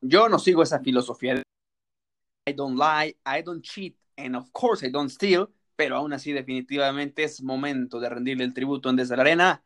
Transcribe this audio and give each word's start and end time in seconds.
Yo 0.00 0.28
no 0.28 0.38
sigo 0.38 0.62
esa 0.62 0.80
filosofía 0.80 1.34
de 1.34 1.42
I 2.48 2.52
don't 2.52 2.78
lie, 2.78 3.16
I 3.26 3.42
don't 3.42 3.62
cheat, 3.62 3.96
and 4.16 4.36
of 4.36 4.50
course 4.52 4.86
I 4.86 4.90
don't 4.90 5.10
steal, 5.10 5.48
pero 5.76 5.96
aún 5.96 6.12
así 6.12 6.32
definitivamente 6.32 7.24
es 7.24 7.42
momento 7.42 8.00
de 8.00 8.08
rendirle 8.08 8.44
el 8.44 8.54
tributo 8.54 8.88
en 8.88 8.96
Desde 8.96 9.16
la 9.16 9.22
Arena 9.22 9.64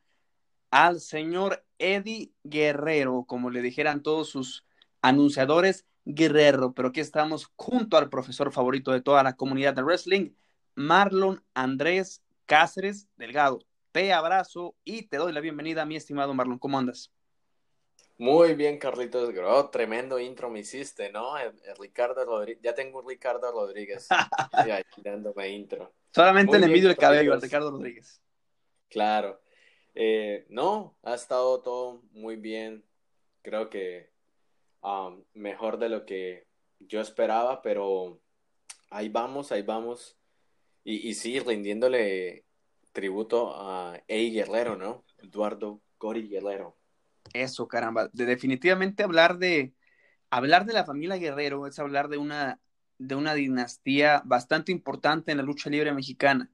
al 0.71 1.01
señor 1.01 1.65
Eddie 1.79 2.33
Guerrero, 2.45 3.25
como 3.25 3.51
le 3.51 3.61
dijeran 3.63 4.03
todos 4.03 4.31
sus 4.31 4.65
anunciadores, 5.03 5.87
Guerrero, 6.05 6.73
pero 6.73 6.89
aquí 6.89 7.01
estamos 7.01 7.53
junto 7.55 7.97
al 7.97 8.09
profesor 8.09 8.53
favorito 8.53 8.91
de 8.91 9.03
toda 9.03 9.23
la 9.23 9.37
comunidad 9.37 9.75
de 9.75 9.83
wrestling, 9.83 10.31
Marlon 10.75 11.45
Andrés 11.55 12.23
Cáceres 12.47 13.07
Delgado. 13.17 13.61
Te 13.93 14.13
abrazo 14.13 14.75
y 14.85 15.03
te 15.03 15.19
doy 15.19 15.33
la 15.33 15.41
bienvenida, 15.41 15.85
mi 15.85 15.97
estimado 15.97 16.35
Marlon. 16.35 16.59
¿Cómo 16.59 16.79
andas? 16.79 17.13
Muy 18.23 18.55
bien, 18.55 18.79
Carlitos 18.79 19.33
Gro. 19.33 19.69
Tremendo 19.71 20.21
intro 20.21 20.49
me 20.49 20.61
hiciste, 20.61 21.11
¿no? 21.11 21.37
El, 21.37 21.55
Ricardo 21.77 22.25
Rodríguez. 22.25 22.63
Ya 22.63 22.73
tengo 22.73 23.01
un 23.01 23.09
Ricardo 23.09 23.51
Rodríguez. 23.51 24.07
ahí 24.53 24.85
dándome 24.99 25.49
intro. 25.49 25.93
Solamente 26.15 26.57
le 26.61 26.67
envidio 26.67 26.89
el 26.89 26.97
cabello 26.97 27.33
al 27.33 27.43
Ricardo 27.43 27.73
Rodríguez. 27.73 28.23
Claro. 28.89 29.41
Eh, 29.97 30.47
no, 30.51 30.97
ha 31.03 31.17
estado 31.17 31.63
todo 31.63 32.05
muy 32.13 32.37
bien. 32.37 32.85
Creo 33.43 33.69
que 33.69 34.13
um, 34.83 35.25
mejor 35.35 35.79
de 35.79 35.89
lo 35.89 36.07
que 36.07 36.47
yo 36.79 37.01
esperaba, 37.01 37.61
pero 37.61 38.21
ahí 38.91 39.09
vamos, 39.09 39.51
ahí 39.51 39.63
vamos. 39.63 40.17
Y, 40.85 41.09
y 41.09 41.15
sí, 41.15 41.41
rindiéndole 41.41 42.45
tributo 42.93 43.53
a 43.53 44.01
Ey 44.07 44.33
Guerrero, 44.33 44.77
¿no? 44.77 45.05
Eduardo 45.19 45.81
Gori 45.99 46.29
Guerrero. 46.29 46.77
Eso, 47.33 47.69
caramba. 47.69 48.09
De, 48.13 48.27
definitivamente 48.27 49.03
hablar 49.03 49.39
de 49.39 49.75
hablar 50.31 50.65
de 50.65 50.73
la 50.73 50.85
familia 50.85 51.17
Guerrero 51.17 51.67
es 51.67 51.79
hablar 51.79 52.09
de 52.09 52.19
una 52.19 52.61
de 52.99 53.15
una 53.15 53.35
dinastía 53.35 54.23
bastante 54.25 54.71
importante 54.73 55.33
en 55.33 55.39
la 55.39 55.43
lucha 55.43 55.71
libre 55.71 55.93
mexicana. 55.93 56.51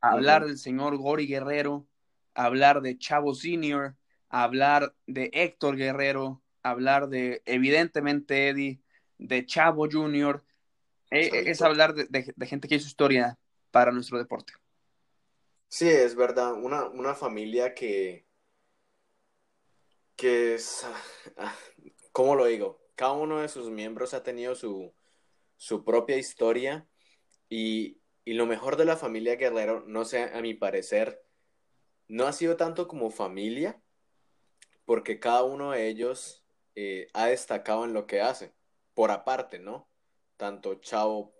Hablar 0.00 0.46
del 0.46 0.58
señor 0.58 0.96
Gori 0.96 1.26
Guerrero, 1.26 1.86
hablar 2.34 2.80
de 2.80 2.96
Chavo 2.96 3.34
Senior, 3.34 3.96
hablar 4.28 4.94
de 5.06 5.28
Héctor 5.32 5.76
Guerrero, 5.76 6.42
hablar 6.62 7.08
de 7.08 7.42
evidentemente 7.44 8.48
Eddie, 8.48 8.80
de 9.18 9.44
Chavo 9.44 9.88
Junior, 9.90 10.44
e, 11.10 11.50
es 11.50 11.60
hablar 11.60 11.94
de 11.94 12.46
gente 12.46 12.68
que 12.68 12.76
hizo 12.76 12.86
historia 12.86 13.36
para 13.70 13.90
nuestro 13.90 14.18
deporte. 14.18 14.52
Sí, 15.68 15.88
es 15.88 16.14
verdad, 16.14 16.54
una, 16.54 16.86
una 16.86 17.14
familia 17.14 17.74
que, 17.74 18.27
que 20.18 20.56
es, 20.56 20.84
ah, 21.36 21.54
¿cómo 22.10 22.34
lo 22.34 22.46
digo? 22.46 22.80
Cada 22.96 23.12
uno 23.12 23.40
de 23.40 23.48
sus 23.48 23.70
miembros 23.70 24.14
ha 24.14 24.24
tenido 24.24 24.56
su, 24.56 24.92
su 25.56 25.84
propia 25.84 26.16
historia 26.16 26.88
y, 27.48 28.00
y 28.24 28.34
lo 28.34 28.44
mejor 28.44 28.76
de 28.76 28.84
la 28.84 28.96
familia 28.96 29.36
Guerrero, 29.36 29.84
no 29.86 30.04
sé, 30.04 30.24
a 30.24 30.40
mi 30.42 30.54
parecer, 30.54 31.22
no 32.08 32.26
ha 32.26 32.32
sido 32.32 32.56
tanto 32.56 32.88
como 32.88 33.10
familia, 33.10 33.80
porque 34.84 35.20
cada 35.20 35.44
uno 35.44 35.70
de 35.70 35.86
ellos 35.86 36.44
eh, 36.74 37.06
ha 37.14 37.26
destacado 37.26 37.84
en 37.84 37.92
lo 37.92 38.08
que 38.08 38.20
hace, 38.20 38.52
por 38.94 39.12
aparte, 39.12 39.60
¿no? 39.60 39.88
Tanto 40.36 40.74
Chavo 40.80 41.32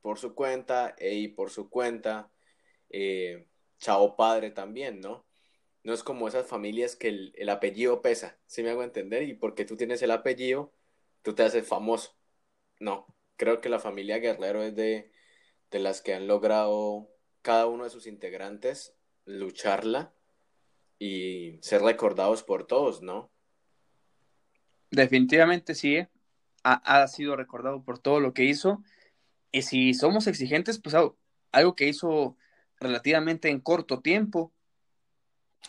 por 0.00 0.18
su 0.20 0.36
cuenta, 0.36 0.94
Ey 0.96 1.26
por 1.26 1.50
su 1.50 1.68
cuenta, 1.68 2.30
eh, 2.88 3.48
chao 3.78 4.14
padre 4.14 4.52
también, 4.52 5.00
¿no? 5.00 5.26
No 5.84 5.92
es 5.92 6.02
como 6.02 6.28
esas 6.28 6.46
familias 6.46 6.96
que 6.96 7.08
el, 7.08 7.48
apellido 7.48 8.02
pesa, 8.02 8.38
¿sí 8.46 8.62
me 8.62 8.70
hago 8.70 8.82
entender? 8.82 9.24
Y 9.24 9.34
porque 9.34 9.64
tú 9.64 9.76
tienes 9.76 10.02
el 10.02 10.12
apellido, 10.12 10.72
tú 11.22 11.34
te 11.34 11.42
haces 11.42 11.66
famoso. 11.66 12.14
No, 12.78 13.06
creo 13.36 13.60
que 13.60 13.68
la 13.68 13.80
familia 13.80 14.18
Guerrero 14.18 14.62
es 14.62 14.76
de, 14.76 15.10
de 15.70 15.78
las 15.78 16.00
que 16.00 16.14
han 16.14 16.26
logrado 16.28 17.08
cada 17.42 17.66
uno 17.66 17.84
de 17.84 17.90
sus 17.90 18.06
integrantes 18.06 18.94
lucharla 19.24 20.12
y 20.98 21.58
ser 21.62 21.82
recordados 21.82 22.42
por 22.44 22.66
todos, 22.66 23.02
¿no? 23.02 23.30
Definitivamente 24.90 25.74
sí, 25.74 25.96
¿eh? 25.96 26.08
ha, 26.62 27.02
ha, 27.02 27.08
sido 27.08 27.36
recordado 27.36 27.82
por 27.82 27.98
todo 27.98 28.20
lo 28.20 28.34
que 28.34 28.44
hizo. 28.44 28.82
Y 29.50 29.62
si 29.62 29.94
somos 29.94 30.26
exigentes, 30.26 30.78
pues 30.78 30.94
algo 31.52 31.74
que 31.74 31.88
hizo 31.88 32.36
relativamente 32.78 33.48
en 33.48 33.60
corto 33.60 34.00
tiempo. 34.00 34.52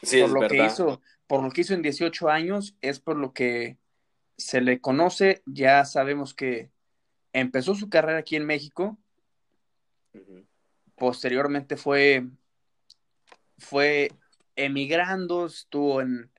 Sí, 0.02 0.22
por 0.22 0.42
lo 0.42 0.48
que 0.48 0.66
hizo, 0.66 1.02
por 1.28 1.44
lo 1.44 1.52
que 1.52 1.62
hizo 1.62 1.74
en 1.74 1.82
18 1.82 2.30
años, 2.30 2.76
es 2.82 3.00
por 3.00 3.18
lo 3.18 3.34
que 3.34 3.78
se 4.38 4.62
le 4.62 4.82
conoce, 4.82 5.42
ya 5.46 5.86
sabemos 5.86 6.34
que 6.34 6.72
empezó 7.32 7.76
su 7.76 7.90
carrera 7.90 8.20
aquí 8.20 8.36
en 8.36 8.46
México. 8.46 8.98
Posteriormente 10.96 11.78
fue 11.78 12.28
fue 13.58 14.12
emigrando, 14.56 15.46
estuvo 15.46 16.02
en 16.02 16.32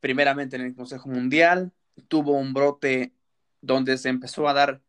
primeramente 0.00 0.56
en 0.56 0.62
el 0.62 0.74
Consejo 0.74 1.08
Mundial, 1.08 1.72
tuvo 2.08 2.32
un 2.32 2.52
brote 2.52 3.12
donde 3.60 3.98
se 3.98 4.08
empezó 4.08 4.48
a 4.48 4.54
dar 4.54 4.82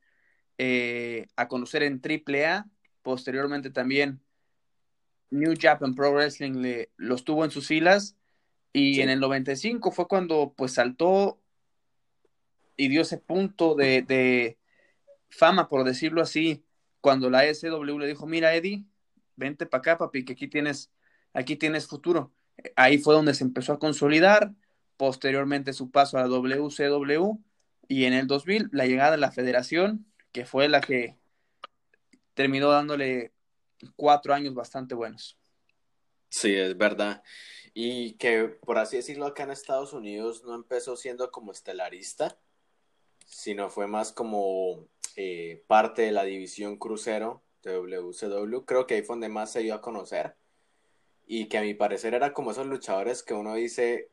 eh, 0.57 1.27
a 1.35 1.47
conocer 1.47 1.83
en 1.83 2.01
AAA, 2.01 2.65
posteriormente 3.01 3.69
también 3.69 4.21
New 5.33 5.53
Japan 5.59 5.95
Pro 5.95 6.13
Wrestling 6.13 6.61
le, 6.61 6.91
los 6.97 7.23
tuvo 7.23 7.43
en 7.43 7.51
sus 7.51 7.67
filas 7.67 8.15
y 8.71 9.01
en 9.01 9.09
el 9.09 9.19
95 9.19 9.91
fue 9.91 10.07
cuando 10.07 10.53
pues 10.55 10.73
saltó 10.73 11.39
y 12.75 12.87
dio 12.87 13.01
ese 13.01 13.17
punto 13.17 13.75
de, 13.75 14.57
fama, 15.29 15.69
por 15.69 15.83
decirlo 15.83 16.21
así, 16.21 16.63
cuando 17.01 17.29
la 17.29 17.45
SW 17.51 17.99
le 17.99 18.07
dijo, 18.07 18.25
mira 18.27 18.55
Eddie, 18.55 18.85
vente 19.35 19.65
para 19.65 19.79
acá 19.79 19.97
papi, 19.97 20.25
que 20.25 20.33
aquí 20.33 20.47
tienes, 20.47 20.91
aquí 21.33 21.55
tienes 21.55 21.87
futuro. 21.87 22.31
Ahí 22.75 22.97
fue 22.97 23.15
donde 23.15 23.33
se 23.33 23.43
empezó 23.43 23.73
a 23.73 23.79
consolidar, 23.79 24.53
posteriormente 24.97 25.73
su 25.73 25.91
paso 25.91 26.17
a 26.17 26.21
la 26.21 26.27
WCW 26.27 27.39
y 27.87 28.05
en 28.05 28.13
el 28.13 28.27
2000 28.27 28.69
la 28.71 28.85
llegada 28.85 29.11
de 29.11 29.17
la 29.17 29.31
federación, 29.31 30.05
que 30.31 30.45
fue 30.45 30.69
la 30.69 30.81
que 30.81 31.17
terminó 32.33 32.69
dándole 32.69 33.32
cuatro 33.95 34.33
años 34.33 34.53
bastante 34.53 34.95
buenos. 34.95 35.37
Sí, 36.29 36.53
es 36.53 36.77
verdad. 36.77 37.23
Y 37.73 38.13
que, 38.13 38.45
por 38.45 38.77
así 38.77 38.97
decirlo, 38.97 39.25
acá 39.25 39.43
en 39.43 39.51
Estados 39.51 39.93
Unidos 39.93 40.43
no 40.43 40.55
empezó 40.55 40.95
siendo 40.95 41.31
como 41.31 41.51
estelarista, 41.51 42.39
sino 43.25 43.69
fue 43.69 43.87
más 43.87 44.11
como 44.11 44.87
eh, 45.15 45.63
parte 45.67 46.03
de 46.03 46.11
la 46.11 46.23
división 46.23 46.77
crucero 46.77 47.43
de 47.61 47.73
WCW. 47.73 48.65
Creo 48.65 48.87
que 48.87 48.95
ahí 48.95 49.03
fue 49.03 49.15
donde 49.15 49.29
más 49.29 49.51
se 49.51 49.61
dio 49.61 49.75
a 49.75 49.81
conocer. 49.81 50.35
Y 51.25 51.47
que 51.47 51.57
a 51.57 51.61
mi 51.61 51.73
parecer 51.73 52.13
era 52.13 52.33
como 52.33 52.51
esos 52.51 52.67
luchadores 52.67 53.23
que 53.23 53.33
uno 53.33 53.55
dice 53.55 54.09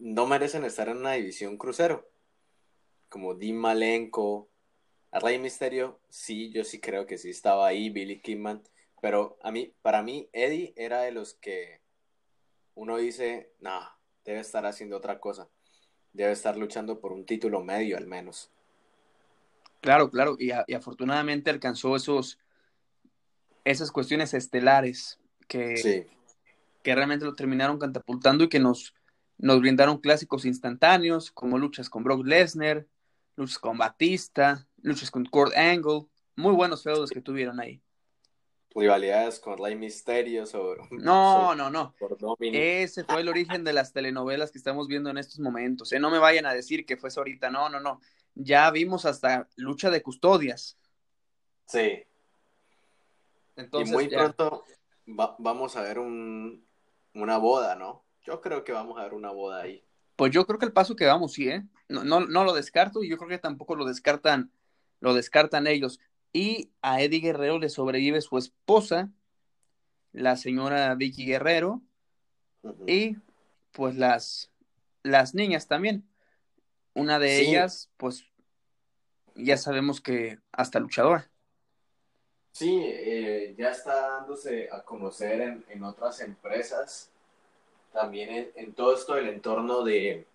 no 0.00 0.26
merecen 0.26 0.64
estar 0.64 0.88
en 0.88 0.98
una 0.98 1.12
división 1.12 1.56
crucero. 1.56 2.10
Como 3.08 3.34
Dean 3.34 3.56
Malenko, 3.56 4.49
a 5.12 5.18
Rey 5.18 5.38
Misterio, 5.38 5.98
sí, 6.08 6.50
yo 6.52 6.64
sí 6.64 6.80
creo 6.80 7.06
que 7.06 7.18
sí 7.18 7.30
estaba 7.30 7.66
ahí, 7.66 7.90
Billy 7.90 8.20
Kidman, 8.20 8.62
pero 9.00 9.38
a 9.42 9.50
mí, 9.50 9.72
para 9.82 10.02
mí, 10.02 10.28
Eddie 10.32 10.72
era 10.76 11.02
de 11.02 11.10
los 11.10 11.34
que 11.34 11.80
uno 12.74 12.96
dice, 12.96 13.52
no, 13.60 13.80
debe 14.24 14.40
estar 14.40 14.64
haciendo 14.66 14.96
otra 14.96 15.18
cosa, 15.18 15.48
debe 16.12 16.32
estar 16.32 16.56
luchando 16.56 17.00
por 17.00 17.12
un 17.12 17.26
título 17.26 17.62
medio 17.62 17.96
al 17.96 18.06
menos. 18.06 18.50
Claro, 19.80 20.10
claro, 20.10 20.36
y, 20.38 20.50
afortunadamente 20.74 21.50
alcanzó 21.50 21.96
esos, 21.96 22.38
esas 23.64 23.90
cuestiones 23.90 24.34
estelares 24.34 25.18
que, 25.48 26.06
que 26.82 26.94
realmente 26.94 27.24
lo 27.24 27.34
terminaron 27.34 27.78
catapultando 27.78 28.44
y 28.44 28.48
que 28.48 28.60
nos, 28.60 28.94
nos 29.38 29.60
brindaron 29.60 29.98
clásicos 29.98 30.44
instantáneos, 30.44 31.30
como 31.30 31.58
luchas 31.58 31.88
con 31.88 32.04
Brock 32.04 32.26
Lesnar, 32.26 32.86
luchas 33.36 33.58
con 33.58 33.78
Batista, 33.78 34.68
luchas 34.82 35.10
con 35.10 35.24
Kurt 35.24 35.56
Angle, 35.56 36.06
muy 36.36 36.54
buenos 36.54 36.82
feudos 36.82 37.10
que 37.10 37.20
tuvieron 37.20 37.60
ahí. 37.60 37.82
Rivalidades 38.74 39.40
con 39.40 39.58
Rey 39.58 39.74
Misterio 39.74 40.46
sobre... 40.46 40.82
No, 40.90 41.54
no, 41.54 41.70
no. 41.70 41.94
Ese 42.38 43.04
fue 43.04 43.20
el 43.20 43.28
origen 43.28 43.64
de 43.64 43.72
las 43.72 43.92
telenovelas 43.92 44.50
que 44.50 44.58
estamos 44.58 44.86
viendo 44.88 45.10
en 45.10 45.18
estos 45.18 45.40
momentos. 45.40 45.92
¿eh? 45.92 45.98
No 45.98 46.10
me 46.10 46.18
vayan 46.18 46.46
a 46.46 46.54
decir 46.54 46.86
que 46.86 46.96
fue 46.96 47.10
ahorita, 47.14 47.50
no, 47.50 47.68
no, 47.68 47.80
no. 47.80 48.00
Ya 48.34 48.70
vimos 48.70 49.04
hasta 49.06 49.48
lucha 49.56 49.90
de 49.90 50.02
custodias. 50.02 50.78
Sí. 51.66 52.04
Entonces, 53.56 53.90
y 53.90 53.92
muy 53.92 54.08
pronto 54.08 54.64
vamos 55.06 55.76
a 55.76 55.82
ver 55.82 55.98
un, 55.98 56.64
una 57.14 57.38
boda, 57.38 57.74
¿no? 57.74 58.04
Yo 58.22 58.40
creo 58.40 58.64
que 58.64 58.72
vamos 58.72 58.98
a 58.98 59.02
ver 59.02 59.14
una 59.14 59.30
boda 59.30 59.62
ahí. 59.62 59.84
Pues 60.16 60.32
yo 60.32 60.46
creo 60.46 60.58
que 60.58 60.66
el 60.66 60.72
paso 60.72 60.94
que 60.94 61.06
vamos, 61.06 61.32
sí, 61.32 61.48
¿eh? 61.48 61.64
No, 61.88 62.04
no, 62.04 62.20
no 62.20 62.44
lo 62.44 62.52
descarto 62.52 63.02
y 63.02 63.08
yo 63.08 63.16
creo 63.16 63.28
que 63.28 63.38
tampoco 63.38 63.74
lo 63.74 63.84
descartan 63.84 64.52
lo 65.00 65.14
descartan 65.14 65.66
ellos. 65.66 66.00
Y 66.32 66.70
a 66.82 67.00
Eddie 67.02 67.20
Guerrero 67.20 67.58
le 67.58 67.68
sobrevive 67.68 68.20
su 68.20 68.38
esposa, 68.38 69.10
la 70.12 70.36
señora 70.36 70.94
Vicky 70.94 71.26
Guerrero, 71.26 71.82
y 72.86 73.16
pues 73.72 73.96
las 73.96 74.50
las 75.02 75.34
niñas 75.34 75.66
también. 75.66 76.06
Una 76.94 77.18
de 77.18 77.38
Sí. 77.38 77.46
ellas, 77.48 77.90
pues, 77.96 78.24
ya 79.34 79.56
sabemos 79.56 80.00
que 80.00 80.38
hasta 80.52 80.78
luchadora. 80.80 81.30
Sí, 82.52 82.82
eh, 82.84 83.54
ya 83.56 83.70
está 83.70 84.10
dándose 84.18 84.68
a 84.70 84.82
conocer 84.82 85.40
en, 85.40 85.64
en 85.68 85.84
otras 85.84 86.20
empresas, 86.20 87.10
también 87.92 88.28
en, 88.30 88.50
en 88.56 88.72
todo 88.74 88.94
esto 88.94 89.14
del 89.14 89.28
entorno 89.28 89.82
de, 89.84 90.26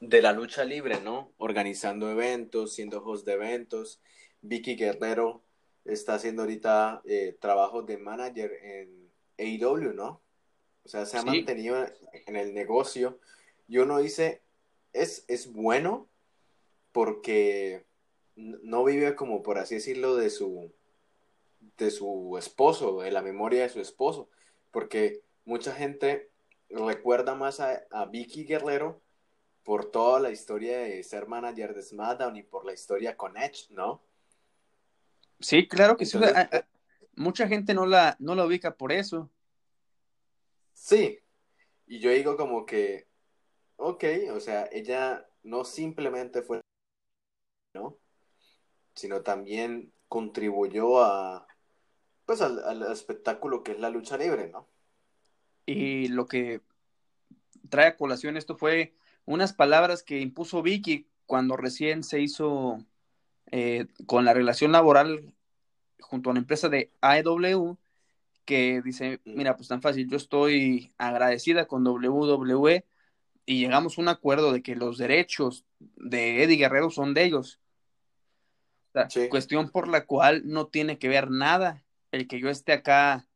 de 0.00 0.22
la 0.22 0.32
lucha 0.32 0.64
libre, 0.64 1.00
¿no? 1.00 1.32
Organizando 1.38 2.10
eventos, 2.10 2.74
siendo 2.74 3.02
host 3.04 3.26
de 3.26 3.32
eventos. 3.32 4.00
Vicky 4.40 4.76
Guerrero 4.76 5.42
está 5.84 6.14
haciendo 6.14 6.42
ahorita 6.42 7.02
eh, 7.04 7.36
trabajos 7.40 7.86
de 7.86 7.98
manager 7.98 8.52
en 8.62 9.10
AEW, 9.38 9.92
¿no? 9.94 10.22
O 10.84 10.88
sea, 10.88 11.04
se 11.06 11.16
ha 11.16 11.20
Sí. 11.20 11.26
mantenido 11.26 11.84
en 12.26 12.36
el 12.36 12.54
negocio. 12.54 13.18
Y 13.66 13.78
uno 13.78 13.98
dice, 13.98 14.42
es, 14.92 15.24
es 15.28 15.52
bueno 15.52 16.08
porque 16.92 17.84
no 18.36 18.84
vive 18.84 19.14
como, 19.14 19.42
por 19.42 19.58
así 19.58 19.76
decirlo, 19.76 20.16
de 20.16 20.30
su, 20.30 20.72
de 21.76 21.90
su 21.90 22.36
esposo, 22.38 23.00
de 23.00 23.10
la 23.10 23.22
memoria 23.22 23.62
de 23.62 23.68
su 23.68 23.80
esposo. 23.80 24.30
Porque 24.70 25.22
mucha 25.44 25.74
gente 25.74 26.30
recuerda 26.70 27.34
más 27.34 27.60
a, 27.60 27.82
a 27.90 28.06
Vicky 28.06 28.44
Guerrero 28.44 29.00
por 29.68 29.90
toda 29.90 30.18
la 30.18 30.30
historia 30.30 30.78
de 30.78 31.02
ser 31.02 31.28
manager 31.28 31.74
de 31.74 31.82
SmackDown 31.82 32.34
y 32.36 32.42
por 32.42 32.64
la 32.64 32.72
historia 32.72 33.18
con 33.18 33.36
Edge, 33.36 33.66
¿no? 33.68 34.00
Sí, 35.40 35.68
claro 35.68 35.98
que 35.98 36.06
sí. 36.06 36.16
Entonces, 36.16 36.34
a- 36.38 36.56
a- 36.56 36.66
mucha 37.16 37.46
gente 37.46 37.74
no 37.74 37.84
la, 37.84 38.16
no 38.18 38.34
la 38.34 38.46
ubica 38.46 38.74
por 38.74 38.92
eso. 38.92 39.28
Sí, 40.72 41.18
y 41.86 41.98
yo 41.98 42.10
digo 42.10 42.38
como 42.38 42.64
que, 42.64 43.08
ok, 43.76 44.04
o 44.32 44.40
sea, 44.40 44.70
ella 44.72 45.28
no 45.42 45.66
simplemente 45.66 46.40
fue, 46.40 46.62
¿no? 47.74 47.98
Sino 48.94 49.20
también 49.20 49.92
contribuyó 50.08 51.02
a, 51.02 51.46
pues, 52.24 52.40
al, 52.40 52.64
al 52.64 52.90
espectáculo 52.90 53.62
que 53.62 53.72
es 53.72 53.80
la 53.80 53.90
lucha 53.90 54.16
libre, 54.16 54.48
¿no? 54.48 54.66
Y 55.66 56.08
lo 56.08 56.24
que 56.26 56.62
trae 57.68 57.88
a 57.88 57.96
colación 57.98 58.38
esto 58.38 58.56
fue 58.56 58.94
unas 59.28 59.52
palabras 59.52 60.02
que 60.02 60.20
impuso 60.20 60.62
Vicky 60.62 61.06
cuando 61.26 61.58
recién 61.58 62.02
se 62.02 62.18
hizo 62.20 62.78
eh, 63.50 63.86
con 64.06 64.24
la 64.24 64.32
relación 64.32 64.72
laboral 64.72 65.34
junto 66.00 66.30
a 66.30 66.32
la 66.32 66.38
empresa 66.38 66.70
de 66.70 66.90
AEW, 67.02 67.76
que 68.46 68.80
dice, 68.82 69.20
mira, 69.26 69.54
pues 69.54 69.68
tan 69.68 69.82
fácil, 69.82 70.08
yo 70.08 70.16
estoy 70.16 70.94
agradecida 70.96 71.66
con 71.66 71.86
WWE 71.86 72.86
y 73.44 73.60
llegamos 73.60 73.98
a 73.98 74.00
un 74.00 74.08
acuerdo 74.08 74.50
de 74.50 74.62
que 74.62 74.76
los 74.76 74.96
derechos 74.96 75.66
de 75.78 76.42
Eddie 76.42 76.56
Guerrero 76.56 76.88
son 76.90 77.12
de 77.12 77.24
ellos. 77.24 77.60
O 78.88 78.92
sea, 78.92 79.10
Sí. 79.10 79.28
Cuestión 79.28 79.68
por 79.68 79.88
la 79.88 80.06
cual 80.06 80.42
no 80.46 80.68
tiene 80.68 80.98
que 80.98 81.08
ver 81.08 81.30
nada 81.30 81.84
el 82.12 82.26
que 82.26 82.40
yo 82.40 82.48
esté 82.48 82.72
acá 82.72 83.28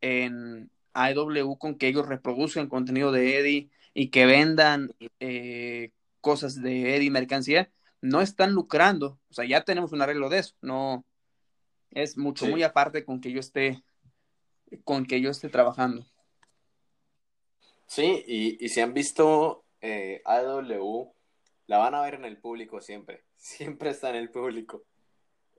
en 0.00 0.70
AEW 0.94 1.58
con 1.58 1.74
que 1.74 1.88
ellos 1.88 2.08
reproduzcan 2.08 2.70
contenido 2.70 3.12
de 3.12 3.38
Eddie 3.38 3.70
y 3.94 4.10
que 4.10 4.26
vendan 4.26 4.90
eh, 5.20 5.90
cosas 6.20 6.60
de 6.62 6.96
Eddie 6.96 7.10
mercancía, 7.10 7.70
no 8.00 8.20
están 8.20 8.52
lucrando. 8.52 9.18
O 9.30 9.34
sea, 9.34 9.44
ya 9.44 9.64
tenemos 9.64 9.92
un 9.92 10.02
arreglo 10.02 10.28
de 10.28 10.38
eso. 10.38 10.54
No 10.60 11.04
es 11.90 12.16
mucho, 12.16 12.46
Sí. 12.46 12.50
muy 12.50 12.62
aparte 12.62 13.04
con 13.04 13.20
que 13.20 13.32
yo 13.32 13.40
esté, 13.40 13.82
con 14.84 15.06
que 15.06 15.20
yo 15.20 15.30
esté 15.30 15.48
trabajando. 15.48 16.06
Sí, 17.86 18.24
y, 18.26 18.64
y 18.64 18.68
si 18.68 18.80
han 18.80 18.94
visto 18.94 19.64
eh, 19.80 20.22
AEW, 20.24 21.12
la 21.66 21.78
van 21.78 21.94
a 21.94 22.02
ver 22.02 22.14
en 22.14 22.24
el 22.24 22.38
público 22.38 22.80
siempre. 22.80 23.24
Siempre 23.36 23.90
está 23.90 24.10
en 24.10 24.16
el 24.16 24.30
público. 24.30 24.84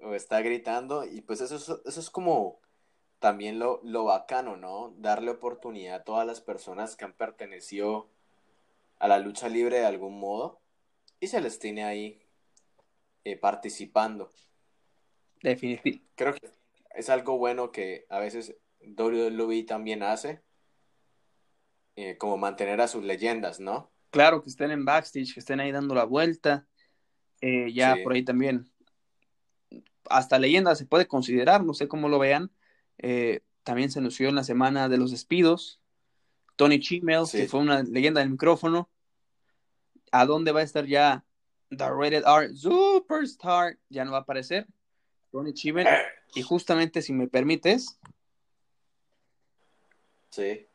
O 0.02 0.14
está 0.14 0.42
gritando. 0.42 1.04
Y 1.04 1.22
pues 1.22 1.42
eso 1.42 1.56
es, 1.56 1.70
eso 1.86 2.00
es 2.00 2.10
como 2.12 2.60
también 3.20 3.60
lo, 3.60 3.82
lo 3.84 4.04
bacano, 4.06 4.56
¿no? 4.56 4.94
Darle 4.98 5.32
oportunidad 5.32 5.96
a 5.96 6.04
todas 6.04 6.28
las 6.28 6.42
personas 6.42 6.96
que 6.96 7.06
han 7.06 7.14
pertenecido 7.14 8.11
a 9.02 9.08
la 9.08 9.18
lucha 9.20 9.50
libre 9.50 9.80
de 9.80 9.86
algún 9.86 10.20
modo. 10.20 10.62
Y 11.20 11.28
se 11.28 11.42
les 11.42 11.58
tiene 11.60 11.84
ahí 11.84 12.22
eh, 13.24 13.36
participando. 13.38 14.32
Definitivamente. 15.42 16.08
Creo 16.16 16.34
que 16.36 16.50
es 16.96 17.10
algo 17.10 17.38
bueno 17.38 17.72
que 17.72 18.06
a 18.10 18.20
veces 18.20 18.56
WWE 18.82 19.64
también 19.64 20.04
hace. 20.04 20.42
eh, 21.98 22.18
como 22.18 22.38
mantener 22.38 22.80
a 22.80 22.88
sus 22.88 23.04
leyendas, 23.04 23.60
¿no? 23.60 23.92
Claro 24.12 24.42
que 24.42 24.50
estén 24.50 24.72
en 24.72 24.86
backstage, 24.86 25.34
que 25.34 25.42
estén 25.42 25.60
ahí 25.60 25.72
dando 25.74 25.94
la 25.94 26.06
vuelta. 26.06 26.66
Eh, 27.42 27.74
ya 27.74 27.96
Sí. 27.96 28.04
por 28.04 28.14
ahí 28.14 28.24
también. 28.24 28.72
Hasta 30.10 30.40
leyenda 30.40 30.74
se 30.76 30.86
puede 30.86 31.06
considerar, 31.08 31.64
no 31.66 31.74
sé 31.74 31.90
cómo 31.90 32.08
lo 32.08 32.18
vean. 32.18 32.50
Eh, 32.98 33.42
también 33.64 33.92
se 33.92 34.00
anunció 34.00 34.30
en 34.30 34.36
la 34.36 34.46
semana 34.46 34.88
de 34.88 34.98
los 34.98 35.12
despidos. 35.12 35.81
Tony 36.62 36.80
Chimel, 36.80 37.26
Sí. 37.26 37.40
que 37.40 37.48
fue 37.48 37.60
una 37.60 37.82
leyenda 37.82 38.22
del 38.22 38.30
micrófono. 38.30 38.88
¿A 40.12 40.28
dónde 40.28 40.52
va 40.52 40.60
a 40.60 40.64
estar 40.64 40.86
ya 40.86 41.26
The 41.70 41.90
Rated 41.90 42.24
R 42.24 42.54
Superstar? 42.56 43.80
Ya 43.90 44.06
no 44.06 44.12
va 44.12 44.20
a 44.20 44.22
aparecer. 44.22 44.68
Tony 45.32 45.56
Chimel. 45.56 45.88
Y 46.36 46.44
justamente, 46.44 47.02
si 47.02 47.14
me 47.14 47.28
permites, 47.28 47.98
Sí. 50.30 50.68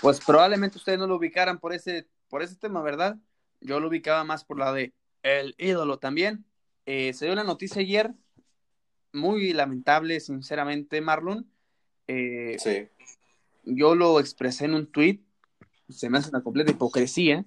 pues 0.00 0.20
probablemente 0.20 0.78
ustedes 0.78 0.98
no 0.98 1.06
lo 1.06 1.16
ubicaran 1.16 1.58
por 1.58 1.72
ese, 1.72 2.08
por 2.28 2.42
ese 2.42 2.56
tema, 2.56 2.82
¿verdad? 2.82 3.16
Yo 3.60 3.78
lo 3.78 3.88
ubicaba 3.88 4.24
más 4.24 4.44
por 4.44 4.58
la 4.58 4.72
de 4.72 4.92
El 5.22 5.54
ídolo 5.58 5.98
también. 5.98 6.44
Eh, 6.86 7.12
se 7.12 7.26
dio 7.26 7.34
la 7.34 7.44
noticia 7.44 7.80
ayer, 7.80 8.12
muy 9.12 9.52
lamentable, 9.52 10.20
sinceramente, 10.20 11.00
Marlon. 11.00 11.50
Eh, 12.08 12.56
Sí. 12.58 12.88
yo 13.64 13.94
lo 13.94 14.18
expresé 14.18 14.64
en 14.64 14.74
un 14.74 14.86
tweet, 14.90 15.20
se 15.88 16.10
me 16.10 16.18
hace 16.18 16.30
una 16.30 16.42
completa 16.42 16.72
hipocresía. 16.72 17.44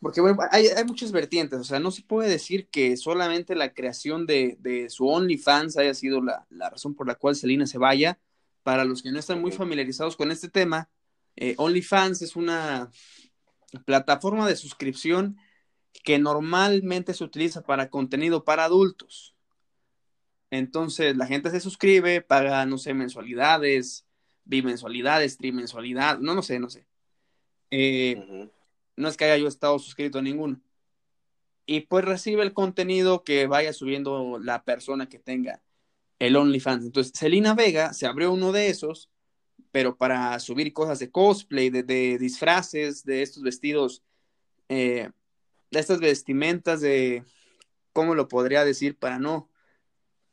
Porque 0.00 0.20
bueno, 0.20 0.38
hay, 0.50 0.66
hay 0.66 0.84
muchas 0.84 1.10
vertientes, 1.10 1.58
o 1.58 1.64
sea, 1.64 1.80
no 1.80 1.90
se 1.90 2.02
puede 2.02 2.28
decir 2.28 2.68
que 2.68 2.96
solamente 2.96 3.54
la 3.54 3.72
creación 3.72 4.26
de, 4.26 4.56
de 4.60 4.88
su 4.90 5.08
OnlyFans 5.08 5.76
haya 5.78 5.94
sido 5.94 6.22
la, 6.22 6.46
la 6.50 6.70
razón 6.70 6.94
por 6.94 7.06
la 7.06 7.14
cual 7.16 7.34
Selena 7.34 7.66
se 7.66 7.78
vaya. 7.78 8.18
Para 8.62 8.84
los 8.84 9.02
que 9.02 9.10
no 9.12 9.18
están 9.18 9.40
muy 9.40 9.52
familiarizados 9.52 10.16
con 10.16 10.30
este 10.32 10.48
tema, 10.48 10.88
eh, 11.36 11.54
OnlyFans 11.56 12.20
es 12.22 12.34
una 12.36 12.90
plataforma 13.84 14.46
de 14.48 14.56
suscripción 14.56 15.36
que 16.02 16.18
normalmente 16.18 17.14
se 17.14 17.24
utiliza 17.24 17.62
para 17.62 17.90
contenido 17.90 18.44
para 18.44 18.64
adultos. 18.64 19.34
Entonces 20.50 21.16
la 21.16 21.26
gente 21.26 21.50
se 21.50 21.60
suscribe, 21.60 22.22
paga, 22.22 22.64
no 22.66 22.78
sé, 22.78 22.94
mensualidades, 22.94 24.06
bimensualidades, 24.44 25.36
trimensualidad, 25.36 26.18
no, 26.18 26.34
no 26.34 26.42
sé, 26.42 26.58
no 26.58 26.70
sé. 26.70 26.86
Eh, 27.70 28.48
no 28.96 29.08
es 29.08 29.16
que 29.16 29.24
haya 29.24 29.36
yo 29.36 29.48
estado 29.48 29.78
suscrito 29.78 30.18
a 30.18 30.22
ninguno. 30.22 30.60
Y 31.66 31.80
pues 31.80 32.04
recibe 32.04 32.42
el 32.42 32.52
contenido 32.52 33.24
que 33.24 33.46
vaya 33.46 33.72
subiendo 33.72 34.38
la 34.38 34.62
persona 34.64 35.08
que 35.08 35.18
tenga 35.18 35.62
el 36.18 36.36
OnlyFans. 36.36 36.84
Entonces, 36.84 37.12
Selena 37.14 37.54
Vega 37.54 37.92
se 37.92 38.06
abrió 38.06 38.32
uno 38.32 38.52
de 38.52 38.68
esos, 38.68 39.10
pero 39.72 39.96
para 39.96 40.38
subir 40.38 40.72
cosas 40.72 41.00
de 41.00 41.10
cosplay, 41.10 41.70
de, 41.70 41.82
de 41.82 42.18
disfraces, 42.18 43.04
de 43.04 43.22
estos 43.22 43.42
vestidos, 43.42 44.02
eh, 44.68 45.10
estas 45.70 46.00
vestimentas 46.00 46.80
de, 46.80 47.24
¿cómo 47.92 48.14
lo 48.14 48.28
podría 48.28 48.64
decir? 48.64 48.98
Para 48.98 49.18
no, 49.18 49.50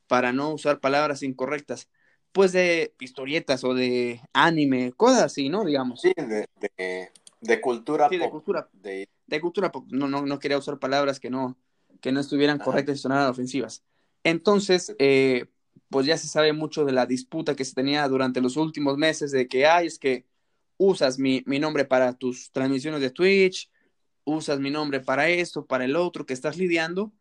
para 0.08 0.34
no 0.34 0.54
usar 0.54 0.80
palabras 0.80 1.24
incorrectas. 1.24 1.90
Pues 2.32 2.52
de 2.52 2.96
historietas 3.00 3.64
o 3.64 3.74
de 3.74 4.22
anime, 4.34 4.92
cosas 4.94 5.24
así, 5.24 5.50
¿no? 5.50 5.64
Digamos. 5.66 6.02
Sí, 6.02 6.14
de, 6.16 6.48
de, 6.78 7.12
de 7.42 7.62
cultura 7.62 8.10
Sí, 8.10 8.18
de 8.18 8.30
cultura 8.30 8.70
De, 8.74 9.08
de 9.28 9.42
cultura 9.42 9.72
pop. 9.72 9.86
No, 9.92 10.08
no, 10.08 10.26
no 10.26 10.40
quería 10.40 10.58
usar 10.58 10.80
palabras 10.80 11.20
que 11.20 11.30
no, 11.30 11.58
que 12.02 12.12
no 12.12 12.20
estuvieran 12.20 12.58
Ajá. 12.58 12.66
correctas 12.66 12.98
y 12.98 13.02
sonaran 13.02 13.30
ofensivas. 13.30 13.84
Entonces, 14.24 14.96
eh, 15.00 15.46
pues 15.90 16.06
ya 16.08 16.18
se 16.18 16.28
sabe 16.28 16.54
mucho 16.54 16.86
de 16.86 16.92
la 16.92 17.06
disputa 17.06 17.56
que 17.56 17.66
se 17.66 17.76
tenía 17.76 18.08
durante 18.08 18.42
los 18.42 18.58
últimos 18.58 18.98
meses 18.98 19.32
de 19.32 19.48
que, 19.48 19.68
ay, 19.68 19.88
es 19.88 20.00
que 20.00 20.26
usas 20.78 21.20
mi, 21.20 21.44
mi 21.46 21.60
nombre 21.60 21.86
para 21.86 22.14
tus 22.14 22.52
transmisiones 22.52 23.00
de 23.00 23.12
Twitch, 23.12 23.70
usas 24.26 24.60
mi 24.60 24.72
nombre 24.72 25.00
para 25.00 25.30
esto, 25.30 25.66
para 25.66 25.86
el 25.86 25.96
otro 25.96 26.26
que 26.26 26.34
estás 26.34 26.58
lidiando. 26.58 27.12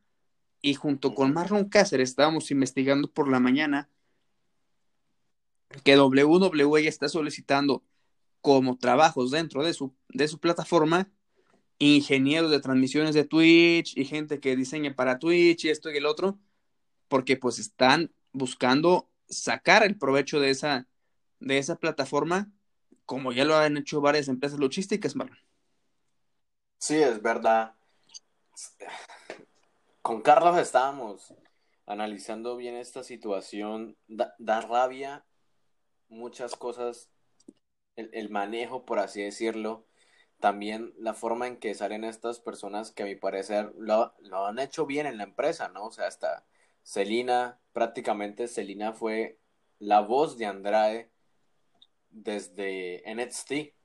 Y 0.61 0.75
junto 0.75 1.14
con. 1.14 1.32
Marlon 1.32 1.68
Cáceres 1.68 2.11
estábamos 2.11 2.50
investigando 2.50 3.11
por 3.11 3.28
la 3.28 3.40
mañana 3.40 3.90
que 5.85 5.99
WWE 5.99 6.87
está 6.87 7.09
solicitando 7.09 7.82
como 8.40 8.76
trabajos 8.76 9.30
dentro 9.30 9.64
de 9.64 9.73
su, 9.73 9.94
de 10.09 10.28
su 10.28 10.38
plataforma 10.38 11.11
ingenieros 11.78 12.50
de 12.50 12.61
transmisiones 12.61 13.14
de 13.14 13.25
Twitch 13.25 13.97
y 13.97 14.04
gente 14.04 14.40
que 14.40 14.56
diseña 14.56 14.94
para 14.94 15.18
Twitch 15.18 15.64
y 15.64 15.71
esto 15.71 15.90
y 15.90 15.97
el 15.97 16.06
otro, 16.06 16.38
porque 17.09 17.37
pues 17.37 17.59
están 17.59 18.12
buscando 18.32 19.11
sacar 19.28 19.85
el 19.85 19.99
provecho 19.99 20.38
de 20.38 20.50
esa, 20.50 20.87
de 21.40 21.59
esa 21.59 21.76
plataforma, 21.76 22.52
como 23.04 23.32
ya 23.32 23.44
lo 23.44 23.56
han 23.56 23.76
hecho 23.76 24.00
varias 24.00 24.28
empresas 24.28 24.61
logísticas, 24.61 25.16
Marlon. 25.16 25.38
Sí, 26.82 27.00
es 27.00 27.22
verdad. 27.22 27.76
Con 30.02 30.20
Carlos 30.20 30.58
estábamos 30.58 31.32
analizando 31.86 32.56
bien 32.56 32.74
esta 32.74 33.04
situación. 33.04 33.96
Da, 34.08 34.60
rabia 34.62 35.24
muchas 36.08 36.56
cosas, 36.56 37.08
el, 37.94 38.30
manejo, 38.30 38.84
por 38.84 38.98
así 38.98 39.22
decirlo. 39.22 39.86
También 40.40 40.92
la 40.98 41.14
forma 41.14 41.46
en 41.46 41.58
que 41.58 41.74
salen 41.74 42.02
estas 42.02 42.40
personas 42.40 42.90
que 42.90 43.04
a 43.04 43.06
mi 43.06 43.14
parecer 43.14 43.72
lo, 43.78 44.12
lo 44.18 44.46
han 44.46 44.58
hecho 44.58 44.84
bien 44.84 45.06
en 45.06 45.18
la 45.18 45.24
empresa, 45.24 45.68
¿no? 45.68 45.86
O 45.86 45.92
sea, 45.92 46.08
hasta 46.08 46.44
Celina, 46.82 47.60
prácticamente 47.72 48.48
Celina 48.48 48.92
fue 48.92 49.38
la 49.78 50.00
voz 50.00 50.36
de 50.36 50.46
Andrade 50.46 51.12
desde 52.10 53.04
NXT. 53.06 53.52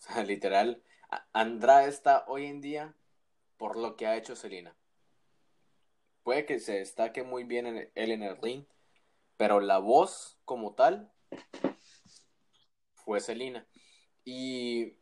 sea, 0.00 0.22
literal, 0.22 0.80
Andrade 1.32 1.88
está 1.88 2.24
hoy 2.28 2.46
en 2.46 2.60
día 2.60 2.94
por 3.56 3.76
lo 3.76 3.96
que 3.96 4.06
ha 4.06 4.16
hecho 4.16 4.36
Celina. 4.36 4.76
Puede 6.22 6.44
que 6.46 6.60
se 6.60 6.74
destaque 6.74 7.22
muy 7.22 7.44
bien 7.44 7.66
en 7.66 7.90
él 7.94 8.10
en 8.10 8.22
el 8.22 8.36
ring, 8.36 8.64
pero 9.36 9.60
la 9.60 9.78
voz 9.78 10.38
como 10.44 10.74
tal 10.74 11.12
fue 12.94 13.20
Celina. 13.20 13.66
Y, 14.24 14.98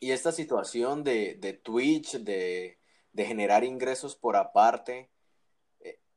esta 0.00 0.30
situación 0.30 1.02
de, 1.02 1.60
Twitch, 1.64 2.18
de, 2.18 2.78
de, 3.12 3.24
generar 3.24 3.64
ingresos 3.64 4.14
por 4.14 4.36
aparte, 4.36 5.10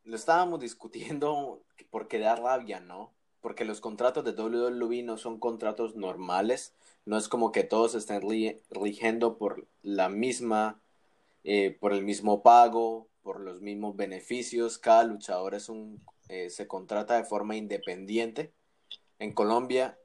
lo 0.03 0.15
estábamos 0.15 0.59
discutiendo 0.59 1.63
porque 1.89 2.19
da 2.19 2.35
rabia, 2.35 2.79
¿no? 2.79 3.13
Porque 3.41 3.65
los 3.65 3.79
contratos 3.79 4.23
de 4.25 4.31
WWE 4.31 5.03
no 5.03 5.17
son 5.17 5.39
contratos 5.39 5.95
normales, 5.95 6.75
no 7.09 7.17
es 7.17 7.27
como 7.27 7.51
que 7.51 7.63
todos 7.63 7.95
estén 7.95 8.21
rigiendo 8.69 9.39
por 9.39 9.67
la 9.81 10.09
misma, 10.09 10.79
eh, 11.43 11.75
por 11.79 11.91
el 11.91 12.03
mismo 12.03 12.43
pago, 12.43 13.07
por 13.23 13.39
los 13.39 13.61
mismos 13.61 13.95
beneficios, 13.95 14.77
cada 14.77 15.05
luchador 15.05 15.55
es 15.55 15.69
un, 15.69 16.05
eh, 16.27 16.51
se 16.51 16.67
contrata 16.67 17.17
de 17.17 17.23
forma 17.23 17.55
independiente. 17.55 18.53
En 19.17 19.33
Colombia 19.33 19.97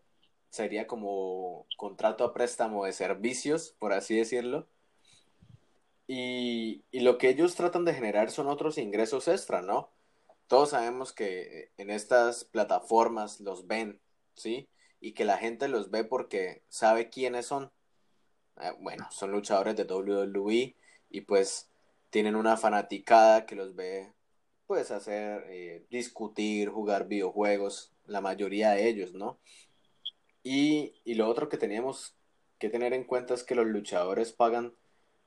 sería 0.49 0.87
como 0.87 1.67
contrato 1.77 2.25
a 2.25 2.33
préstamo 2.33 2.87
de 2.87 2.95
servicios, 2.95 3.77
por 3.79 3.93
así 3.93 4.17
decirlo. 4.17 4.67
Y, 6.07 6.85
y, 6.91 7.01
lo 7.01 7.19
que 7.19 7.29
ellos 7.29 7.55
tratan 7.55 7.85
de 7.85 7.93
generar 7.93 8.31
son 8.31 8.49
otros 8.49 8.79
ingresos 8.79 9.29
extra, 9.29 9.61
¿no? 9.61 9.91
todos 10.47 10.71
sabemos 10.71 11.13
que 11.13 11.71
en 11.77 11.91
estas 11.91 12.45
plataformas 12.45 13.41
los 13.41 13.67
ven, 13.67 14.01
¿sí? 14.35 14.69
Y 15.05 15.13
que 15.13 15.27
la 15.27 15.37
gente 15.37 15.69
los 15.69 15.91
ve 15.91 16.03
porque 16.03 16.63
sabe 16.71 17.11
quiénes 17.11 17.45
son. 17.45 17.71
Eh, 18.59 18.73
bueno, 18.81 19.07
son 19.11 19.33
luchadores 19.33 19.77
de 19.77 19.85
WWE 19.85 20.75
y 21.11 21.21
pues 21.21 21.69
tienen 22.09 22.37
una 22.37 22.57
fanaticada 22.57 23.45
que 23.45 23.55
los 23.55 23.75
ve 23.75 24.15
pues 24.67 24.91
hacer, 24.91 25.45
eh, 25.51 25.85
discutir, 25.91 26.71
jugar 26.71 27.07
videojuegos, 27.07 27.93
la 28.07 28.23
mayoría 28.23 28.71
de 28.71 28.89
ellos, 28.89 29.13
¿no? 29.13 29.39
Y, 30.43 30.95
y 31.05 31.17
lo 31.17 31.29
otro 31.29 31.51
que 31.51 31.59
teníamos 31.59 32.17
que 32.59 32.71
tener 32.71 32.95
en 32.95 33.05
cuenta 33.05 33.35
es 33.35 33.45
que 33.45 33.55
los 33.55 33.67
luchadores 33.67 34.33
pagan 34.33 34.73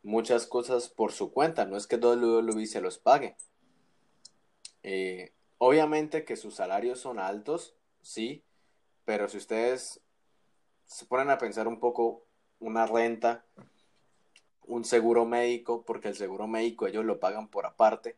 muchas 0.02 0.48
cosas 0.48 0.90
por 0.90 1.12
su 1.12 1.32
cuenta, 1.32 1.66
no 1.66 1.78
es 1.78 1.86
que 1.86 1.98
WWE 1.98 2.66
se 2.66 2.82
los 2.82 2.98
pague. 2.98 3.36
Eh, 4.82 5.34
obviamente 5.60 6.26
que 6.26 6.36
sus 6.36 6.56
salarios 6.56 7.00
son 7.00 7.20
altos, 7.20 7.76
sí, 8.02 8.44
pero 9.08 9.30
si 9.30 9.38
ustedes 9.38 10.02
se 10.86 11.06
ponen 11.06 11.30
a 11.30 11.38
pensar 11.38 11.66
un 11.66 11.80
poco 11.80 12.26
una 12.60 12.86
renta, 12.86 13.46
un 14.64 14.84
seguro 14.84 15.24
médico, 15.24 15.86
porque 15.86 16.10
el 16.10 16.18
seguro 16.18 16.46
médico 16.46 16.88
ellos 16.88 17.06
lo 17.06 17.18
pagan 17.18 17.48
por 17.48 17.66
aparte, 17.66 18.18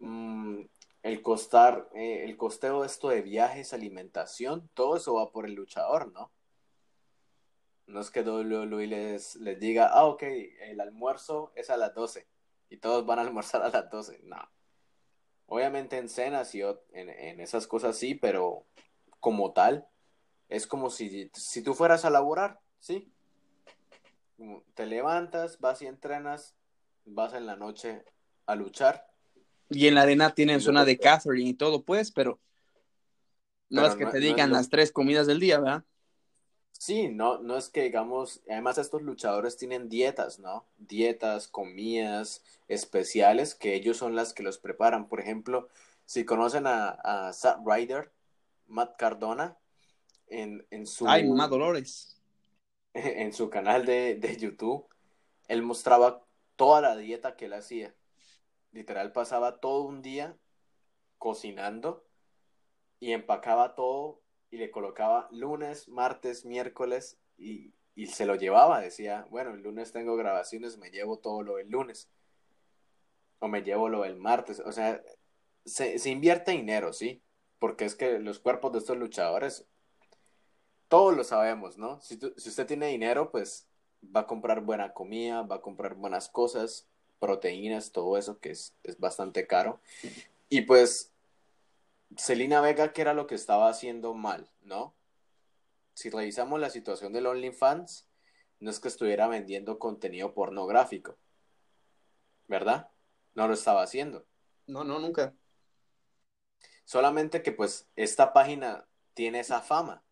mm, 0.00 0.62
el 1.04 1.22
costar, 1.22 1.88
eh, 1.94 2.24
el 2.24 2.36
costeo 2.36 2.80
de 2.80 2.88
esto 2.88 3.08
de 3.08 3.22
viajes, 3.22 3.72
alimentación, 3.72 4.68
todo 4.74 4.96
eso 4.96 5.14
va 5.14 5.30
por 5.30 5.46
el 5.46 5.54
luchador, 5.54 6.10
¿no? 6.10 6.32
No 7.86 8.00
es 8.00 8.10
que 8.10 8.22
WWE 8.22 8.88
les, 8.88 9.36
les 9.36 9.60
diga, 9.60 9.90
ah, 9.92 10.06
ok, 10.06 10.24
el 10.24 10.80
almuerzo 10.80 11.52
es 11.54 11.70
a 11.70 11.76
las 11.76 11.94
12 11.94 12.26
y 12.68 12.78
todos 12.78 13.06
van 13.06 13.20
a 13.20 13.22
almorzar 13.22 13.62
a 13.62 13.68
las 13.68 13.88
12. 13.90 14.22
No, 14.24 14.50
Obviamente 15.46 15.98
en 15.98 16.08
cenas 16.08 16.52
y 16.54 16.62
en, 16.62 17.40
esas 17.40 17.66
cosas 17.66 17.96
sí, 17.96 18.14
pero 18.14 18.66
como 19.24 19.52
tal, 19.52 19.88
es 20.50 20.66
como 20.66 20.90
si, 20.90 21.30
si 21.32 21.62
tú 21.62 21.72
fueras 21.72 22.04
a 22.04 22.10
laborar, 22.10 22.60
¿sí? 22.78 23.10
Te 24.74 24.84
levantas, 24.84 25.58
vas 25.60 25.80
y 25.80 25.86
entrenas, 25.86 26.54
vas 27.06 27.32
en 27.32 27.46
la 27.46 27.56
noche 27.56 28.04
a 28.44 28.54
luchar. 28.54 29.06
Y 29.70 29.86
en 29.86 29.94
la 29.94 30.02
arena 30.02 30.34
tienen 30.34 30.60
zona 30.60 30.84
de 30.84 30.98
catering 30.98 31.46
y 31.46 31.54
todo, 31.54 31.84
pues, 31.84 32.12
pero 32.12 32.38
no 33.70 33.86
es 33.86 33.94
que 33.94 34.04
te 34.04 34.18
digan 34.18 34.52
las 34.52 34.68
tres 34.68 34.92
comidas 34.92 35.26
del 35.26 35.40
día, 35.40 35.58
¿verdad? 35.58 35.84
Sí, 36.72 37.08
no, 37.08 37.38
no 37.38 37.56
es 37.56 37.70
que 37.70 37.84
digamos, 37.84 38.42
además 38.46 38.76
estos 38.76 39.00
luchadores 39.00 39.56
tienen 39.56 39.88
dietas, 39.88 40.38
¿no? 40.38 40.66
Dietas, 40.76 41.48
comidas 41.48 42.42
especiales 42.68 43.54
que 43.54 43.74
ellos 43.74 43.96
son 43.96 44.16
las 44.16 44.34
que 44.34 44.42
los 44.42 44.58
preparan. 44.58 45.08
Por 45.08 45.20
ejemplo, 45.20 45.70
si 46.04 46.26
conocen 46.26 46.66
a, 46.66 46.90
a 46.90 47.32
Ryder, 47.64 48.12
Matt 48.66 48.96
Cardona, 48.96 49.58
en, 50.26 50.66
en 50.70 50.86
su... 50.86 51.08
Ay, 51.08 51.28
mamá 51.28 51.48
Dolores. 51.48 52.10
En 52.94 53.32
su 53.32 53.50
canal 53.50 53.84
de, 53.84 54.14
de 54.14 54.36
YouTube, 54.36 54.86
él 55.48 55.62
mostraba 55.62 56.24
toda 56.54 56.80
la 56.80 56.96
dieta 56.96 57.34
que 57.34 57.46
él 57.46 57.54
hacía. 57.54 57.92
Literal 58.70 59.10
pasaba 59.10 59.58
todo 59.58 59.82
un 59.82 60.00
día 60.00 60.36
cocinando 61.18 62.06
y 63.00 63.12
empacaba 63.12 63.74
todo 63.74 64.22
y 64.50 64.56
le 64.56 64.70
colocaba 64.70 65.28
lunes, 65.30 65.88
martes, 65.88 66.44
miércoles 66.44 67.18
y, 67.36 67.74
se 68.06 68.26
lo 68.26 68.34
llevaba. 68.34 68.80
Decía, 68.80 69.26
bueno, 69.30 69.54
el 69.54 69.62
lunes 69.62 69.92
tengo 69.92 70.16
grabaciones, 70.16 70.78
me 70.78 70.90
llevo 70.90 71.18
todo 71.18 71.42
lo 71.42 71.56
del 71.56 71.68
lunes 71.68 72.08
o 73.40 73.48
me 73.48 73.62
llevo 73.62 73.88
lo 73.88 74.02
del 74.02 74.16
martes. 74.16 74.60
O 74.60 74.72
sea, 74.72 75.02
se, 75.64 76.08
invierte 76.08 76.52
dinero, 76.52 76.92
¿sí? 76.92 77.22
Porque 77.58 77.84
es 77.84 77.94
que 77.94 78.18
los 78.18 78.38
cuerpos 78.38 78.72
de 78.72 78.78
estos 78.78 78.96
luchadores, 78.96 79.66
todos 80.88 81.16
lo 81.16 81.24
sabemos, 81.24 81.78
¿no? 81.78 82.00
Si, 82.00 82.18
si 82.36 82.48
usted 82.48 82.66
tiene 82.66 82.88
dinero, 82.88 83.30
pues 83.30 83.66
va 84.14 84.20
a 84.20 84.26
comprar 84.26 84.60
buena 84.60 84.92
comida, 84.92 85.42
va 85.42 85.56
a 85.56 85.60
comprar 85.60 85.94
buenas 85.94 86.28
cosas, 86.28 86.86
proteínas, 87.18 87.92
todo 87.92 88.18
eso 88.18 88.38
que 88.38 88.50
es, 88.50 88.74
es 88.82 88.98
bastante 88.98 89.46
caro. 89.46 89.80
Y 90.48 90.62
pues 90.62 91.12
Celina 92.16 92.60
Vega, 92.60 92.92
¿qué 92.92 93.02
era 93.02 93.14
lo 93.14 93.26
que 93.26 93.34
estaba 93.34 93.68
haciendo 93.68 94.14
mal, 94.14 94.50
no? 94.62 94.94
Si 95.94 96.10
revisamos 96.10 96.60
la 96.60 96.70
situación 96.70 97.12
del 97.12 97.26
OnlyFans, 97.26 98.06
no 98.60 98.70
es 98.70 98.80
que 98.80 98.88
estuviera 98.88 99.26
vendiendo 99.26 99.78
contenido 99.78 100.34
pornográfico, 100.34 101.16
¿verdad? 102.48 102.88
No 103.34 103.48
lo 103.48 103.54
estaba 103.54 103.82
haciendo. 103.82 104.24
No, 104.66 104.84
no, 104.84 104.98
nunca. 104.98 105.34
Solamente 106.84 107.42
que 107.42 107.52
pues 107.52 107.88
esta 107.96 108.32
página 108.32 108.86
tiene 109.14 109.40
esa 109.40 109.60
fama 109.60 110.02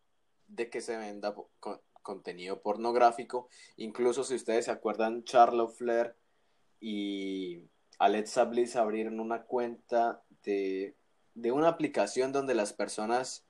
de 0.47 0.69
que 0.69 0.81
se 0.81 0.97
venda 0.97 1.35
contenido 2.01 2.61
pornográfico. 2.61 3.49
Incluso 3.77 4.23
si 4.23 4.35
ustedes 4.35 4.65
se 4.65 4.71
acuerdan, 4.71 5.23
Charlotte 5.23 5.75
Flair 5.75 6.15
y 6.79 7.63
Alexa 7.99 8.43
Bliss 8.45 8.75
abrieron 8.75 9.19
una 9.19 9.43
cuenta 9.43 10.23
de 10.43 10.95
de 11.35 11.51
una 11.51 11.67
aplicación 11.67 12.31
donde 12.31 12.53
las 12.53 12.73
personas 12.73 13.45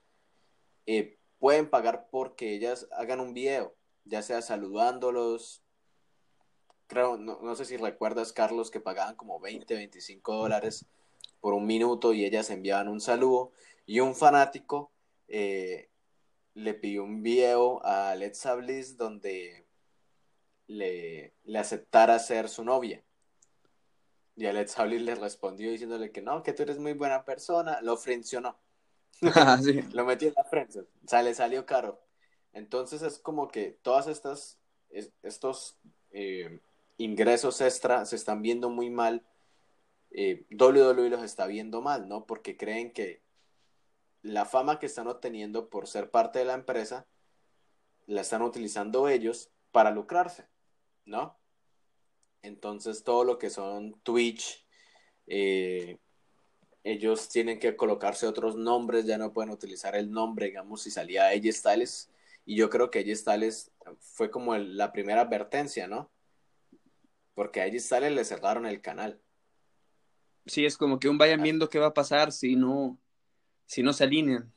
eh, 0.86 1.18
pueden 1.39 1.70
pagar 1.70 2.08
porque 2.10 2.53
ellas 2.53 2.88
hagan 2.92 3.20
un 3.20 3.34
video, 3.34 3.75
ya 4.06 4.22
sea 4.22 4.42
saludándolos. 4.42 5.62
Creo, 6.88 7.18
no, 7.18 7.56
sé 7.56 7.65
si 7.65 7.77
recuerdas, 7.77 8.34
Carlos, 8.34 8.70
que 8.70 8.80
pagaban 8.80 9.15
como 9.15 9.39
20, 9.39 9.74
25 9.74 10.36
dólares 10.36 10.86
por 11.44 11.54
un 11.54 11.66
minuto 11.66 12.14
y 12.14 12.24
ellas 12.24 12.50
enviaban 12.52 12.88
un 12.88 13.02
saludo. 13.02 13.52
Y 13.86 14.00
un 14.00 14.16
fanático 14.16 14.94
eh, 15.28 15.90
le 16.54 16.74
pidió 16.74 17.04
un 17.04 17.22
video 17.22 17.86
a 17.86 18.12
Alexa 18.12 18.56
Bliss 18.56 18.96
donde 18.96 19.66
le, 20.68 21.34
le 21.44 21.60
aceptara 21.60 22.18
ser 22.20 22.48
su 22.48 22.64
novia. 22.64 23.04
Y 24.38 24.46
Alex 24.46 24.78
Bliss 24.86 25.02
le 25.02 25.16
respondió 25.16 25.70
diciéndole 25.70 26.14
que 26.14 26.22
no, 26.22 26.44
que 26.44 26.54
tú 26.54 26.64
eres 26.64 26.80
muy 26.80 26.94
buena 26.94 27.26
persona. 27.26 27.82
Lo 27.82 27.98
frencionó. 27.98 28.58
Ah, 29.36 29.60
Lo 29.92 30.06
metió 30.06 30.30
en 30.30 30.36
la 30.38 30.46
frente. 30.46 30.80
O 30.80 31.08
sea, 31.08 31.24
le 31.24 31.34
salió 31.34 31.66
caro. 31.66 32.02
Entonces 32.54 33.02
es 33.02 33.20
como 33.20 33.50
que 33.50 33.78
todas 33.82 34.08
estas, 34.08 34.58
estos 35.24 35.78
eh, 36.12 36.62
ingresos 36.96 37.60
extra 37.60 38.06
se 38.06 38.16
están 38.16 38.42
viendo 38.42 38.70
muy 38.70 38.90
mal 38.90 39.26
eh, 40.13 40.46
WWE 40.51 41.10
los 41.10 41.24
está 41.24 41.48
viendo 41.48 41.82
mal, 41.82 42.08
¿no? 42.08 42.25
Porque 42.25 42.55
creen 42.55 42.93
que 42.93 43.24
la 44.22 44.46
fama 44.46 44.79
que 44.79 44.86
están 44.86 45.08
obteniendo 45.08 45.70
por 45.70 45.88
ser 45.88 46.12
parte 46.12 46.39
de 46.39 46.46
la 46.46 46.53
empresa 46.53 47.08
la 48.05 48.22
están 48.22 48.43
utilizando 48.43 49.08
ellos 49.10 49.50
para 49.72 49.91
lucrarse, 49.91 50.48
¿no? 51.05 51.38
Entonces 52.43 53.03
todo 53.03 53.24
lo 53.24 53.39
que 53.39 53.50
son 53.50 54.00
Twitch, 54.03 54.65
eh, 55.27 55.98
ellos 56.84 57.29
tienen 57.29 57.60
que 57.60 57.75
colocarse 57.75 58.27
otros 58.27 58.55
nombres, 58.55 59.05
ya 59.05 59.17
no 59.17 59.34
pueden 59.34 59.51
utilizar 59.51 59.96
el 59.96 60.12
nombre, 60.12 60.48
digamos, 60.48 60.84
si 60.84 60.91
salía 60.91 61.29
AJ 61.29 61.51
Styles, 61.53 62.12
y 62.46 62.55
yo 62.55 62.70
creo 62.70 62.91
que 62.91 63.00
AJ 63.00 63.15
Styles 63.15 63.72
fue 64.00 64.29
como 64.29 64.55
la 64.58 64.91
primera 64.91 65.22
advertencia, 65.22 65.88
¿no? 65.88 66.12
Porque 67.34 67.62
a 67.62 67.65
AJ 67.65 67.79
Styles 67.79 68.12
le 68.12 68.25
cerraron 68.25 68.67
el 68.67 68.82
canal. 68.82 69.23
Sí, 70.46 70.66
es 70.66 70.78
como 70.78 71.00
que 71.00 71.10
un 71.10 71.18
vayan 71.18 71.40
ah. 71.40 71.44
viendo 71.44 71.70
qué 71.70 71.80
va 71.80 71.88
a 71.88 71.94
pasar 71.94 72.32
si 72.32 72.56
no, 72.56 73.00
si 73.66 73.84
no 73.84 73.94
se 73.94 74.04
alinean. 74.04 74.54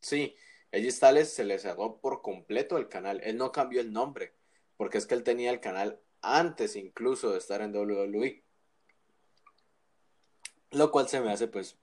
Sí, 0.00 0.34
AJ 0.72 0.90
Styles 0.90 1.32
se 1.32 1.44
le 1.44 1.58
cerró 1.58 2.00
por 2.00 2.22
completo 2.22 2.78
el 2.78 2.88
canal, 2.88 3.20
él 3.22 3.36
no 3.36 3.52
cambió 3.52 3.80
el 3.80 3.92
nombre, 3.92 4.34
porque 4.76 4.98
es 4.98 5.06
que 5.06 5.14
él 5.14 5.22
tenía 5.22 5.50
el 5.50 5.60
canal 5.60 6.00
antes 6.22 6.76
incluso 6.76 7.32
de 7.32 7.38
estar 7.38 7.60
en 7.60 7.74
WWE. 7.74 8.42
Lo 10.72 10.90
cual 10.90 11.08
se 11.08 11.20
me 11.20 11.32
hace 11.32 11.48
pues 11.48 11.76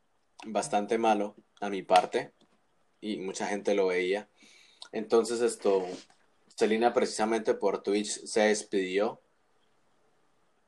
bastante 0.46 0.98
malo 0.98 1.36
a 1.60 1.70
mi 1.70 1.84
parte 1.84 2.34
y 3.02 3.18
mucha 3.18 3.48
gente 3.48 3.76
lo 3.76 3.88
veía. 3.88 4.30
Entonces 4.92 5.42
esto, 5.42 5.86
Selina 6.56 6.94
precisamente 6.94 7.54
por 7.54 7.84
Twitch 7.84 8.26
se 8.26 8.42
despidió. 8.42 9.22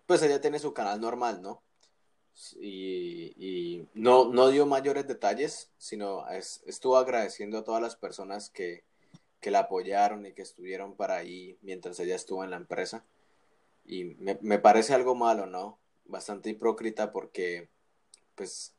Pues 0.06 0.22
ella 0.24 0.42
tiene 0.42 0.60
su 0.60 0.74
canal 0.74 1.00
normal, 1.00 1.42
¿no? 1.42 1.64
Y, 2.60 3.88
no, 3.94 4.32
no 4.32 4.50
dio 4.50 4.66
mayores 4.66 5.08
detalles, 5.08 5.72
sino 5.78 6.26
estuvo 6.30 6.98
agradeciendo 6.98 7.60
a 7.60 7.64
todas 7.64 7.82
las 7.82 7.96
personas 7.96 8.50
que, 8.50 8.84
que 9.40 9.52
la 9.52 9.60
apoyaron 9.60 10.26
y 10.26 10.34
que 10.34 10.42
estuvieron 10.42 10.96
para 10.96 11.16
ahí 11.16 11.58
mientras 11.62 12.00
ella 12.00 12.16
estuvo 12.16 12.44
en 12.44 12.52
la 12.52 12.58
empresa. 12.58 13.06
Y 13.86 14.06
me, 14.20 14.38
me 14.42 14.60
parece 14.60 14.94
algo 14.94 15.16
malo, 15.16 15.46
¿no? 15.46 15.80
Bastante 16.06 16.50
hipócrita 16.50 17.12
porque, 17.12 17.70
pues, 18.36 18.76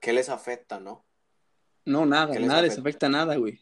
¿qué 0.00 0.12
les 0.12 0.28
afecta, 0.28 0.78
no? 0.78 1.04
No, 1.84 2.04
nada, 2.04 2.38
nada 2.38 2.62
les 2.62 2.78
afecta 2.78 3.08
nada, 3.08 3.36
güey. 3.36 3.60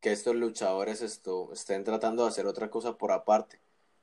Que 0.00 0.12
estos 0.12 0.34
luchadores 0.34 1.02
esto, 1.02 1.52
estén 1.52 1.84
tratando 1.84 2.24
de 2.24 2.28
hacer 2.28 2.46
otra 2.46 2.68
cosa 2.68 2.98
por 2.98 3.12
aparte. 3.12 3.60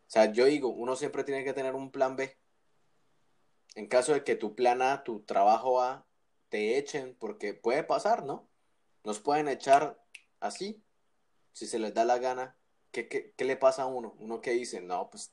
O 0.08 0.12
sea, 0.12 0.32
yo 0.32 0.46
digo, 0.46 0.70
uno 0.70 0.96
siempre 0.96 1.24
tiene 1.24 1.44
que 1.44 1.54
tener 1.54 1.76
un 1.76 1.92
plan 1.92 2.16
B. 2.16 2.38
En 3.76 3.88
caso 3.88 4.14
de 4.14 4.24
que 4.24 4.36
tu 4.36 4.56
plan 4.56 4.82
A, 4.82 5.04
tu 5.04 5.22
trabajo 5.22 5.82
A, 5.82 6.06
te 6.50 6.78
echen, 6.78 7.16
porque 7.20 7.54
puede 7.54 7.84
pasar, 7.84 8.26
¿no? 8.26 8.50
Nos 9.04 9.20
pueden 9.20 9.48
echar 9.48 10.02
así, 10.40 10.84
si 11.54 11.68
se 11.68 11.80
les 11.80 11.94
da 11.94 12.06
la 12.06 12.18
gana. 12.18 12.58
¿Qué, 12.92 13.08
qué, 13.08 13.34
qué 13.38 13.46
le 13.46 13.56
pasa 13.56 13.84
a 13.84 13.88
uno? 13.88 14.16
Uno 14.20 14.42
que 14.42 14.52
dice, 14.52 14.82
no, 14.82 15.10
pues 15.10 15.32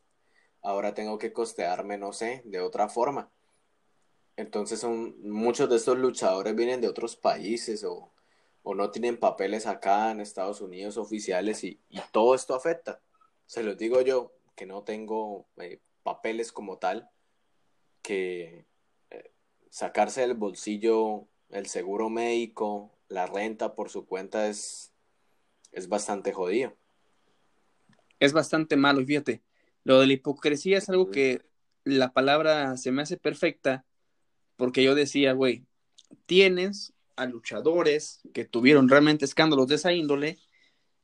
ahora 0.62 0.94
tengo 0.94 1.18
que 1.18 1.32
costearme, 1.32 1.96
no 1.96 2.12
sé, 2.12 2.42
de 2.44 2.60
otra 2.60 2.88
forma. 2.88 3.32
Entonces 4.36 4.80
son 4.80 5.14
muchos 5.22 5.68
de 5.70 5.76
estos 5.76 5.96
luchadores 5.96 6.54
vienen 6.54 6.80
de 6.80 6.88
otros 6.88 7.16
países 7.16 7.84
o, 7.84 8.12
no 8.64 8.90
tienen 8.90 9.16
papeles 9.16 9.66
acá 9.66 10.10
en 10.10 10.20
Estados 10.20 10.60
Unidos 10.60 10.96
oficiales 10.96 11.62
y, 11.64 11.80
todo 12.12 12.34
esto 12.34 12.54
afecta. 12.54 13.00
Se 13.46 13.62
los 13.62 13.78
digo 13.78 14.00
yo, 14.00 14.32
que 14.56 14.66
no 14.66 14.82
tengo 14.82 15.46
eh, 15.58 15.80
papeles 16.02 16.50
como 16.50 16.78
tal, 16.78 17.08
que 18.06 18.64
eh, 19.10 19.32
sacarse 19.68 20.20
del 20.20 20.34
bolsillo 20.34 21.26
el 21.50 21.66
seguro 21.66 22.08
médico, 22.08 22.96
la 23.08 23.26
renta 23.26 23.74
por 23.74 23.90
su 23.90 24.06
cuenta 24.06 24.46
es, 24.46 24.92
es 25.72 25.88
bastante 25.88 26.32
jodido. 26.32 26.76
Es 28.20 28.32
bastante 28.32 28.76
malo, 28.76 29.04
fíjate. 29.04 29.42
Lo 29.82 29.98
de 29.98 30.06
la 30.06 30.12
hipocresía 30.12 30.78
es 30.78 30.88
algo 30.88 31.10
que 31.10 31.42
la 31.82 32.12
palabra 32.12 32.76
se 32.76 32.92
me 32.92 33.02
hace 33.02 33.16
perfecta 33.16 33.84
porque 34.54 34.84
yo 34.84 34.94
decía, 34.94 35.32
güey, 35.32 35.64
tienes 36.26 36.92
a 37.16 37.26
luchadores 37.26 38.20
que 38.32 38.44
tuvieron 38.44 38.88
realmente 38.88 39.24
escándalos 39.24 39.66
de 39.66 39.74
esa 39.74 39.92
índole 39.92 40.38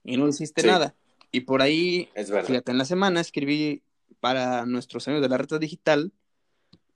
y 0.04 0.16
no 0.16 0.28
hiciste 0.28 0.64
nada. 0.64 0.94
Y 1.32 1.40
por 1.40 1.62
ahí, 1.62 2.08
fíjate, 2.14 2.70
en 2.70 2.78
la 2.78 2.84
semana 2.84 3.20
escribí 3.20 3.82
para 4.20 4.66
nuestros 4.66 5.08
amigos 5.08 5.22
de 5.22 5.28
la 5.30 5.38
red 5.38 5.58
digital 5.58 6.12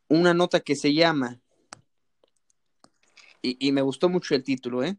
una 0.09 0.35
nota 0.35 0.61
que 0.61 0.77
se 0.77 0.95
llama, 0.95 1.41
y, 3.43 3.71
me 3.71 3.83
gustó 3.83 4.09
mucho 4.09 4.35
el 4.35 4.43
título, 4.43 4.83
¿eh? 4.83 4.97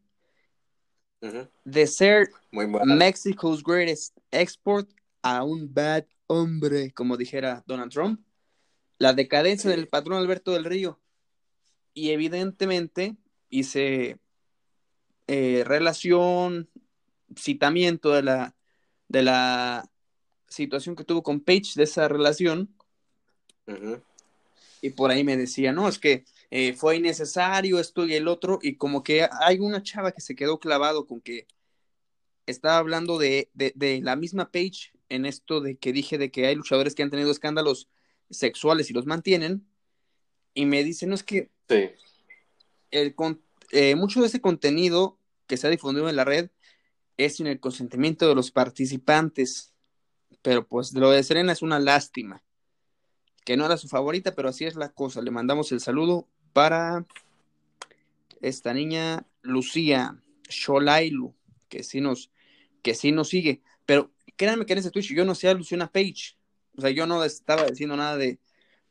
De 1.65 1.87
ser 1.87 2.29
Mexico's 2.51 3.61
greatest 3.61 4.17
export 4.31 4.89
a 5.21 5.43
un 5.43 5.73
bad 5.73 6.05
hombre, 6.27 6.91
como 6.93 7.17
dijera 7.17 7.63
Donald 7.67 7.91
Trump, 7.91 8.21
la 8.99 9.13
decadencia 9.13 9.69
del 9.69 9.87
patrón 9.87 10.17
Alberto 10.17 10.51
del 10.53 10.65
Río. 10.65 10.99
Y 11.93 12.11
evidentemente 12.11 13.17
hice 13.49 14.19
eh, 15.27 15.63
relación, 15.65 16.69
citamiento 17.35 18.11
de 18.11 18.23
la, 18.23 18.55
de 19.07 19.23
la 19.23 19.89
situación 20.47 20.95
que 20.95 21.03
tuvo 21.03 21.23
con 21.23 21.41
Page, 21.41 21.73
de 21.75 21.83
esa 21.83 22.07
relación. 22.07 22.73
Y 24.87 24.91
por 24.91 25.11
ahí 25.11 25.23
me 25.23 25.37
decía, 25.37 25.73
no, 25.73 25.87
es 25.87 25.99
que 25.99 26.25
eh, 26.49 26.73
fue 26.73 26.97
innecesario 26.97 27.79
esto 27.79 28.05
y 28.05 28.13
el 28.15 28.27
otro, 28.27 28.59
y 28.61 28.75
como 28.77 29.03
que 29.03 29.27
hay 29.41 29.59
una 29.59 29.83
chava 29.83 30.11
que 30.11 30.21
se 30.21 30.35
quedó 30.35 30.59
clavado 30.59 31.05
con 31.05 31.21
que 31.21 31.47
estaba 32.45 32.77
hablando 32.77 33.17
de, 33.17 33.49
de 33.53 34.01
la 34.01 34.15
misma 34.15 34.51
Page 34.51 34.93
en 35.09 35.25
esto 35.25 35.61
de 35.61 35.77
que 35.77 35.93
dije 35.93 36.17
de 36.17 36.31
que 36.31 36.45
hay 36.47 36.55
luchadores 36.55 36.95
que 36.95 37.03
han 37.03 37.09
tenido 37.09 37.31
escándalos 37.31 37.89
sexuales 38.29 38.89
y 38.89 38.93
los 38.93 39.05
mantienen. 39.05 39.67
Y 40.53 40.65
me 40.65 40.83
dicen, 40.83 41.09
no 41.09 41.15
es 41.15 41.23
que 41.23 41.51
el, 42.91 43.15
eh, 43.71 43.95
mucho 43.95 44.21
de 44.21 44.27
ese 44.27 44.41
contenido 44.41 45.19
que 45.45 45.57
se 45.57 45.67
ha 45.67 45.69
difundido 45.69 46.09
en 46.09 46.15
la 46.15 46.25
red 46.25 46.49
es 47.17 47.37
sin 47.37 47.47
el 47.47 47.59
consentimiento 47.59 48.27
de 48.27 48.35
los 48.35 48.51
participantes. 48.51 49.73
Pero 50.41 50.67
pues 50.67 50.93
lo 50.93 51.11
de 51.11 51.23
Serena 51.23 51.51
es 51.51 51.61
una 51.61 51.79
lástima. 51.79 52.43
Que 53.47 53.55
no 53.55 53.65
era 53.65 53.77
su 53.77 53.87
favorita, 53.87 54.35
pero 54.35 54.49
así 54.49 54.65
es 54.65 54.75
la 54.75 54.89
cosa. 54.89 55.21
Le 55.21 55.31
mandamos 55.31 55.71
el 55.71 55.79
saludo 55.79 56.27
para 56.51 57.05
esta 58.41 58.73
niña 58.73 59.25
Lucía 59.41 60.21
Sholailu, 60.49 61.33
que 61.69 61.81
sí 61.83 62.01
nos, 62.01 62.29
que 62.81 62.93
sí 62.93 63.13
nos 63.13 63.29
sigue. 63.29 63.61
Pero 63.85 64.11
créanme 64.35 64.65
que 64.65 64.73
en 64.73 64.79
ese 64.79 64.91
Twitch 64.91 65.13
yo 65.13 65.23
no 65.23 65.33
sé 65.33 65.47
a 65.47 65.53
Luciana 65.53 65.89
Page. 65.89 66.35
O 66.75 66.81
sea, 66.81 66.89
yo 66.89 67.07
no 67.07 67.23
estaba 67.23 67.65
diciendo 67.67 67.95
nada 67.95 68.17
de, 68.17 68.37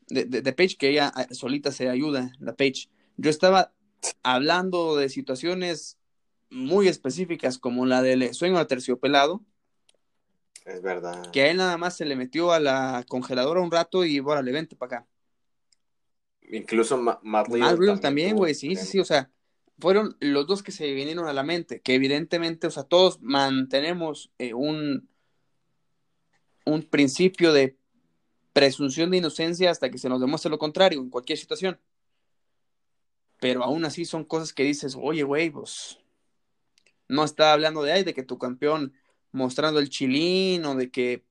de, 0.07 0.53
Page, 0.53 0.75
que 0.75 0.89
ella 0.89 1.11
ah, 1.13 1.27
solita 1.35 1.71
se 1.71 1.87
ayuda, 1.87 2.31
la 2.39 2.55
Page. 2.55 2.89
Yo 3.15 3.29
estaba 3.29 3.75
hablando 4.23 4.95
de 4.97 5.09
situaciones 5.09 5.99
muy 6.49 6.87
específicas, 6.87 7.59
como 7.59 7.85
la 7.85 8.01
del 8.01 8.33
sueño 8.33 8.65
terciopelado. 8.65 9.43
Es 10.67 10.81
verdad. 10.81 11.31
Que 11.31 11.43
a 11.43 11.49
él 11.49 11.57
nada 11.57 11.77
más 11.77 11.95
se 11.95 12.03
le 12.03 12.17
metió 12.17 12.51
a 12.51 12.59
la 12.59 13.05
congeladora 13.07 13.61
un 13.61 13.71
rato 13.71 14.03
y, 14.03 14.19
bueno, 14.19 14.41
le 14.41 14.51
vente 14.51 14.75
para 14.75 14.97
acá. 14.97 15.07
Incluso 16.49 16.97
Matt 16.97 17.47
también, 18.01 18.35
güey, 18.35 18.53
sí, 18.53 18.75
sí, 18.75 18.85
sí, 18.85 18.99
o 18.99 19.05
sea, 19.05 19.31
fueron 19.79 20.17
los 20.19 20.45
dos 20.45 20.63
que 20.63 20.71
se 20.73 20.91
vinieron 20.93 21.27
a 21.27 21.33
la 21.33 21.43
mente, 21.43 21.79
que 21.81 21.95
evidentemente, 21.95 22.67
o 22.67 22.71
sea, 22.71 22.83
todos 22.83 23.21
mantenemos 23.21 24.31
eh, 24.37 24.53
un, 24.53 25.09
un 26.65 26.83
principio 26.83 27.53
de 27.53 27.77
presunción 28.51 29.09
de 29.09 29.17
inocencia 29.17 29.71
hasta 29.71 29.89
que 29.89 29.97
se 29.97 30.09
nos 30.09 30.19
demuestre 30.19 30.51
lo 30.51 30.57
contrario 30.57 30.99
en 30.99 31.09
cualquier 31.09 31.37
situación. 31.37 31.79
Pero 33.39 33.63
aún 33.63 33.85
así 33.85 34.03
son 34.03 34.25
cosas 34.25 34.51
que 34.51 34.63
dices, 34.63 34.97
oye, 34.99 35.23
güey, 35.23 35.49
pues 35.49 35.99
no 37.07 37.23
está 37.23 37.53
hablando 37.53 37.83
de, 37.83 37.93
ay, 37.93 38.03
de 38.03 38.13
que 38.13 38.23
tu 38.23 38.37
campeón 38.37 38.93
mostrando 39.31 39.79
el 39.79 39.89
chilín 39.89 40.65
o 40.65 40.75
de 40.75 40.89
que 40.89 41.23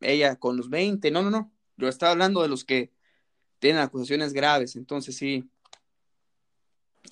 ella 0.00 0.36
con 0.36 0.56
los 0.56 0.70
20, 0.70 1.10
no, 1.10 1.22
no, 1.22 1.30
no. 1.30 1.52
Yo 1.76 1.88
estaba 1.88 2.12
hablando 2.12 2.42
de 2.42 2.48
los 2.48 2.64
que 2.64 2.90
tienen 3.58 3.82
acusaciones 3.82 4.32
graves. 4.32 4.76
Entonces 4.76 5.16
sí. 5.16 5.48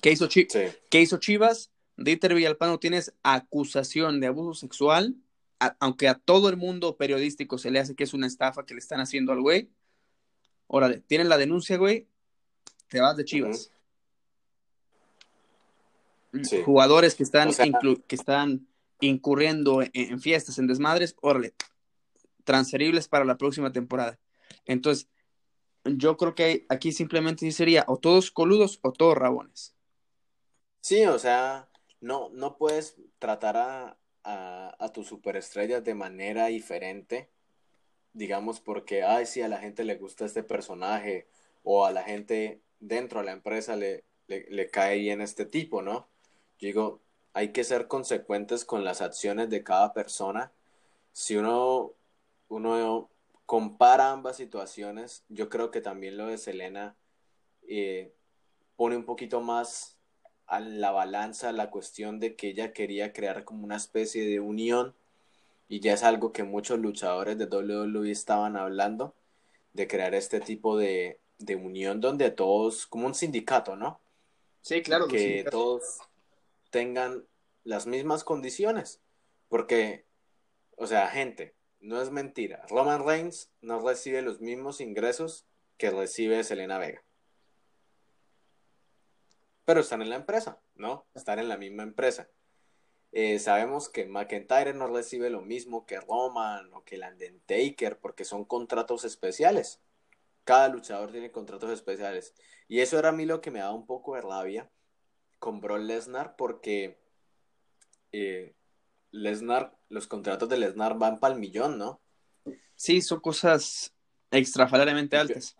¿Qué 0.01 0.11
hizo, 0.11 0.29
¿Qué 0.29 1.01
hizo 1.01 1.17
Chivas? 1.17 1.71
Dieter 1.97 2.33
Villalpano 2.33 2.79
tienes 2.79 3.13
acusación 3.23 4.19
de 4.19 4.27
abuso 4.27 4.53
sexual 4.53 5.15
aunque 5.79 6.07
a 6.07 6.15
todo 6.15 6.49
el 6.49 6.57
mundo 6.57 6.95
periodístico 6.95 7.57
se 7.57 7.71
le 7.71 7.79
hace 7.79 7.95
que 7.95 8.05
es 8.05 8.13
una 8.13 8.27
estafa 8.27 8.65
que 8.65 8.73
le 8.73 8.79
están 8.79 9.01
haciendo 9.01 9.31
al 9.31 9.41
güey, 9.41 9.69
órale, 10.67 10.99
tienen 11.01 11.29
la 11.29 11.37
denuncia, 11.37 11.77
güey, 11.77 12.07
te 12.87 13.01
vas 13.01 13.17
de 13.17 13.25
Chivas. 13.25 13.71
Jugadores 16.63 17.15
que 17.15 17.23
están, 17.23 17.49
que 18.07 18.15
están 18.15 18.67
incurriendo 19.01 19.81
en, 19.81 20.19
fiestas, 20.19 20.57
en 20.57 20.67
desmadres, 20.67 21.15
órale, 21.21 21.53
transferibles 22.43 23.07
para 23.07 23.25
la 23.25 23.37
próxima 23.37 23.71
temporada. 23.71 24.19
Entonces, 24.65 25.07
yo 25.85 26.17
creo 26.17 26.35
que 26.35 26.65
aquí 26.69 26.91
simplemente 26.91 27.49
sería 27.51 27.85
o 27.87 27.97
todos 27.97 28.31
coludos 28.31 28.79
o 28.81 28.91
todos 28.91 29.17
rabones. 29.17 29.75
Sí, 30.81 31.05
o 31.05 31.19
sea, 31.19 31.69
no, 32.01 32.29
no 32.29 32.57
puedes 32.57 32.95
tratar 33.19 33.57
a, 33.57 33.97
a, 34.23 34.75
a 34.79 34.91
tus 34.91 35.07
superestrellas 35.07 35.83
de 35.83 35.93
manera 35.93 36.47
diferente, 36.47 37.29
digamos, 38.13 38.59
porque, 38.59 39.03
ay, 39.03 39.25
sí, 39.25 39.41
a 39.41 39.47
la 39.47 39.59
gente 39.59 39.83
le 39.83 39.95
gusta 39.95 40.25
este 40.25 40.43
personaje 40.43 41.27
o 41.63 41.85
a 41.85 41.91
la 41.91 42.03
gente 42.03 42.61
dentro 42.79 43.19
de 43.19 43.25
la 43.25 43.31
empresa 43.33 43.75
le, 43.75 44.05
le, 44.27 44.45
le 44.49 44.69
cae 44.69 44.99
bien 44.99 45.21
este 45.21 45.45
tipo, 45.45 45.81
¿no? 45.81 46.07
Yo 46.59 46.67
digo, 46.67 47.01
hay 47.33 47.49
que 47.49 47.63
ser 47.63 47.87
consecuentes 47.87 48.65
con 48.65 48.83
las 48.83 49.01
acciones 49.01 49.49
de 49.49 49.63
cada 49.63 49.93
persona. 49.93 50.51
Si 51.13 51.35
uno, 51.37 51.93
uno 52.47 53.09
compara 53.45 54.11
ambas 54.11 54.37
situaciones, 54.37 55.23
yo 55.29 55.49
creo 55.49 55.71
que 55.71 55.81
también 55.81 56.17
lo 56.17 56.27
de 56.27 56.37
Selena 56.37 56.95
eh, 57.67 58.13
pone 58.75 58.95
un 58.95 59.05
poquito 59.05 59.41
más 59.41 59.97
a 60.47 60.59
la 60.59 60.91
balanza 60.91 61.51
la 61.51 61.69
cuestión 61.69 62.19
de 62.19 62.35
que 62.35 62.49
ella 62.49 62.73
quería 62.73 63.13
crear 63.13 63.43
como 63.43 63.63
una 63.63 63.75
especie 63.75 64.25
de 64.25 64.39
unión 64.39 64.95
y 65.67 65.79
ya 65.79 65.93
es 65.93 66.03
algo 66.03 66.31
que 66.31 66.43
muchos 66.43 66.79
luchadores 66.79 67.37
de 67.37 67.45
WWE 67.45 68.09
estaban 68.09 68.57
hablando 68.57 69.13
de 69.73 69.87
crear 69.87 70.15
este 70.15 70.39
tipo 70.39 70.75
de, 70.77 71.19
de 71.37 71.55
unión 71.55 72.01
donde 72.01 72.31
todos, 72.31 72.87
como 72.87 73.05
un 73.05 73.13
sindicato, 73.13 73.75
¿no? 73.75 73.99
Sí, 74.61 74.81
claro. 74.81 75.07
Que 75.07 75.45
todos 75.49 75.99
tengan 76.69 77.27
las 77.63 77.87
mismas 77.87 78.23
condiciones. 78.23 79.01
Porque, 79.47 80.05
o 80.77 80.87
sea, 80.87 81.07
gente, 81.07 81.55
no 81.79 82.01
es 82.01 82.11
mentira. 82.11 82.65
Roman 82.69 83.05
Reigns 83.05 83.51
no 83.61 83.79
recibe 83.79 84.21
los 84.21 84.41
mismos 84.41 84.81
ingresos 84.81 85.45
que 85.77 85.91
recibe 85.91 86.43
Selena 86.43 86.77
Vega. 86.77 87.03
Pero 89.65 89.81
están 89.81 90.01
en 90.01 90.09
la 90.09 90.15
empresa, 90.15 90.59
¿no? 90.75 91.07
Están 91.13 91.39
en 91.39 91.47
la 91.47 91.57
misma 91.57 91.83
empresa. 91.83 92.29
Eh, 93.11 93.39
sabemos 93.39 93.89
que 93.89 94.05
McIntyre 94.05 94.73
no 94.73 94.87
recibe 94.87 95.29
lo 95.29 95.41
mismo 95.41 95.85
que 95.85 95.99
Roman 95.99 96.71
o 96.73 96.83
que 96.83 96.95
el 96.95 97.03
Undertaker 97.03 97.99
porque 97.99 98.25
son 98.25 98.45
contratos 98.45 99.03
especiales. 99.03 99.79
Cada 100.43 100.67
luchador 100.69 101.11
tiene 101.11 101.31
contratos 101.31 101.71
especiales. 101.71 102.35
Y 102.67 102.81
eso 102.81 102.99
era 102.99 103.09
a 103.09 103.13
mí 103.13 103.25
lo 103.25 103.41
que 103.41 103.51
me 103.51 103.59
daba 103.59 103.73
un 103.73 103.85
poco 103.85 104.15
de 104.15 104.21
rabia 104.21 104.69
con 105.39 105.61
Brock 105.61 105.79
Lesnar 105.79 106.35
porque 106.35 106.99
eh, 108.11 108.53
Lesnar, 109.11 109.75
los 109.89 110.07
contratos 110.07 110.49
de 110.49 110.57
Lesnar 110.57 110.97
van 110.97 111.19
para 111.19 111.33
el 111.33 111.39
millón, 111.39 111.77
¿no? 111.77 111.99
Sí, 112.75 113.01
son 113.01 113.19
cosas 113.19 113.93
extraordinariamente 114.31 115.17
altas. 115.17 115.55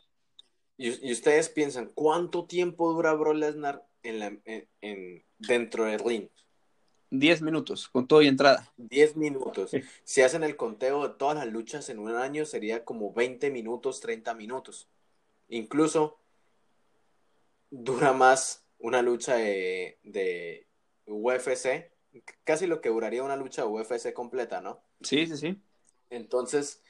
Y, 0.78 1.12
ustedes 1.12 1.50
piensan, 1.50 1.92
¿cuánto 1.94 2.46
tiempo 2.46 2.94
dura 2.94 3.14
Brock 3.14 3.36
Lesnar 3.36 3.86
en 4.04 4.20
la, 4.20 4.38
en, 4.46 5.24
dentro 5.38 5.86
del 5.86 6.00
ring? 6.00 6.30
Diez 7.12 7.42
minutos, 7.42 7.90
con 7.90 8.08
todo 8.08 8.22
y 8.22 8.28
entrada. 8.28 8.72
Diez 8.78 9.16
minutos. 9.16 9.72
Si 10.04 10.22
hacen 10.22 10.44
el 10.44 10.56
conteo 10.56 11.08
de 11.08 11.16
todas 11.16 11.36
las 11.36 11.48
luchas 11.48 11.90
en 11.90 12.00
un 12.00 12.12
año, 12.12 12.46
sería 12.46 12.86
como 12.86 13.12
20 13.12 13.50
minutos, 13.50 14.00
30 14.00 14.36
minutos. 14.36 14.88
Incluso 15.50 16.20
dura 17.72 18.14
más 18.14 18.64
una 18.80 19.02
lucha 19.02 19.36
de, 19.36 20.00
de 20.04 20.68
UFC 21.06 21.92
casi 22.44 22.68
lo 22.68 22.82
que 22.82 22.90
duraría 22.90 23.24
una 23.24 23.36
lucha 23.36 23.66
UFC 23.66 24.14
completa, 24.14 24.62
¿no? 24.62 24.82
Sí, 25.02 25.28
sí, 25.28 25.38
sí. 25.38 25.62
Entonces, 26.10 26.82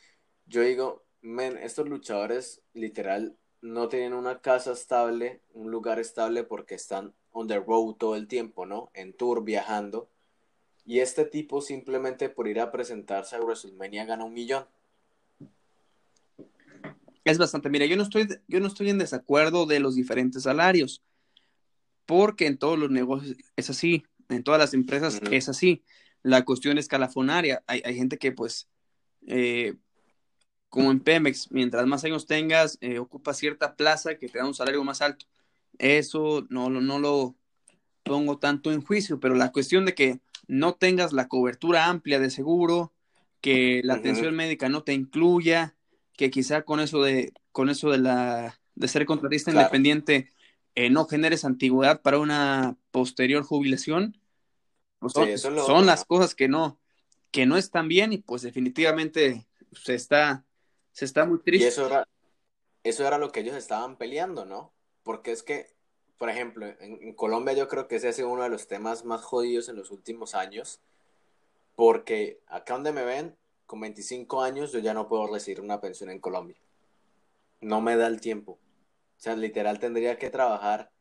yo 0.46 0.62
digo, 0.62 1.04
men, 1.22 1.58
estos 1.58 1.88
luchadores 1.90 2.62
literal 2.74 3.36
no 3.62 3.90
tienen 3.90 4.14
una 4.14 4.40
casa 4.40 4.72
estable, 4.72 5.42
un 5.54 5.72
lugar 5.72 6.00
estable 6.00 6.44
porque 6.44 6.76
están 6.76 7.14
on 7.32 7.48
the 7.48 7.60
road 7.60 7.96
todo 7.96 8.16
el 8.16 8.28
tiempo, 8.28 8.66
¿no? 8.66 8.90
En 8.94 9.14
tour, 9.14 9.44
viajando. 9.44 10.10
Y 10.86 11.02
este 11.02 11.26
tipo 11.26 11.62
simplemente 11.62 12.30
por 12.30 12.48
ir 12.48 12.60
a 12.60 12.72
presentarse 12.72 13.36
a 13.36 13.42
WrestleMania 13.42 14.06
gana 14.06 14.24
un 14.24 14.34
millón. 14.34 14.66
Es 17.26 17.38
bastante. 17.38 17.70
Mira, 17.70 17.86
yo 17.86 17.96
no 17.98 18.04
estoy, 18.04 18.28
yo 18.48 18.60
no 18.60 18.68
estoy 18.68 18.90
en 18.90 18.98
desacuerdo 18.98 19.66
de 19.66 19.80
los 19.82 19.96
diferentes 19.96 20.44
salarios, 20.44 21.04
porque 22.10 22.48
en 22.48 22.58
todos 22.58 22.80
los 22.80 22.90
negocios 22.90 23.38
es 23.56 23.70
así 23.70 24.04
en 24.30 24.44
todas 24.44 24.60
las 24.60 24.74
empresas 24.74 25.20
es 25.32 25.50
así. 25.50 25.84
La 26.22 26.46
cuestión 26.46 26.78
escalafonaria. 26.78 27.64
Hay, 27.68 27.82
hay 27.84 27.96
gente 27.96 28.18
que, 28.18 28.32
pues, 28.32 28.70
eh, 29.28 29.76
como 30.70 30.92
en 30.92 31.00
Pemex, 31.00 31.52
mientras 31.52 31.86
más 31.88 32.04
años 32.04 32.28
tengas, 32.28 32.78
eh, 32.82 33.00
ocupa 33.00 33.34
cierta 33.34 33.76
plaza 33.76 34.16
que 34.16 34.30
te 34.30 34.38
da 34.38 34.46
un 34.46 34.54
salario 34.54 34.84
más 34.84 35.02
alto. 35.02 35.26
Eso 35.78 36.46
no, 36.50 36.70
no 36.70 37.00
lo 37.00 37.36
pongo 38.04 38.38
tanto 38.38 38.72
en 38.72 38.82
juicio, 38.84 39.20
pero 39.20 39.36
la 39.36 39.52
cuestión 39.52 39.86
de 39.86 39.96
que 39.96 40.20
no 40.48 40.74
tengas 40.74 41.14
la 41.14 41.28
cobertura 41.28 41.88
amplia 41.88 42.20
de 42.20 42.30
seguro, 42.30 42.94
que 43.42 43.82
la 43.84 43.96
atención 43.96 44.36
médica 44.36 44.70
no 44.70 44.84
te 44.84 44.94
incluya, 44.94 45.76
que 46.14 46.30
quizá 46.30 46.64
con 46.64 46.80
eso 46.80 47.02
de, 47.02 47.34
con 47.52 47.70
eso 47.70 47.90
de 47.90 48.00
la 48.00 48.60
de 48.76 48.88
ser 48.88 49.06
contratista 49.06 49.52
independiente 49.52 50.32
eh, 50.80 50.90
no 50.90 51.04
generes 51.04 51.44
antigüedad 51.44 52.02
para 52.02 52.20
una 52.20 52.78
posterior 52.92 53.44
jubilación, 53.44 54.18
pues 55.00 55.12
son, 55.42 55.86
las 55.86 56.06
cosas 56.06 56.36
que 56.36 56.48
no, 56.48 56.80
que 57.32 57.46
no 57.46 57.58
están 57.58 57.90
bien 57.90 58.14
y 58.14 58.20
pues 58.20 58.44
definitivamente 58.44 59.46
se 59.74 59.94
está, 59.94 60.46
se 60.94 61.04
está 61.04 61.26
muy 61.26 61.40
triste. 61.40 61.66
Y 61.66 61.68
eso 61.68 61.86
era, 61.86 62.08
eso 62.86 63.06
era 63.06 63.18
lo 63.18 63.34
que 63.34 63.42
ellos 63.42 63.58
estaban 63.58 63.98
peleando, 63.98 64.46
¿no? 64.46 64.72
Porque 65.04 65.34
es 65.34 65.44
que, 65.44 65.76
por 66.18 66.30
ejemplo, 66.30 66.66
en, 66.80 67.14
Colombia 67.14 67.54
yo 67.54 67.68
creo 67.68 67.90
que 67.90 67.98
ese 67.98 68.08
ha 68.08 68.14
sido 68.14 68.30
uno 68.30 68.44
de 68.44 68.50
los 68.50 68.68
temas 68.68 69.04
más 69.04 69.22
jodidos 69.22 69.68
en 69.68 69.76
los 69.76 69.92
últimos 69.92 70.34
años, 70.34 70.80
porque 71.76 72.40
acá 72.48 72.76
donde 72.76 72.94
me 72.94 73.04
ven, 73.04 73.36
con 73.66 73.82
25 73.82 74.42
años 74.42 74.72
yo 74.72 74.80
ya 74.80 74.94
no 74.94 75.10
puedo 75.10 75.28
recibir 75.28 75.60
una 75.60 75.82
pensión 75.82 76.10
en 76.10 76.20
Colombia. 76.20 76.56
No 77.60 77.82
me 77.82 77.98
da 77.98 78.08
el 78.08 78.22
tiempo. 78.22 78.60
O 79.20 79.22
sea, 79.22 79.36
literal 79.36 79.80
tendría 79.80 80.18
que 80.18 80.30
trabajar, 80.30 80.92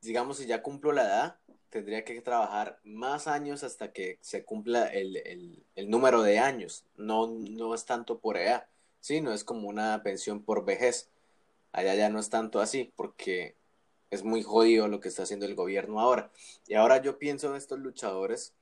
digamos, 0.00 0.38
si 0.38 0.46
ya 0.46 0.62
cumplo 0.62 0.90
la 0.90 1.04
edad, 1.04 1.38
tendría 1.70 2.04
que 2.04 2.20
trabajar 2.20 2.80
más 2.82 3.28
años 3.28 3.62
hasta 3.62 3.92
que 3.92 4.18
se 4.20 4.44
cumpla 4.44 4.86
el, 4.86 5.64
número 5.86 6.22
de 6.22 6.40
años. 6.40 6.84
No, 6.96 7.28
no 7.28 7.72
es 7.72 7.84
tanto 7.84 8.18
por 8.18 8.36
edad, 8.36 8.66
¿sí? 8.98 9.20
No 9.20 9.32
es 9.32 9.44
como 9.44 9.68
una 9.68 10.02
pensión 10.02 10.42
por 10.42 10.64
vejez. 10.64 11.08
Allá 11.70 11.94
ya 11.94 12.08
no 12.08 12.18
es 12.18 12.30
tanto 12.30 12.58
así, 12.58 12.92
porque 12.96 13.54
es 14.10 14.24
muy 14.24 14.42
jodido 14.42 14.88
lo 14.88 14.98
que 14.98 15.10
está 15.10 15.22
haciendo 15.22 15.46
el 15.46 15.54
gobierno 15.54 16.00
ahora. 16.00 16.32
Y 16.66 16.74
ahora 16.74 17.00
yo 17.00 17.20
pienso 17.20 17.48
en 17.50 17.54
estos 17.54 17.78
luchadores 17.78 18.54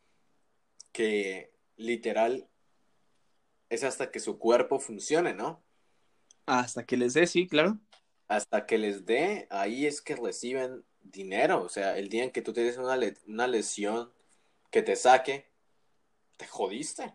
que 0.93 1.53
literal 1.79 2.49
es 3.71 3.83
hasta 3.83 4.11
que 4.11 4.21
su 4.21 4.39
cuerpo 4.39 4.79
funcione, 4.79 5.33
¿no? 5.33 5.65
Hasta 6.47 6.87
que 6.87 6.97
les 6.97 7.15
dé, 7.15 7.27
sí, 7.27 7.47
claro. 7.47 7.79
Hasta 8.29 8.67
que 8.67 8.79
les 8.79 9.05
dé, 9.05 9.47
ahí 9.51 9.87
es 9.87 10.01
que 10.01 10.17
reciben 10.17 10.85
dinero. 11.03 11.63
O 11.63 11.69
sea, 11.69 11.99
el 11.99 12.09
día 12.09 12.25
en 12.25 12.31
que 12.31 12.43
tú 12.43 12.53
tienes 12.53 12.79
una, 12.79 12.99
una 13.27 13.47
lesión 13.47 14.13
que 14.71 14.83
te 14.83 14.97
saque, 14.97 15.47
te 16.37 16.47
jodiste. 16.47 17.15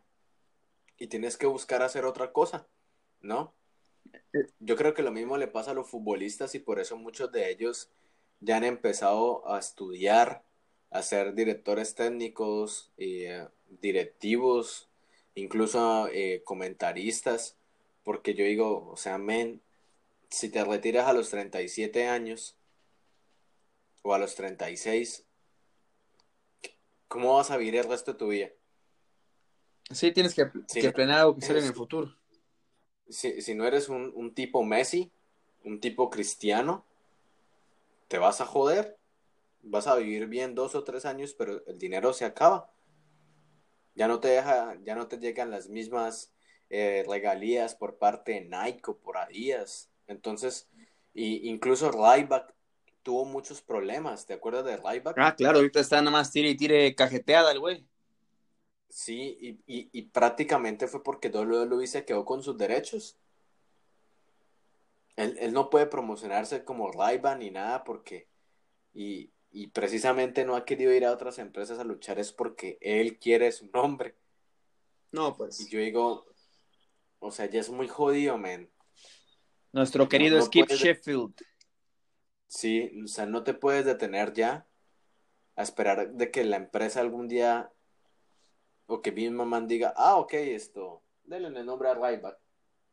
Y 0.98 1.08
tienes 1.08 1.38
que 1.38 1.48
buscar 1.48 1.82
hacer 1.82 2.06
otra 2.06 2.32
cosa, 2.32 2.68
¿no? 3.22 3.56
Eh. 4.34 4.48
Yo 4.60 4.76
creo 4.76 4.94
que 4.94 5.02
lo 5.02 5.12
mismo 5.12 5.38
le 5.38 5.48
pasa 5.48 5.72
a 5.72 5.74
los 5.74 5.90
futbolistas 5.90 6.54
y 6.56 6.60
por 6.60 6.80
eso 6.80 6.98
muchos 6.98 7.32
de 7.32 7.50
ellos 7.50 7.90
ya 8.40 8.58
han 8.58 8.64
empezado 8.64 9.48
a 9.52 9.60
estudiar, 9.60 10.44
a 10.90 11.02
ser 11.02 11.34
directores 11.34 11.96
técnicos, 11.96 12.92
y, 12.98 13.24
eh, 13.24 13.48
directivos, 13.82 14.90
incluso 15.36 16.08
eh, 16.12 16.42
comentaristas, 16.44 17.58
porque 18.04 18.34
yo 18.34 18.46
digo, 18.46 18.90
o 18.90 18.98
sea, 18.98 19.18
men, 19.18 19.62
si 20.30 20.50
te 20.50 20.64
retiras 20.64 21.08
a 21.08 21.14
los 21.14 21.30
37 21.30 22.08
años, 22.08 22.58
o 24.04 24.14
a 24.14 24.18
los 24.18 24.36
36, 24.36 25.26
¿cómo 27.08 27.36
vas 27.36 27.52
a 27.52 27.58
vivir 27.58 27.76
el 27.76 27.84
resto 27.84 28.14
de 28.14 28.18
tu 28.18 28.28
vida? 28.30 28.50
Sí, 29.92 30.12
tienes 30.12 30.34
que, 30.34 30.46
planear 30.92 31.20
algo 31.20 31.36
que 31.36 31.46
hacer 31.46 31.58
en 31.58 31.66
el 31.66 31.74
futuro. 31.74 32.16
Si, 33.10 33.42
si 33.42 33.54
no 33.54 33.66
eres 33.66 33.90
un, 33.90 34.12
un, 34.16 34.34
tipo 34.34 34.64
Messi, 34.64 35.12
un 35.66 35.82
tipo 35.82 36.10
cristiano, 36.10 36.86
te 38.08 38.18
vas 38.18 38.42
a 38.42 38.46
joder. 38.46 38.98
Vas 39.64 39.86
a 39.88 39.96
vivir 39.96 40.28
bien 40.28 40.56
dos 40.56 40.74
o 40.76 40.84
tres 40.84 41.06
años, 41.06 41.36
pero 41.38 41.64
el 41.68 41.78
dinero 41.78 42.14
se 42.14 42.26
acaba. 42.26 42.72
Ya 43.94 44.08
no 44.08 44.20
te 44.20 44.30
deja, 44.30 44.78
ya 44.84 44.96
no 44.96 45.08
te 45.08 45.18
llegan 45.18 45.52
las 45.52 45.68
mismas 45.68 46.32
eh, 46.74 47.04
regalías 47.06 47.76
por 47.76 47.98
parte 47.98 48.32
de 48.32 48.42
Nike 48.42 48.92
o 48.92 48.98
por 48.98 49.18
Adidas. 49.18 49.90
Entonces, 50.08 50.70
y 51.14 51.50
incluso 51.50 51.92
Ryback 51.92 52.54
tuvo 53.04 53.26
muchos 53.26 53.62
problemas, 53.62 54.26
¿te 54.26 54.34
acuerdas 54.34 54.64
de 54.64 54.78
Ryback? 54.78 55.18
Ah, 55.18 55.36
claro, 55.36 55.58
ahorita 55.58 55.82
está 55.82 55.98
nada 55.98 56.12
más 56.12 56.32
tire 56.32 56.50
y 56.50 56.56
tire 56.56 56.96
cajeteada 56.96 57.52
el 57.52 57.60
güey. 57.60 57.86
Sí, 58.88 59.60
y, 59.68 59.90
y, 59.92 60.02
prácticamente 60.04 60.88
fue 60.88 61.04
porque 61.04 61.30
WWE 61.30 61.88
se 61.88 62.06
quedó 62.06 62.24
con 62.24 62.42
sus 62.42 62.58
derechos. 62.58 63.18
él, 65.18 65.38
él 65.40 65.52
no 65.54 65.70
puede 65.70 65.88
promocionarse 65.88 66.64
como 66.64 66.92
Raiban 66.92 67.40
ni 67.40 67.52
nada 67.52 67.84
porque, 67.84 68.28
y, 68.94 69.30
y 69.52 69.68
precisamente 69.68 70.46
no 70.46 70.56
ha 70.56 70.64
querido 70.64 70.94
ir 70.94 71.06
a 71.06 71.12
otras 71.12 71.38
empresas 71.38 71.80
a 71.80 71.84
luchar 71.84 72.18
es 72.18 72.32
porque 72.32 72.78
él 72.80 73.18
quiere 73.18 73.52
su 73.52 73.70
nombre. 73.74 74.16
No, 75.12 75.36
pues. 75.36 75.60
Y 75.60 75.70
yo 75.70 75.80
digo, 75.80 76.31
o 77.22 77.32
sea, 77.32 77.46
ya 77.46 77.60
es 77.62 77.70
muy 77.70 77.88
jodido, 77.88 78.38
man. 78.38 78.70
Nuestro 79.72 80.10
querido 80.10 80.38
no 80.40 80.44
Skip 80.46 80.66
puedes- 80.66 80.82
Sheffield. 80.82 81.34
Sí, 82.48 82.92
o 83.04 83.08
sea, 83.08 83.26
no 83.26 83.44
te 83.44 83.54
puedes 83.54 83.86
detener 83.86 84.34
ya 84.34 84.68
a 85.56 85.64
esperar 85.64 86.12
de 86.12 86.32
que 86.32 86.44
la 86.44 86.58
empresa 86.58 87.00
algún 87.00 87.30
día 87.30 87.72
o 88.88 89.02
que 89.02 89.12
Vince 89.12 89.32
McMahon 89.36 89.68
diga, 89.68 89.94
ah, 89.96 90.18
ok, 90.18 90.34
esto, 90.34 91.02
denle 91.24 91.58
el 91.58 91.66
nombre 91.66 91.88
a 91.90 91.94
Ryback. 91.94 92.38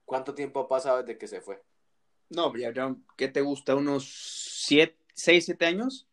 ¿Cuánto 0.04 0.34
tiempo 0.34 0.60
ha 0.60 0.68
pasado 0.68 1.02
desde 1.02 1.18
que 1.18 1.26
se 1.26 1.40
fue? 1.40 1.60
No, 2.28 2.54
ya, 2.56 2.72
ya, 2.72 2.94
¿qué 3.16 3.26
te 3.26 3.40
gusta? 3.40 3.74
¿Unos 3.74 4.04
siete, 4.64 4.96
seis, 5.14 5.46
siete 5.46 5.66
años? 5.66 6.06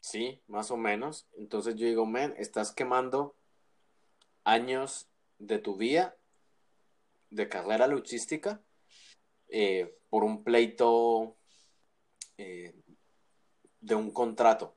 Sí, 0.00 0.42
más 0.48 0.70
o 0.72 0.76
menos. 0.76 1.28
Entonces 1.36 1.76
yo 1.76 1.86
digo, 1.86 2.06
man, 2.06 2.34
estás 2.38 2.72
quemando 2.72 3.36
años 4.44 5.08
de 5.38 5.58
tu 5.58 5.76
vida 5.76 6.16
de 7.30 7.48
carrera 7.48 7.86
luchística 7.86 8.62
eh, 9.48 9.94
por 10.08 10.24
un 10.24 10.42
pleito 10.44 11.36
eh, 12.36 12.74
de 13.80 13.94
un 13.94 14.10
contrato. 14.10 14.76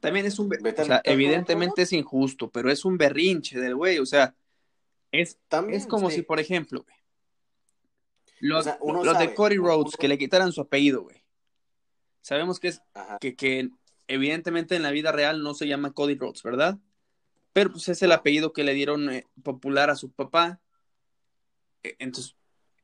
También 0.00 0.26
es 0.26 0.38
un... 0.38 0.52
o 0.52 0.84
sea, 0.84 1.00
evidentemente 1.04 1.82
es 1.82 1.92
injusto, 1.92 2.50
pero 2.50 2.70
es 2.70 2.84
un 2.84 2.96
berrinche 2.96 3.58
del 3.58 3.74
güey. 3.74 3.98
O 3.98 4.06
sea, 4.06 4.34
es, 5.10 5.38
También, 5.48 5.78
es 5.78 5.86
como 5.86 6.10
sí. 6.10 6.16
si, 6.16 6.22
por 6.22 6.38
ejemplo, 6.38 6.84
güey, 6.84 6.96
los, 8.40 8.60
O 8.60 8.62
sea, 8.62 8.78
uno 8.80 9.02
los 9.02 9.18
de 9.18 9.34
Cody 9.34 9.56
Rhodes, 9.56 9.94
uno- 9.94 9.98
que 9.98 10.08
le 10.08 10.18
quitaran 10.18 10.52
su 10.52 10.60
apellido, 10.60 11.02
güey. 11.02 11.24
Sabemos 12.20 12.60
que 12.60 12.68
es 12.68 12.82
que, 13.20 13.34
que 13.34 13.70
evidentemente 14.06 14.76
en 14.76 14.82
la 14.82 14.90
vida 14.90 15.12
real 15.12 15.42
no 15.42 15.54
se 15.54 15.66
llama 15.66 15.92
Cody 15.92 16.14
Rhodes, 16.14 16.42
¿verdad? 16.42 16.78
Pero 17.52 17.72
pues 17.72 17.88
es 17.88 18.02
el 18.02 18.12
apellido 18.12 18.52
que 18.52 18.62
le 18.64 18.74
dieron 18.74 19.10
eh, 19.10 19.24
popular 19.42 19.90
a 19.90 19.96
su 19.96 20.12
papá. 20.12 20.60
Eh, 21.82 21.96
Entonces, 21.98 22.36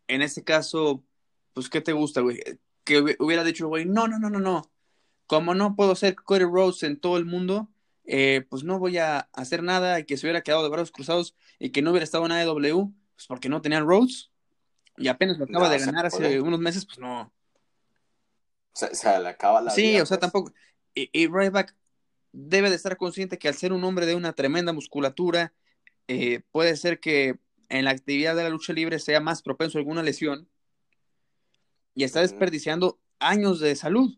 en 0.08 0.22
ese 0.22 0.44
caso, 0.44 1.04
pues, 1.52 1.68
¿qué 1.68 1.80
te 1.80 1.92
gusta, 1.92 2.20
güey? 2.20 2.40
Que 2.84 3.00
hubi- 3.02 3.16
hubiera 3.18 3.44
dicho, 3.44 3.68
güey, 3.68 3.84
no, 3.86 4.08
no, 4.08 4.18
no, 4.18 4.30
no, 4.30 4.40
no. 4.40 4.70
Como 5.26 5.54
no 5.54 5.76
puedo 5.76 5.94
ser 5.96 6.16
Cody 6.16 6.44
Rhodes 6.44 6.82
en 6.82 7.00
todo 7.00 7.16
el 7.16 7.24
mundo, 7.24 7.70
eh, 8.04 8.46
pues 8.50 8.64
no 8.64 8.78
voy 8.78 8.98
a 8.98 9.20
hacer 9.32 9.62
nada 9.62 9.98
y 10.00 10.04
que 10.04 10.16
se 10.18 10.26
hubiera 10.26 10.42
quedado 10.42 10.62
de 10.64 10.68
brazos 10.68 10.92
cruzados 10.92 11.34
y 11.58 11.70
que 11.70 11.82
no 11.82 11.90
hubiera 11.90 12.04
estado 12.04 12.26
en 12.26 12.32
AEW, 12.32 12.92
pues 13.16 13.26
porque 13.26 13.48
no 13.48 13.62
tenían 13.62 13.86
Rhodes. 13.86 14.30
Y 14.98 15.08
apenas 15.08 15.38
lo 15.38 15.44
acaba 15.44 15.66
No, 15.66 15.72
de 15.72 15.78
se 15.80 15.86
ganar 15.86 16.06
hace 16.06 16.18
puede. 16.18 16.40
unos 16.42 16.60
meses, 16.60 16.84
pues 16.86 16.98
no. 16.98 17.32
O 18.72 18.76
sea, 18.76 18.94
se 18.94 19.18
le 19.20 19.28
acaba 19.28 19.60
la 19.60 19.70
Sí, 19.70 19.82
vida, 19.92 20.02
o 20.02 20.06
sea, 20.06 20.18
pues. 20.18 20.32
tampoco. 20.32 20.52
Y, 20.94 21.08
y 21.12 21.26
Ryback 21.28 21.74
debe 22.32 22.70
de 22.70 22.76
estar 22.76 22.96
consciente 22.96 23.38
que 23.38 23.48
al 23.48 23.54
ser 23.54 23.72
un 23.72 23.84
hombre 23.84 24.06
de 24.06 24.14
una 24.16 24.32
tremenda 24.34 24.72
musculatura, 24.72 25.54
eh, 26.08 26.42
puede 26.50 26.76
ser 26.76 27.00
que 27.00 27.38
en 27.74 27.84
la 27.84 27.90
actividad 27.90 28.36
de 28.36 28.44
la 28.44 28.50
lucha 28.50 28.72
libre 28.72 29.00
sea 29.00 29.18
más 29.18 29.42
propenso 29.42 29.78
a 29.78 29.80
alguna 29.80 30.04
lesión 30.04 30.48
y 31.92 32.04
está 32.04 32.20
desperdiciando 32.20 33.00
años 33.18 33.58
de 33.58 33.74
salud. 33.74 34.16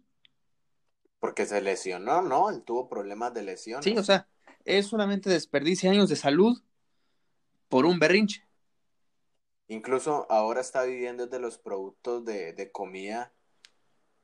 Porque 1.21 1.47
se 1.47 1.63
lesionó, 1.63 2.21
¿no? 2.21 2.51
Él 2.51 2.63
tuvo 2.63 2.87
problemas 2.87 3.33
de 3.33 3.43
lesión. 3.43 3.83
Sí, 3.83 3.97
o 3.97 4.05
sea, 4.05 4.29
es 4.67 4.87
solamente 4.87 5.31
desperdicia 5.31 5.91
años 5.91 6.11
de 6.11 6.17
salud 6.17 6.63
por 7.71 7.87
un 7.87 7.99
berrinche. 7.99 8.47
Incluso 9.69 10.31
ahora 10.31 10.61
está 10.61 10.83
viviendo 10.85 11.27
de 11.27 11.39
los 11.39 11.57
productos 11.57 12.27
de, 12.27 12.53
de 12.53 12.71
comida 12.71 13.33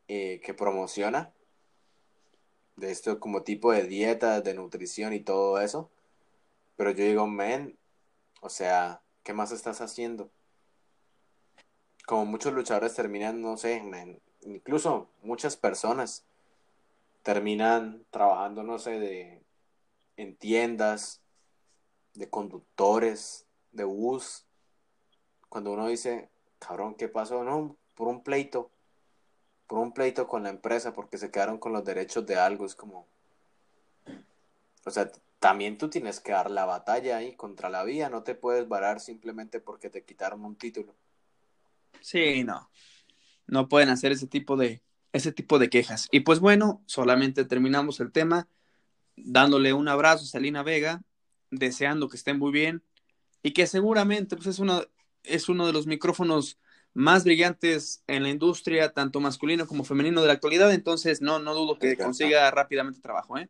eh, 0.09 0.42
que 0.45 0.53
promociona. 0.53 1.33
De 2.77 2.90
esto 2.90 3.18
como 3.18 3.45
tipo 3.45 3.73
de 3.73 3.85
dieta, 3.85 4.42
de 4.42 4.53
nutrición 4.53 5.14
y 5.14 5.21
todo 5.21 5.59
eso. 5.59 5.90
Pero 6.77 6.90
yo 6.90 7.05
digo, 7.05 7.27
men, 7.27 7.79
o 8.42 8.51
sea, 8.51 9.02
¿qué 9.22 9.32
más 9.32 9.52
estás 9.52 9.80
haciendo? 9.80 10.30
Como 12.06 12.26
muchos 12.26 12.52
luchadores 12.52 12.94
terminan, 12.94 13.40
no 13.40 13.56
sé, 13.56 13.82
incluso 14.42 15.08
muchas 15.22 15.56
personas 15.56 16.24
terminan 17.22 18.04
trabajando, 18.11 18.62
no 18.62 18.78
sé, 18.78 18.98
de 18.98 19.42
en 20.16 20.37
tiendas, 20.37 21.20
de 22.14 22.28
conductores, 22.28 23.46
de 23.72 23.85
bus. 23.85 24.44
Cuando 25.48 25.72
uno 25.72 25.87
dice, 25.87 26.28
cabrón, 26.58 26.94
¿qué 26.94 27.08
pasó? 27.08 27.44
No, 27.44 27.76
por 27.94 28.08
un 28.08 28.22
pleito, 28.22 28.70
por 29.66 29.78
un 29.78 29.92
pleito 29.92 30.26
con 30.26 30.42
la 30.42 30.50
empresa, 30.50 30.92
porque 30.92 31.18
se 31.18 31.30
quedaron 31.30 31.58
con 31.58 31.72
los 31.72 31.85
derechos 31.85 32.26
de 32.26 32.37
algo, 32.37 32.66
es 32.66 32.74
como, 32.74 33.06
o 34.85 34.90
sea, 34.90 35.11
también 35.42 35.76
tú 35.76 35.90
tienes 35.90 36.20
que 36.20 36.31
dar 36.31 36.52
la 36.52 36.66
batalla 36.66 37.16
ahí 37.16 37.35
contra 37.35 37.68
la 37.68 37.83
vía, 37.83 38.09
no 38.09 38.22
te 38.22 38.37
puedes 38.37 38.68
varar 38.68 39.00
simplemente 39.00 39.59
porque 39.59 39.90
te 39.90 40.05
quitaron 40.05 40.44
un 40.44 40.55
título. 40.55 40.94
Sí, 42.00 42.44
no. 42.44 42.70
No 43.48 43.68
pueden 43.68 43.88
hacer 43.88 44.12
ese 44.12 44.28
tipo 44.28 44.57
de 44.57 44.83
ese 45.12 45.33
tipo 45.33 45.59
de 45.59 45.68
quejas. 45.68 46.07
Y 46.12 46.20
pues 46.20 46.38
bueno, 46.38 46.81
solamente 46.87 47.44
terminamos 47.44 47.98
el 47.98 48.12
tema 48.12 48.46
dándole 49.16 49.72
un 49.72 49.88
abrazo 49.88 50.22
a 50.22 50.28
Salina 50.28 50.62
Vega, 50.62 51.02
deseando 51.50 52.09
que 52.09 52.16
esté 52.16 52.35
muy 52.35 52.52
bien 52.52 52.85
y 53.42 53.50
que 53.50 53.66
seguramente 53.66 54.37
pues 54.37 54.46
es 54.46 54.61
una 54.61 54.83
es 55.24 55.48
uno 55.48 55.66
de 55.66 55.72
los 55.72 55.88
micrófonos 55.88 56.57
más 56.94 57.24
brillantes 57.24 58.05
en 58.07 58.22
la 58.22 58.28
industria, 58.28 58.92
tanto 58.92 59.18
masculino 59.18 59.66
como 59.66 59.83
femenino 59.83 60.20
de 60.20 60.28
la 60.28 60.35
actualidad, 60.35 60.72
entonces 60.72 61.20
no 61.20 61.40
no 61.40 61.52
dudo 61.52 61.81
que 61.81 61.96
consiga 61.96 62.48
rápidamente 62.52 63.00
trabajo, 63.00 63.38
¿eh? 63.38 63.48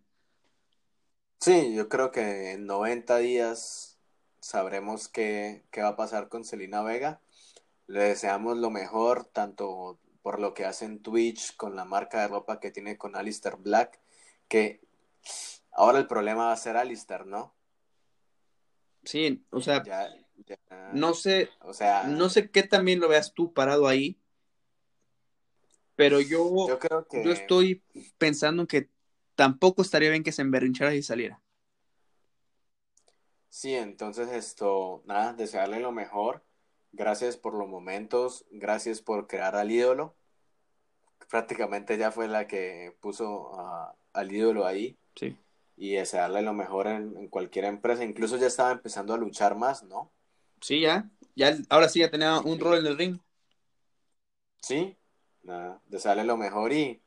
Sí, 1.42 1.74
yo 1.74 1.88
creo 1.88 2.12
que 2.12 2.52
en 2.52 2.66
90 2.66 3.16
días 3.16 3.98
sabremos 4.38 5.08
qué, 5.08 5.64
qué 5.72 5.82
va 5.82 5.88
a 5.88 5.96
pasar 5.96 6.28
con 6.28 6.44
Selena 6.44 6.82
Vega. 6.84 7.20
Le 7.88 7.98
deseamos 7.98 8.58
lo 8.58 8.70
mejor, 8.70 9.24
tanto 9.24 9.98
por 10.22 10.38
lo 10.38 10.54
que 10.54 10.64
hace 10.66 10.84
en 10.84 11.02
Twitch, 11.02 11.56
con 11.56 11.74
la 11.74 11.84
marca 11.84 12.20
de 12.20 12.28
ropa 12.28 12.60
que 12.60 12.70
tiene 12.70 12.96
con 12.96 13.16
Alistair 13.16 13.56
Black, 13.56 13.98
que 14.46 14.82
ahora 15.72 15.98
el 15.98 16.06
problema 16.06 16.46
va 16.46 16.52
a 16.52 16.56
ser 16.56 16.76
Alistair, 16.76 17.26
¿no? 17.26 17.52
Sí, 19.02 19.44
o 19.50 19.60
sea, 19.60 19.82
Ya, 19.82 20.14
ya- 20.46 20.92
no 20.92 21.12
sé 21.12 21.48
o 21.62 21.74
sea, 21.74 22.04
no 22.04 22.28
sé 22.28 22.52
qué 22.52 22.62
también 22.62 23.00
lo 23.00 23.08
veas 23.08 23.34
tú 23.34 23.52
parado 23.52 23.88
ahí, 23.88 24.16
pero 25.96 26.20
yo 26.20 26.68
yo 26.68 26.78
creo 26.78 27.04
que 27.08 27.24
Yo 27.24 27.32
estoy 27.32 27.82
pensando 28.16 28.62
en 28.62 28.68
que 28.68 28.92
tampoco 29.34 29.82
estaría 29.82 30.10
bien 30.10 30.22
que 30.22 30.32
se 30.32 30.42
emberrinchara 30.42 30.94
y 30.94 31.02
saliera. 31.02 31.40
Sí, 33.48 33.74
entonces 33.74 34.30
esto, 34.30 35.02
nada, 35.06 35.34
desearle 35.34 35.80
lo 35.80 35.92
mejor. 35.92 36.42
Gracias 36.92 37.36
por 37.36 37.54
los 37.54 37.68
momentos, 37.68 38.44
gracias 38.50 39.00
por 39.02 39.26
crear 39.26 39.56
al 39.56 39.70
ídolo. 39.70 40.16
Prácticamente 41.30 41.96
ya 41.96 42.10
fue 42.10 42.28
la 42.28 42.46
que 42.46 42.94
puso 43.00 43.58
a- 43.58 43.96
al 44.12 44.32
ídolo 44.32 44.66
ahí 44.66 44.98
Sí. 45.16 45.36
y 45.76 45.92
desearle 45.92 46.42
lo 46.42 46.52
mejor 46.52 46.86
en, 46.86 47.16
en 47.16 47.28
cualquier 47.28 47.64
empresa. 47.66 48.04
Incluso 48.04 48.36
ya 48.36 48.46
estaba 48.46 48.72
empezando 48.72 49.14
a 49.14 49.18
luchar 49.18 49.56
más, 49.56 49.82
¿no? 49.84 50.10
Sí, 50.60 50.80
ya. 50.80 51.10
ya 51.34 51.56
ahora 51.70 51.88
sí 51.88 52.00
ya 52.00 52.10
tenía 52.10 52.38
un 52.40 52.58
rol 52.60 52.78
en 52.78 52.86
el 52.86 52.98
ring. 52.98 53.18
Sí, 54.62 54.96
nada, 55.42 55.80
desearle 55.86 56.24
lo 56.24 56.36
mejor 56.36 56.72
y 56.72 57.02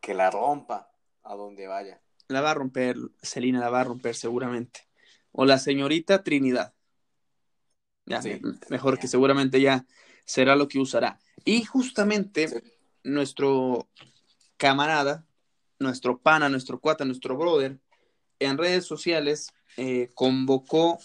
que 0.00 0.14
la 0.14 0.30
rompa 0.30 0.90
a 1.28 1.36
donde 1.36 1.66
vaya. 1.66 2.00
La 2.28 2.40
va 2.40 2.50
a 2.50 2.54
romper, 2.54 2.96
Celina 3.22 3.60
la 3.60 3.70
va 3.70 3.82
a 3.82 3.84
romper 3.84 4.14
seguramente. 4.14 4.88
O 5.32 5.44
la 5.44 5.58
señorita 5.58 6.22
Trinidad. 6.22 6.74
Ya, 8.06 8.22
Sí. 8.22 8.40
me- 8.42 8.58
mejor 8.70 8.98
que 8.98 9.08
seguramente 9.08 9.60
ya 9.60 9.86
será 10.24 10.56
lo 10.56 10.68
que 10.68 10.78
usará. 10.78 11.18
Y 11.44 11.64
justamente 11.64 12.48
Sí. 12.48 12.56
nuestro 13.04 13.88
camarada, 14.56 15.26
nuestro 15.78 16.18
pana, 16.18 16.48
nuestro 16.48 16.80
cuata, 16.80 17.04
nuestro 17.04 17.36
brother, 17.36 17.78
en 18.38 18.58
redes 18.58 18.84
sociales 18.86 19.52
eh, 19.76 20.10
convocó 20.14 20.98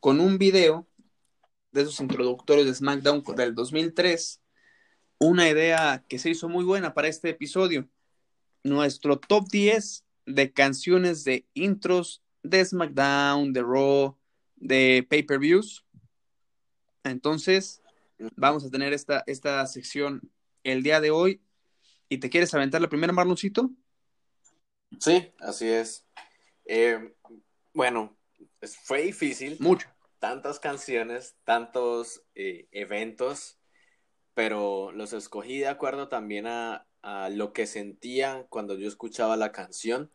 con 0.00 0.18
un 0.20 0.38
video 0.38 0.86
de 1.70 1.82
esos 1.82 2.00
introductorios 2.00 2.66
de 2.66 2.74
SmackDown 2.74 3.22
del 3.36 3.54
2003, 3.54 4.40
una 5.18 5.48
idea 5.48 6.04
que 6.08 6.18
se 6.18 6.30
hizo 6.30 6.48
muy 6.48 6.64
buena 6.64 6.94
para 6.94 7.08
este 7.08 7.28
episodio. 7.30 7.88
Nuestro 8.64 9.18
top 9.18 9.46
10 9.48 10.04
de 10.26 10.52
canciones 10.52 11.22
de 11.22 11.46
intros 11.54 12.22
de 12.42 12.64
SmackDown, 12.64 13.52
de 13.52 13.62
Raw, 13.62 14.16
de 14.56 15.06
pay-per-views. 15.08 15.84
Entonces, 17.04 17.82
vamos 18.36 18.64
a 18.64 18.70
tener 18.70 18.92
esta, 18.92 19.22
esta 19.26 19.66
sección 19.66 20.30
el 20.62 20.82
día 20.82 21.00
de 21.00 21.10
hoy. 21.10 21.40
¿Y 22.08 22.18
te 22.18 22.30
quieres 22.30 22.52
aventar 22.54 22.80
la 22.80 22.88
primera, 22.88 23.12
Marloncito? 23.12 23.70
Sí, 25.00 25.32
así 25.40 25.68
es. 25.68 26.06
Eh, 26.64 27.14
bueno, 27.72 28.16
fue 28.84 29.02
difícil. 29.02 29.56
Mucho. 29.60 29.88
tantas 30.18 30.58
canciones, 30.58 31.36
tantos 31.44 32.22
eh, 32.34 32.68
eventos, 32.70 33.58
pero 34.32 34.92
los 34.92 35.12
escogí 35.12 35.58
de 35.58 35.68
acuerdo 35.68 36.08
también 36.08 36.46
a, 36.46 36.86
a 37.04 37.28
lo 37.28 37.52
que 37.52 37.66
sentía 37.66 38.46
cuando 38.48 38.76
yo 38.78 38.88
escuchaba 38.88 39.36
la 39.36 39.52
canción 39.52 40.10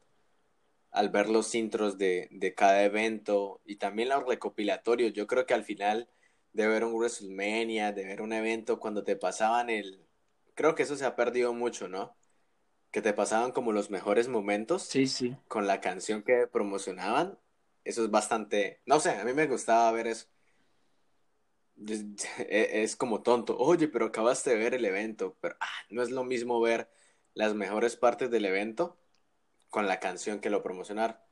al 0.90 1.10
ver 1.10 1.30
los 1.30 1.54
intros 1.54 2.00
de, 2.00 2.28
de 2.32 2.56
cada 2.56 2.84
evento 2.84 3.62
y 3.64 3.76
también 3.76 4.10
los 4.10 4.26
recopilatorios. 4.26 5.14
Yo 5.14 5.28
creo 5.28 5.46
que 5.46 5.54
al 5.54 5.64
final 5.64 6.10
de 6.52 6.68
ver 6.68 6.84
un 6.84 6.96
WrestleMania, 6.96 7.92
de 7.92 8.06
ver 8.06 8.22
un 8.22 8.34
evento, 8.34 8.80
cuando 8.80 9.04
te 9.04 9.16
pasaban 9.16 9.70
el... 9.70 10.04
Creo 10.56 10.74
que 10.74 10.82
eso 10.82 10.96
se 10.96 11.06
ha 11.06 11.16
perdido 11.16 11.54
mucho, 11.54 11.88
¿no? 11.88 12.18
Que 12.90 13.04
te 13.04 13.14
pasaban 13.14 13.52
como 13.52 13.72
los 13.72 13.92
mejores 13.92 14.28
momentos. 14.28 14.82
Sí, 14.82 15.06
sí. 15.06 15.38
Con 15.48 15.68
la 15.68 15.82
canción 15.82 16.24
que 16.24 16.48
promocionaban. 16.48 17.38
Eso 17.84 18.04
es 18.04 18.10
bastante... 18.10 18.82
No 18.88 19.00
sé, 19.00 19.12
a 19.12 19.24
mí 19.26 19.34
me 19.34 19.46
gustaba 19.46 19.92
ver 19.92 20.08
eso. 20.08 20.26
Es, 22.50 22.96
como 22.96 23.22
tonto. 23.22 23.58
Oye, 23.58 23.88
pero 23.88 24.08
acabaste 24.08 24.52
de 24.52 24.58
ver 24.58 24.74
el 24.74 24.86
evento. 24.86 25.38
Pero 25.42 25.56
ah, 25.60 25.68
no 25.90 26.02
es 26.02 26.12
lo 26.12 26.24
mismo 26.24 26.60
ver 26.62 26.90
las 27.34 27.54
mejores 27.54 27.96
partes 27.96 28.30
del 28.30 28.46
evento 28.46 28.98
con 29.70 29.88
la 29.88 30.00
canción 30.00 30.40
que 30.40 30.50
lo 30.50 30.64
promocionar. 30.64 31.26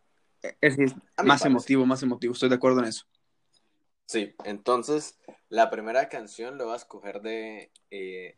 Es, 0.61 0.77
más 1.23 1.45
emotivo, 1.45 1.85
más 1.85 2.03
emotivo, 2.03 2.33
estoy 2.33 2.49
de 2.49 2.55
acuerdo 2.55 2.79
en 2.79 2.85
eso. 2.85 3.05
Sí, 4.05 4.35
entonces 4.45 5.19
la 5.49 5.69
primera 5.69 6.07
canción 6.07 6.57
lo 6.57 6.65
voy 6.65 6.73
a 6.73 6.77
escoger 6.77 7.21
de, 7.21 7.71
eh, 7.89 8.37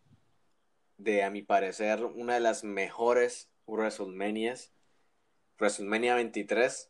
de, 0.98 1.24
a 1.24 1.30
mi 1.30 1.43
parecer, 1.43 2.04
una 2.04 2.36
de 2.36 2.39
las 2.39 2.63
mejores 2.63 3.50
WrestleManias, 3.67 4.72
WrestleMania 5.60 6.15
23, 6.15 6.89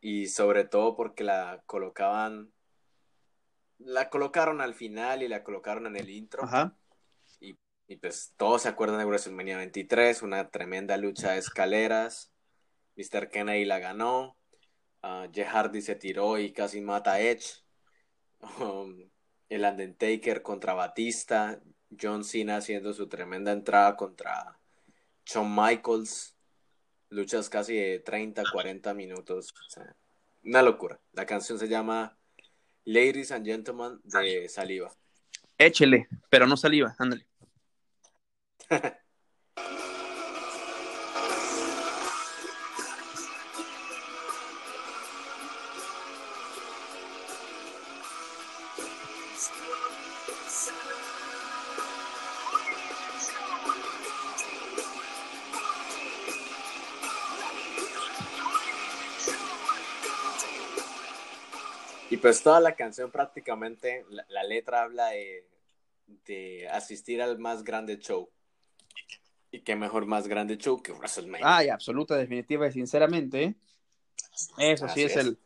y 0.00 0.26
sobre 0.26 0.64
todo 0.64 0.96
porque 0.96 1.22
la 1.22 1.62
colocaban, 1.66 2.52
la 3.78 4.10
colocaron 4.10 4.60
al 4.60 4.74
final 4.74 5.22
y 5.22 5.28
la 5.28 5.42
colocaron 5.42 5.86
en 5.86 5.96
el 5.96 6.10
intro. 6.10 6.44
Ajá. 6.44 6.76
Y 7.88 7.96
pues 7.96 8.32
todos 8.36 8.62
se 8.62 8.68
acuerdan 8.68 8.98
de 8.98 9.04
WrestleMania 9.04 9.58
23, 9.58 10.22
una 10.22 10.50
tremenda 10.50 10.96
lucha 10.96 11.32
de 11.32 11.38
escaleras. 11.38 12.32
Mr. 12.96 13.28
Kennedy 13.28 13.64
la 13.64 13.78
ganó. 13.78 14.36
Uh, 15.02 15.30
Jeff 15.32 15.48
Hardy 15.48 15.80
se 15.82 15.94
tiró 15.94 16.38
y 16.38 16.52
casi 16.52 16.80
mata 16.80 17.12
a 17.12 17.20
Edge. 17.20 17.62
Um, 18.60 19.08
el 19.48 19.64
Undertaker 19.64 20.42
contra 20.42 20.74
Batista. 20.74 21.60
John 22.00 22.24
Cena 22.24 22.56
haciendo 22.56 22.92
su 22.92 23.08
tremenda 23.08 23.52
entrada 23.52 23.96
contra 23.96 24.58
Shawn 25.24 25.54
Michaels. 25.54 26.36
Luchas 27.10 27.48
casi 27.48 27.76
de 27.76 28.00
30, 28.00 28.42
40 28.52 28.94
minutos. 28.94 29.54
una 30.42 30.62
locura. 30.62 31.00
La 31.12 31.24
canción 31.24 31.56
se 31.58 31.68
llama 31.68 32.18
Ladies 32.86 33.32
and 33.32 33.44
Gentlemen 33.44 34.00
de 34.04 34.48
Saliva. 34.48 34.92
Échele, 35.58 36.06
pero 36.30 36.46
no 36.46 36.56
saliva, 36.56 36.94
ándale. 37.00 37.26
Y 62.16 62.18
pues 62.18 62.42
toda 62.42 62.60
la 62.60 62.74
canción 62.74 63.10
prácticamente, 63.10 64.06
la, 64.28 64.42
letra 64.42 64.84
habla 64.84 65.08
de, 65.08 65.46
de 66.24 66.66
asistir 66.70 67.20
al 67.20 67.38
más 67.38 67.62
grande 67.62 67.98
show. 67.98 68.30
Y 69.50 69.60
qué 69.60 69.76
mejor 69.76 70.06
más 70.06 70.26
grande 70.26 70.56
show 70.56 70.82
que 70.82 70.92
WrestleMania. 70.92 71.44
Ay, 71.46 71.68
absoluta, 71.68 72.16
definitiva 72.16 72.66
y 72.68 72.72
sinceramente. 72.72 73.54
Eso 74.56 74.88
sí 74.88 75.02
es, 75.02 75.14
El, 75.16 75.38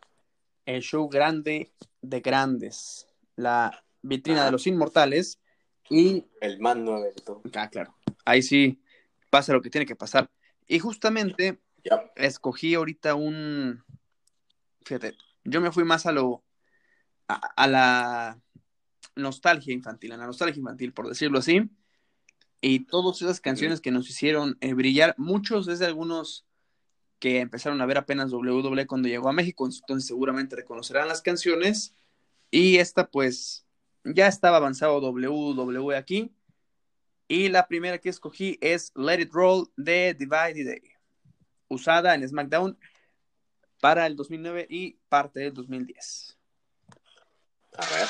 el 0.65 0.81
show 0.81 1.09
grande 1.09 1.73
de 2.03 2.21
grandes. 2.21 3.09
La 3.35 3.83
vitrina 4.01 4.45
de 4.45 4.53
los 4.53 4.69
inmortales 4.69 5.41
y... 5.89 6.25
El 6.41 6.61
mando 6.61 6.99
evento. 6.99 7.43
Ah, 7.53 7.69
claro. 7.69 7.97
Ahí 8.25 8.43
sí 8.43 8.81
pasa 9.29 9.53
lo 9.53 9.61
que 9.61 9.71
tiene 9.71 9.87
que 9.87 9.97
pasar. 9.97 10.31
Y 10.69 10.79
justamente 10.79 11.59
escogí 12.15 12.75
ahorita 12.75 13.17
un... 13.17 13.83
Fíjate, 14.85 15.17
yo 15.43 15.61
me 15.61 15.73
fui 15.73 15.83
más 15.83 16.07
a 16.07 16.13
lo... 16.13 16.45
a 17.35 17.67
la 17.67 18.41
nostalgia 19.17 19.75
infantil, 19.75 20.13
a 20.13 20.17
la 20.17 20.27
nostalgia 20.27 20.59
infantil, 20.59 20.93
por 20.93 21.09
decirlo 21.09 21.39
así 21.39 21.71
y 22.61 22.81
todas 22.81 23.21
esas 23.23 23.41
canciones 23.41 23.81
que 23.81 23.91
nos 23.91 24.09
hicieron 24.11 24.59
eh, 24.61 24.75
brillar, 24.75 25.15
muchos 25.17 25.67
desde 25.67 25.87
algunos 25.87 26.47
que 27.19 27.41
empezaron 27.41 27.81
a 27.81 27.87
ver 27.87 27.99
apenas 27.99 28.33
WWE 28.33 28.87
cuando 28.87 29.09
llegó 29.09 29.29
a 29.29 29.33
México, 29.33 29.67
entonces 29.67 30.07
seguramente 30.07 30.57
reconocerán 30.57 31.09
las 31.09 31.23
canciones. 31.23 31.95
Y 32.51 32.79
esta 32.79 33.11
pues 33.11 33.67
ya 34.05 34.27
estaba 34.27 34.57
avanzado 34.57 35.01
WWE 35.01 35.97
aquí. 35.97 36.33
Y 37.29 37.49
la 37.49 37.69
primera 37.69 37.99
que 37.99 38.09
escogí 38.09 38.59
es 38.61 38.93
Let 38.97 39.21
It 39.21 39.33
Roll 39.33 39.71
de 39.77 40.15
Divide 40.15 40.65
Day, 40.65 40.83
usada 41.69 42.15
en 42.15 42.29
SmackDown 42.29 42.77
para 43.81 44.07
el 44.07 44.17
2009 44.17 44.67
y 44.69 44.99
parte 45.09 45.41
del 45.41 45.55
2010. 45.55 46.40
A 47.79 47.87
ver. 47.87 48.09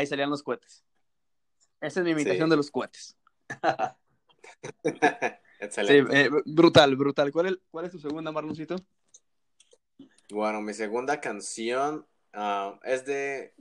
Ahí 0.00 0.06
salían 0.06 0.30
los 0.30 0.42
cohetes. 0.42 0.82
Esa 1.80 2.00
es 2.00 2.04
mi 2.04 2.12
imitación 2.12 2.50
de 2.50 2.56
los 2.56 2.70
cohetes. 2.70 3.16
Excelente. 5.60 6.22
Eh, 6.22 6.30
brutal, 6.46 6.96
brutal. 6.96 7.32
¿Cuál 7.32 7.46
es, 7.46 7.58
¿Cuál 7.70 7.86
es 7.86 7.92
tu 7.92 7.98
segunda, 7.98 8.32
Marloncito? 8.32 8.76
Bueno, 10.30 10.60
mi 10.60 10.74
segunda 10.74 11.20
canción 11.20 12.06
ah, 12.32 12.78
es 12.84 13.04
de 13.04 13.52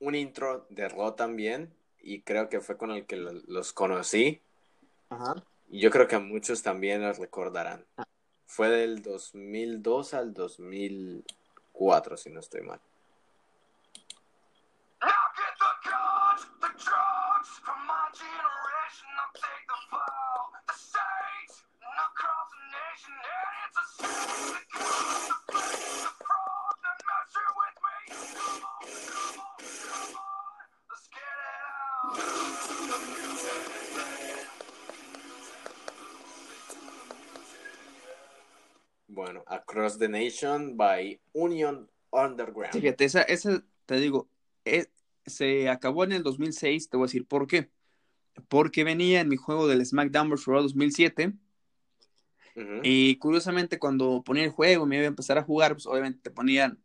un 0.00 0.14
intro 0.14 0.66
de 0.70 0.88
Raw 0.88 1.14
también 1.14 1.72
y 2.00 2.22
creo 2.22 2.48
que 2.48 2.60
fue 2.60 2.76
con 2.76 2.90
el 2.90 3.06
que 3.06 3.16
los 3.16 3.72
conocí. 3.72 4.40
Ajá. 5.08 5.34
Y 5.68 5.80
yo 5.80 5.90
creo 5.90 6.08
que 6.08 6.16
a 6.16 6.20
muchos 6.20 6.62
también 6.62 7.02
los 7.02 7.18
recordarán. 7.18 7.84
Ah. 7.96 8.04
Fue 8.46 8.68
del 8.68 9.02
2002 9.02 10.14
al 10.14 10.32
2004, 10.32 12.16
si 12.16 12.30
no 12.30 12.40
estoy 12.40 12.62
mal. 12.62 12.80
Bueno, 39.08 39.42
Across 39.46 39.98
the 39.98 40.08
Nation 40.08 40.76
by 40.76 41.20
Union 41.32 41.90
Underground. 42.10 42.72
Fíjate, 42.72 43.04
esa, 43.04 43.22
esa 43.22 43.62
te 43.84 43.96
digo, 43.96 44.28
eh, 44.64 44.86
se 45.26 45.68
acabó 45.68 46.04
en 46.04 46.12
el 46.12 46.22
2006, 46.22 46.88
te 46.88 46.96
voy 46.96 47.04
a 47.04 47.08
decir 47.08 47.26
por 47.26 47.46
qué. 47.46 47.68
Porque 48.48 48.84
venía 48.84 49.20
en 49.20 49.28
mi 49.28 49.36
juego 49.36 49.66
del 49.66 49.84
SmackDown 49.84 50.30
vs. 50.30 50.46
Raw 50.46 50.62
2007. 50.62 51.32
Y 52.82 53.16
curiosamente, 53.16 53.78
cuando 53.78 54.22
ponía 54.24 54.42
el 54.42 54.50
juego 54.50 54.84
y 54.84 54.88
me 54.88 54.96
iba 54.96 55.04
a 55.04 55.08
empezar 55.08 55.38
a 55.38 55.44
jugar, 55.44 55.74
pues 55.74 55.86
obviamente 55.86 56.18
te 56.22 56.30
ponían, 56.30 56.80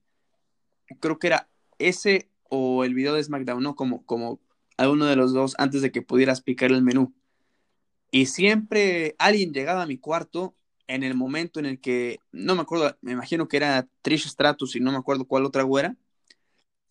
creo 1.00 1.18
que 1.18 1.28
era 1.28 1.50
ese 1.80 2.30
o 2.48 2.84
el 2.84 2.94
video 2.94 3.16
de 3.16 3.24
SmackDown, 3.24 3.64
¿no? 3.64 3.76
Como, 3.76 4.06
como 4.06 4.40
alguno 4.78 5.06
de 5.06 5.16
los 5.16 5.34
dos 5.34 5.56
antes 5.58 5.82
de 5.82 5.92
que 5.92 6.04
pudieras 6.04 6.42
picar 6.42 6.72
el 6.72 6.84
menú. 6.84 7.12
Y 8.12 8.28
siempre 8.28 9.16
alguien 9.18 9.52
llegaba 9.52 9.82
a 9.82 9.88
mi 9.88 9.98
cuarto 9.98 10.56
en 10.86 11.02
el 11.02 11.16
momento 11.16 11.60
en 11.60 11.66
el 11.66 11.80
que, 11.80 12.20
no 12.32 12.54
me 12.56 12.62
acuerdo, 12.62 12.96
me 13.02 13.14
imagino 13.14 13.48
que 13.48 13.58
era 13.58 13.88
Trish 14.04 14.28
Stratus 14.28 14.76
y 14.76 14.80
no 14.80 14.92
me 14.92 15.00
acuerdo 15.00 15.26
cuál 15.26 15.46
otra 15.46 15.64
güera, 15.64 15.96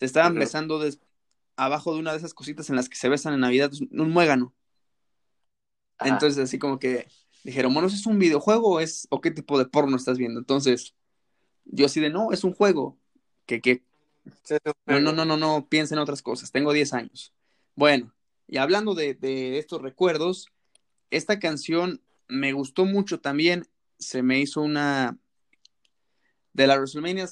se 0.00 0.06
estaban 0.06 0.34
besando 0.34 0.80
abajo 1.56 1.92
de 1.92 2.00
una 2.00 2.12
de 2.12 2.18
esas 2.18 2.34
cositas 2.34 2.70
en 2.70 2.76
las 2.76 2.88
que 2.88 2.96
se 2.96 3.08
besan 3.08 3.34
en 3.34 3.40
Navidad, 3.40 3.70
un 3.90 4.10
muégano. 4.10 4.54
Entonces, 6.00 6.42
así 6.42 6.58
como 6.58 6.78
que 6.78 7.06
dijeron, 7.44 7.72
bueno, 7.72 7.88
¿es 7.88 8.06
un 8.06 8.18
videojuego 8.18 8.74
o, 8.74 8.80
es, 8.80 9.06
o 9.10 9.20
qué 9.20 9.30
tipo 9.30 9.58
de 9.58 9.66
porno 9.66 9.96
estás 9.96 10.18
viendo? 10.18 10.40
Entonces, 10.40 10.94
yo 11.64 11.86
así 11.86 12.00
de, 12.00 12.10
no, 12.10 12.32
es 12.32 12.44
un 12.44 12.54
juego. 12.54 12.98
Que, 13.46 13.60
que... 13.60 13.84
No, 14.86 15.00
no, 15.00 15.12
no, 15.12 15.24
no, 15.24 15.36
no, 15.36 15.68
piensa 15.68 15.94
en 15.94 16.00
otras 16.00 16.22
cosas. 16.22 16.52
Tengo 16.52 16.72
10 16.72 16.92
años. 16.92 17.32
Bueno, 17.74 18.14
y 18.46 18.58
hablando 18.58 18.94
de, 18.94 19.14
de 19.14 19.58
estos 19.58 19.82
recuerdos, 19.82 20.48
esta 21.10 21.38
canción 21.38 22.00
me 22.28 22.52
gustó 22.52 22.84
mucho 22.84 23.20
también. 23.20 23.68
Se 23.98 24.22
me 24.22 24.40
hizo 24.40 24.60
una 24.62 25.18
de 26.52 26.66
las 26.66 26.76
WrestleMania 26.76 27.28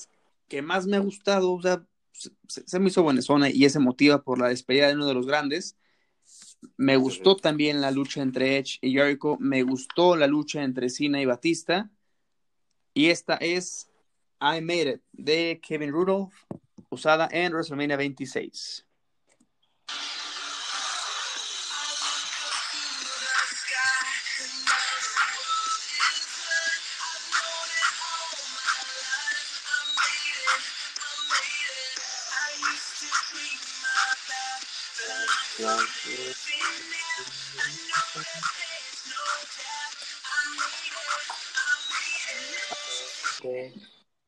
que 0.49 0.62
más 0.62 0.87
me 0.87 0.97
ha 0.97 1.01
gustado. 1.01 1.53
O 1.53 1.62
sea, 1.62 1.87
se, 2.12 2.30
se 2.46 2.78
me 2.78 2.88
hizo 2.88 3.02
buena 3.02 3.22
zona 3.22 3.50
y 3.50 3.64
es 3.64 3.76
emotiva 3.76 4.22
por 4.22 4.38
la 4.38 4.48
despedida 4.48 4.88
de 4.88 4.94
uno 4.94 5.06
de 5.06 5.14
los 5.14 5.26
grandes. 5.26 5.76
Me 6.76 6.96
gustó 6.96 7.36
también 7.36 7.80
la 7.80 7.90
lucha 7.90 8.22
entre 8.22 8.58
Edge 8.58 8.78
y 8.82 8.92
Jericho. 8.92 9.36
Me 9.40 9.62
gustó 9.62 10.16
la 10.16 10.26
lucha 10.26 10.62
entre 10.62 10.90
Cena 10.90 11.20
y 11.20 11.24
Batista. 11.24 11.90
Y 12.92 13.06
esta 13.08 13.36
es 13.36 13.90
I 14.40 14.61
Made 14.61 14.90
It 14.90 15.02
de 15.12 15.61
Kevin 15.66 15.92
Rudolph, 15.92 16.34
usada 16.88 17.28
en 17.30 17.52
WrestleMania 17.52 17.96
26. 17.96 18.86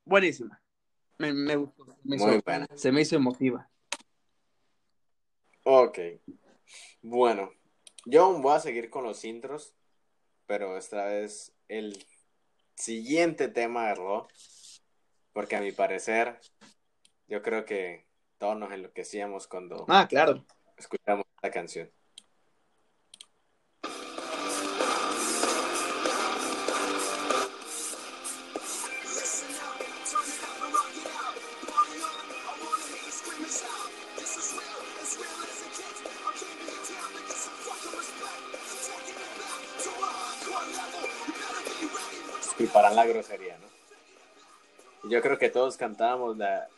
Buenísima. 0.04 0.60
Me, 1.18 1.32
me 1.32 1.56
gustó. 1.56 1.84
Me 2.04 2.16
Muy 2.16 2.34
hizo- 2.34 2.42
buena. 2.44 2.66
Se 2.74 2.90
me 2.92 3.00
hizo 3.02 3.16
emotiva. 3.16 3.68
Ok. 5.64 5.98
Bueno, 7.02 7.52
yo 8.04 8.32
voy 8.40 8.54
a 8.56 8.60
seguir 8.60 8.90
con 8.90 9.04
los 9.04 9.24
intros, 9.24 9.74
pero 10.46 10.76
esta 10.76 11.04
vez 11.06 11.52
el 11.68 12.04
siguiente 12.74 13.48
tema 13.48 13.88
de 13.88 13.94
Raw, 13.94 14.26
porque 15.32 15.56
a 15.56 15.60
mi 15.60 15.72
parecer, 15.72 16.40
yo 17.28 17.42
creo 17.42 17.64
que 17.64 18.06
todos 18.38 18.56
nos 18.58 18.72
enloquecíamos 18.72 19.46
cuando 19.46 19.84
Ah, 19.88 20.06
claro. 20.08 20.44
escuchamos 20.76 21.24
esta 21.36 21.50
canción. 21.50 21.90
La 42.95 43.07
grosería, 43.07 43.59
¿no? 43.59 45.11
Yo 45.11 45.20
creo 45.20 45.38
que 45.38 45.49
todos 45.49 45.76
cantábamos 45.76 46.36
la, 46.36 46.68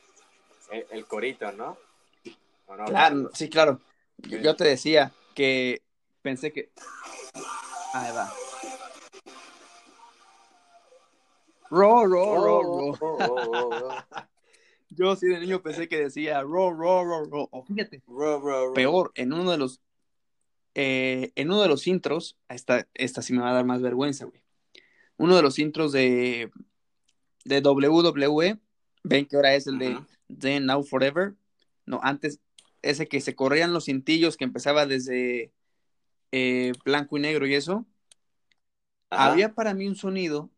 el, 0.70 0.86
el 0.90 1.06
corito, 1.06 1.50
¿no? 1.52 1.76
¿O 2.66 2.76
no? 2.76 2.84
Claro, 2.86 3.30
sí, 3.34 3.48
claro. 3.50 3.80
Yo, 4.18 4.38
yo 4.38 4.56
te 4.56 4.64
decía 4.64 5.12
que 5.34 5.82
pensé 6.22 6.52
que. 6.52 6.70
Ahí 7.92 8.12
va. 8.14 8.32
Ro, 11.70 12.06
ro, 12.06 12.36
ro, 12.36 12.62
ro. 12.62 12.68
Oh, 12.68 12.96
oh, 13.00 13.16
oh, 13.18 13.50
oh, 13.52 13.70
oh. 13.88 14.24
Yo 14.90 15.16
sí 15.16 15.26
de 15.26 15.40
niño 15.40 15.60
pensé 15.60 15.88
que 15.88 15.98
decía 15.98 16.40
ro, 16.42 16.70
ro, 16.72 17.04
ro, 17.04 17.24
ro. 17.24 17.48
O 17.50 17.64
fíjate, 17.64 18.02
Ro, 18.06 18.38
ro, 18.38 18.68
ro. 18.68 18.72
peor, 18.74 19.10
en 19.16 19.32
uno 19.32 19.50
de 19.50 19.58
los. 19.58 19.80
eh, 20.74 21.32
en 21.34 21.50
uno 21.50 21.62
de 21.62 21.68
los 21.68 21.86
intros, 21.88 22.38
esta, 22.48 22.86
esta 22.94 23.20
sí 23.22 23.32
me 23.32 23.42
va 23.42 23.50
a 23.50 23.54
dar 23.54 23.64
más 23.64 23.82
vergüenza, 23.82 24.24
güey. 24.26 24.43
Uno 25.16 25.36
de 25.36 25.42
los 25.42 25.58
intros 25.58 25.92
de, 25.92 26.50
de 27.44 27.60
WWE, 27.60 28.58
ven 29.02 29.26
que 29.26 29.36
ahora 29.36 29.54
es 29.54 29.66
el 29.66 29.78
de. 29.78 29.98
Then 30.38 30.66
Now 30.66 30.82
Forever. 30.82 31.34
No, 31.86 32.00
antes, 32.02 32.40
ese 32.82 33.06
que 33.06 33.20
se 33.20 33.34
corrían 33.34 33.72
los 33.72 33.84
cintillos 33.84 34.36
que 34.36 34.44
empezaba 34.44 34.86
desde 34.86 35.52
eh, 36.32 36.72
blanco 36.84 37.16
y 37.16 37.20
negro 37.20 37.46
y 37.46 37.54
eso. 37.54 37.86
Ajá. 39.10 39.32
Había 39.32 39.54
para 39.54 39.74
mí 39.74 39.86
un 39.86 39.96
sonido 39.96 40.50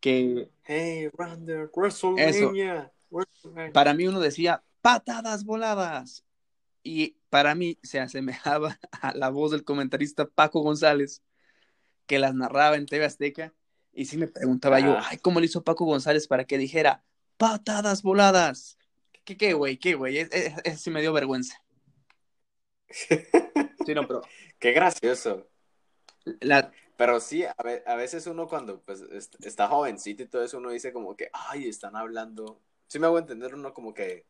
que 0.00 0.50
Hey, 0.64 1.08
Rander, 1.12 1.70
WrestleMania. 1.74 2.92
WrestleMania. 3.10 3.72
para 3.72 3.92
mí 3.92 4.06
uno 4.06 4.20
decía 4.20 4.62
patadas 4.80 5.44
voladas. 5.44 6.24
Y 6.82 7.16
para 7.28 7.54
mí 7.54 7.78
se 7.82 8.00
asemejaba 8.00 8.78
a 8.92 9.14
la 9.14 9.30
voz 9.30 9.50
del 9.50 9.64
comentarista 9.64 10.26
Paco 10.26 10.60
González, 10.60 11.22
que 12.06 12.18
las 12.18 12.34
narraba 12.34 12.76
en 12.76 12.86
TV 12.86 13.04
Azteca. 13.04 13.52
Y 13.92 14.04
sí 14.04 14.16
me 14.16 14.28
preguntaba 14.28 14.78
yo, 14.80 14.92
Ah. 14.98 15.06
ay, 15.10 15.18
¿cómo 15.18 15.40
le 15.40 15.46
hizo 15.46 15.64
Paco 15.64 15.84
González 15.84 16.26
para 16.28 16.44
que 16.44 16.58
dijera 16.58 17.02
patadas 17.36 18.02
voladas? 18.02 18.78
¿Qué, 19.24 19.36
qué, 19.36 19.52
güey? 19.52 19.78
¿Qué, 19.78 19.94
güey? 19.94 20.18
Es- 20.18 20.30
es- 20.32 20.54
Eso 20.64 20.78
sí 20.78 20.90
me 20.90 21.00
dio 21.00 21.12
vergüenza. 21.12 21.62
Sí, 23.86 23.94
no, 23.94 24.06
pero 24.06 24.20
Qué 24.58 24.72
gracioso. 24.72 25.48
la, 26.40 26.70
Pero 26.96 27.18
sí, 27.18 27.44
a, 27.44 27.54
ve- 27.64 27.82
a 27.86 27.94
veces 27.94 28.26
uno 28.26 28.46
cuando 28.46 28.80
pues, 28.82 29.00
est- 29.10 29.42
está 29.44 29.68
jovencito 29.68 30.22
y 30.22 30.26
todo 30.26 30.44
eso, 30.44 30.58
uno 30.58 30.70
dice 30.70 30.92
como 30.92 31.16
que, 31.16 31.30
ay, 31.32 31.66
están 31.68 31.96
hablando. 31.96 32.60
Sí 32.88 32.98
me 32.98 33.06
hago 33.06 33.18
entender, 33.18 33.54
uno 33.54 33.72
como 33.72 33.94
que 33.94 34.26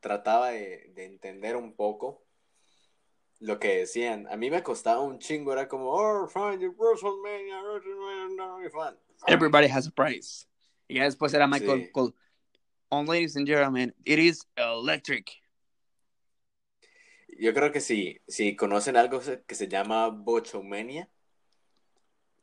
trataba 0.00 0.50
de, 0.50 0.90
de 0.94 1.04
entender 1.04 1.56
un 1.56 1.74
poco 1.74 2.24
lo 3.42 3.58
que 3.58 3.78
decían. 3.78 4.26
A 4.30 4.36
mí 4.36 4.50
me 4.50 4.62
costaba 4.62 5.00
un 5.00 5.18
chingo, 5.18 5.52
era 5.52 5.66
como, 5.68 5.90
oh, 5.90 6.28
fine, 6.28 6.68
WrestleMania, 6.68 7.60
WrestleMania, 7.62 8.70
fan. 8.70 8.96
Everybody 9.26 9.68
has 9.68 9.86
a 9.86 9.90
price. 9.90 10.46
Y 10.88 10.96
ya 10.96 11.04
después 11.04 11.34
era 11.34 11.46
Michael 11.46 11.86
Sí. 11.86 11.92
Cole. 11.92 12.14
On 12.88 13.06
ladies 13.06 13.36
and 13.36 13.46
gentlemen, 13.46 13.94
it 14.04 14.18
is 14.18 14.46
electric. 14.56 15.30
Yo 17.38 17.52
creo 17.54 17.72
que 17.72 17.80
sí, 17.80 18.20
si 18.28 18.54
conocen 18.54 18.96
algo 18.96 19.20
que 19.46 19.54
se 19.54 19.66
llama 19.66 20.08
Bochomania, 20.08 21.10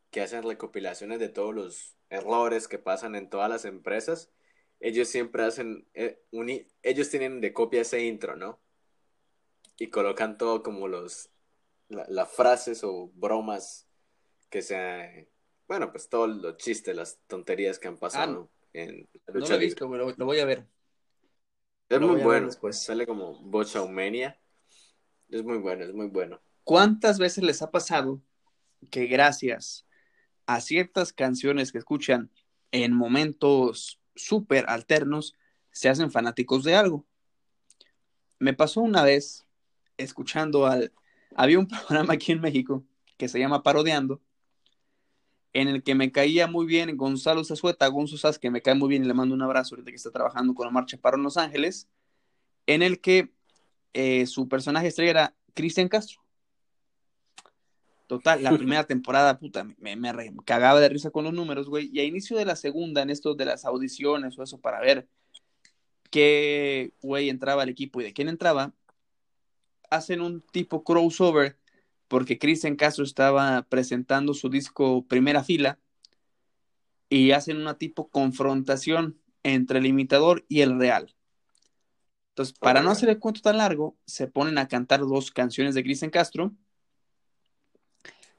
que 0.10 0.22
hacen 0.22 0.44
recopilaciones 0.44 1.20
de 1.20 1.30
todos 1.30 1.54
los 1.54 1.96
errores 2.10 2.68
que 2.68 2.80
pasan 2.80 3.16
en 3.16 3.30
todas 3.30 3.50
las 3.50 3.66
empresas, 3.66 4.32
ellos 4.80 5.08
siempre 5.08 5.44
hacen, 5.44 5.88
eh, 5.94 6.20
un 6.32 6.50
ellos 6.82 7.10
tienen 7.10 7.40
de 7.40 7.54
copia 7.54 7.82
ese 7.82 8.04
intro, 8.04 8.36
¿no? 8.36 8.60
Y 9.80 9.90
colocan 9.90 10.38
todo 10.38 10.64
como 10.64 10.88
los, 10.88 11.30
la- 11.90 12.06
las 12.10 12.32
frases 12.32 12.84
o 12.84 13.10
bromas 13.16 13.88
que 14.50 14.62
se, 14.62 15.30
bueno, 15.68 15.92
pues 15.92 16.10
todos 16.10 16.30
los 16.30 16.58
chistes, 16.58 16.96
las 16.96 17.20
tonterías 17.28 17.80
que 17.80 17.88
han 17.90 17.98
pasado 17.98 18.50
en 18.74 19.08
la 19.28 19.34
No 19.34 19.40
lucha 19.40 19.54
lo 19.56 19.60
visto, 19.60 19.88
güey, 19.88 20.00
lo, 20.00 20.12
lo 20.16 20.26
voy 20.26 20.40
a 20.40 20.46
ver. 20.46 20.68
Es 21.90 22.00
lo 22.00 22.08
muy 22.08 22.22
bueno, 22.22 22.48
después. 22.48 22.78
sale 22.78 23.06
como 23.06 23.34
Bochomania, 23.42 24.40
es 25.30 25.44
muy 25.44 25.58
bueno, 25.58 25.86
es 25.86 25.94
muy 25.94 26.08
bueno. 26.08 26.40
¿Cuántas 26.64 27.20
veces 27.20 27.44
les 27.44 27.62
ha 27.62 27.72
pasado 27.72 28.22
que 28.92 29.08
gracias 29.08 29.86
a 30.48 30.62
ciertas 30.62 31.14
canciones 31.14 31.72
que 31.72 31.80
escuchan 31.80 32.32
en 32.72 32.94
momentos 32.94 34.00
súper 34.16 34.66
alternos, 34.70 35.36
se 35.72 35.90
hacen 35.90 36.12
fanáticos 36.12 36.64
de 36.64 36.76
algo? 36.76 37.06
Me 38.40 38.54
pasó 38.54 38.82
una 38.82 39.04
vez 39.04 39.46
escuchando 40.04 40.66
al... 40.66 40.92
Había 41.36 41.60
un 41.60 41.68
programa 41.68 42.14
aquí 42.14 42.32
en 42.32 42.42
México 42.42 42.84
que 43.18 43.28
se 43.28 43.40
llama 43.40 43.64
Parodiando, 43.64 44.22
en 45.54 45.68
el 45.68 45.84
que 45.84 45.96
me 45.96 46.12
caía 46.12 46.48
muy 46.48 46.66
bien 46.66 46.96
Gonzalo 46.96 47.44
Zazueta, 47.44 47.88
Gonzo 47.88 48.18
Sas, 48.18 48.40
que 48.40 48.52
me 48.52 48.62
cae 48.62 48.76
muy 48.76 48.88
bien 48.90 49.04
y 49.04 49.08
le 49.08 49.14
mando 49.14 49.36
un 49.36 49.42
abrazo 49.42 49.76
ahorita 49.76 49.92
que 49.92 49.98
está 49.98 50.12
trabajando 50.12 50.54
con 50.54 50.68
Omar 50.68 50.86
Chaparro 50.86 51.18
en 51.18 51.24
Los 51.24 51.38
Ángeles, 51.38 51.90
en 52.68 52.82
el 52.84 53.02
que 53.02 53.34
eh, 53.94 54.26
su 54.28 54.48
personaje 54.48 54.88
estrella 54.88 55.10
era 55.10 55.36
Cristian 55.54 55.90
Castro. 55.90 56.22
Total, 58.08 58.42
la 58.42 58.52
primera 58.58 58.86
temporada, 58.86 59.38
puta, 59.38 59.66
me, 59.80 59.96
me 59.96 60.14
re- 60.14 60.34
cagaba 60.46 60.80
de 60.80 60.90
risa 60.90 61.12
con 61.12 61.24
los 61.26 61.34
números, 61.34 61.68
güey. 61.68 61.90
Y 61.92 62.00
a 62.00 62.04
inicio 62.04 62.38
de 62.38 62.46
la 62.46 62.56
segunda, 62.56 63.02
en 63.02 63.10
esto 63.10 63.34
de 63.36 63.46
las 63.46 63.66
audiciones 63.66 64.38
o 64.38 64.44
eso, 64.44 64.60
para 64.62 64.80
ver 64.80 65.08
qué 66.10 66.94
güey 67.02 67.30
entraba 67.30 67.64
al 67.64 67.70
equipo 67.70 68.02
y 68.02 68.04
de 68.06 68.14
quién 68.14 68.30
entraba, 68.30 68.74
hacen 69.90 70.22
un 70.22 70.42
tipo 70.42 70.84
crossover 70.84 71.58
porque 72.08 72.40
Cristian 72.40 72.76
Castro 72.76 73.04
estaba 73.04 73.62
presentando 73.70 74.34
su 74.34 74.50
disco 74.50 75.06
Primera 75.08 75.44
Fila 75.44 75.80
y 77.10 77.32
hacen 77.32 77.58
una 77.58 77.78
tipo 77.78 78.10
confrontación 78.10 79.20
entre 79.44 79.80
el 79.80 79.86
imitador 79.86 80.46
y 80.48 80.62
el 80.62 80.80
real. 80.80 81.16
Entonces, 82.30 82.58
para 82.58 82.82
no 82.82 82.92
hacer 82.92 83.10
el 83.10 83.20
cuento 83.20 83.42
tan 83.42 83.58
largo, 83.58 83.98
se 84.06 84.28
ponen 84.28 84.58
a 84.58 84.68
cantar 84.68 85.02
dos 85.02 85.32
canciones 85.32 85.76
de 85.76 85.84
Cristian 85.84 86.12
Castro 86.12 86.56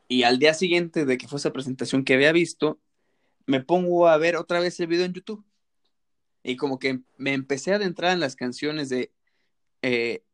Y 0.09 0.24
al 0.24 0.38
día 0.38 0.55
siguiente 0.55 1.05
de 1.05 1.18
que 1.18 1.28
fue 1.28 1.38
esa 1.38 1.53
presentación 1.53 2.05
que 2.05 2.14
había 2.14 2.32
visto, 2.32 2.80
me 3.46 3.61
pongo 3.62 4.09
a 4.09 4.16
ver 4.16 4.36
otra 4.36 4.61
vez 4.61 4.80
el 4.80 4.88
video 4.88 5.05
en 5.05 5.12
YouTube. 5.12 5.44
Y 6.42 6.57
como 6.57 6.78
que 6.78 7.01
me 7.18 7.34
empecé 7.34 7.72
a 7.72 7.76
adentrar 7.76 8.12
en 8.12 8.20
las 8.20 8.34
canciones 8.34 8.88
de 8.88 9.12
eh, 9.82 10.24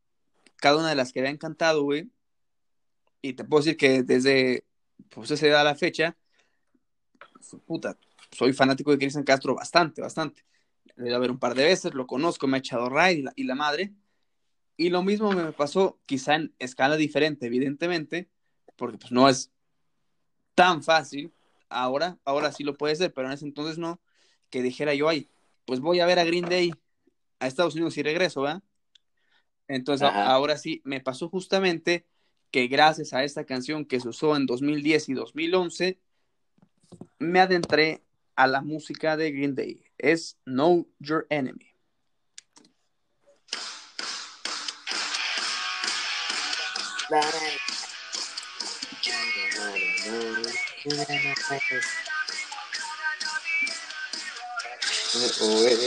cada 0.57 0.79
una 0.79 0.89
de 0.89 0.95
las 0.95 1.13
que 1.13 1.21
había 1.21 1.31
encantado, 1.31 1.83
güey. 1.83 2.11
Y 3.23 3.35
te 3.35 3.45
puedo 3.45 3.63
decir 3.63 3.77
que 3.77 4.03
desde 4.03 4.65
pues, 5.11 5.31
esa 5.31 5.47
edad 5.47 5.61
a 5.63 5.65
la 5.65 5.75
fecha, 5.75 6.17
puta, 7.67 7.99
soy 8.31 8.53
fanático 8.53 8.91
de 8.91 8.99
Cristian 8.99 9.25
Castro 9.25 9.55
bastante, 9.55 10.01
bastante. 10.01 10.45
Ido 10.97 11.17
a 11.17 11.19
ver 11.19 11.31
un 11.31 11.39
par 11.39 11.55
de 11.55 11.65
veces, 11.65 11.95
lo 11.95 12.07
conozco, 12.07 12.47
me 12.47 12.57
ha 12.57 12.61
echado 12.61 12.89
ride 12.89 13.25
y 13.37 13.45
la, 13.45 13.55
madre. 13.55 13.93
Y 14.77 14.91
lo 14.91 15.03
mismo 15.03 15.33
me 15.33 15.53
pasó, 15.53 15.99
quizá 16.07 16.37
en 16.37 16.55
escala 16.59 16.97
diferente, 16.97 17.47
evidentemente, 17.47 18.29
porque 18.77 18.99
pues 18.99 19.13
no 19.13 19.29
es 19.29 19.51
tan 20.55 20.83
fácil. 20.83 21.33
Ahora, 21.69 22.19
ahora 22.25 22.53
sí 22.53 22.65
lo 22.65 22.77
puede 22.77 22.97
ser, 22.97 23.13
pero 23.13 23.27
en 23.27 23.35
ese 23.35 23.45
entonces 23.45 23.79
no. 23.79 24.01
Que 24.51 24.63
dijera 24.63 24.95
yo, 24.95 25.09
ay, 25.09 25.29
pues 25.65 25.81
voy 25.81 26.01
a 26.01 26.07
ver 26.07 26.19
a 26.19 26.25
Green 26.25 26.45
Day 26.45 26.73
a 27.41 27.47
Estados 27.47 27.75
Unidos 27.75 27.97
y 27.99 28.03
regreso, 28.03 28.43
¿verdad? 28.43 28.63
Entonces, 29.69 30.09
Ajá. 30.09 30.27
ahora 30.27 30.57
sí, 30.57 30.81
me 30.85 31.01
pasó 31.01 31.29
justamente 31.29 32.07
que 32.51 32.69
gracias 32.69 33.13
a 33.13 33.25
esta 33.25 33.45
canción 33.45 33.85
que 33.85 34.01
se 34.01 34.09
usó 34.09 34.37
en 34.37 34.47
2010 34.47 35.09
y 35.09 35.15
2011, 35.15 35.99
me 37.19 37.41
adentré 37.41 38.03
a 38.37 38.47
la 38.47 38.61
música 38.61 39.17
de 39.17 39.33
Green 39.33 39.55
Day. 39.55 39.83
Es 39.99 40.37
Know 40.45 40.87
Your 41.01 41.27
Enemy. 41.31 41.73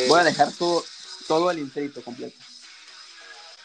Voy 0.08 0.20
a 0.20 0.24
dejar 0.24 0.52
todo, 0.54 0.84
todo 1.28 1.52
el 1.52 1.60
intrito 1.60 2.02
completo. 2.04 2.49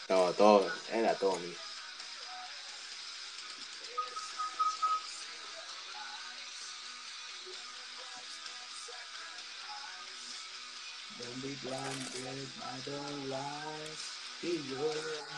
Todo, 0.07 0.33
todo, 0.33 0.71
era 0.91 1.15
todo 1.15 1.35
mío. 1.39 1.57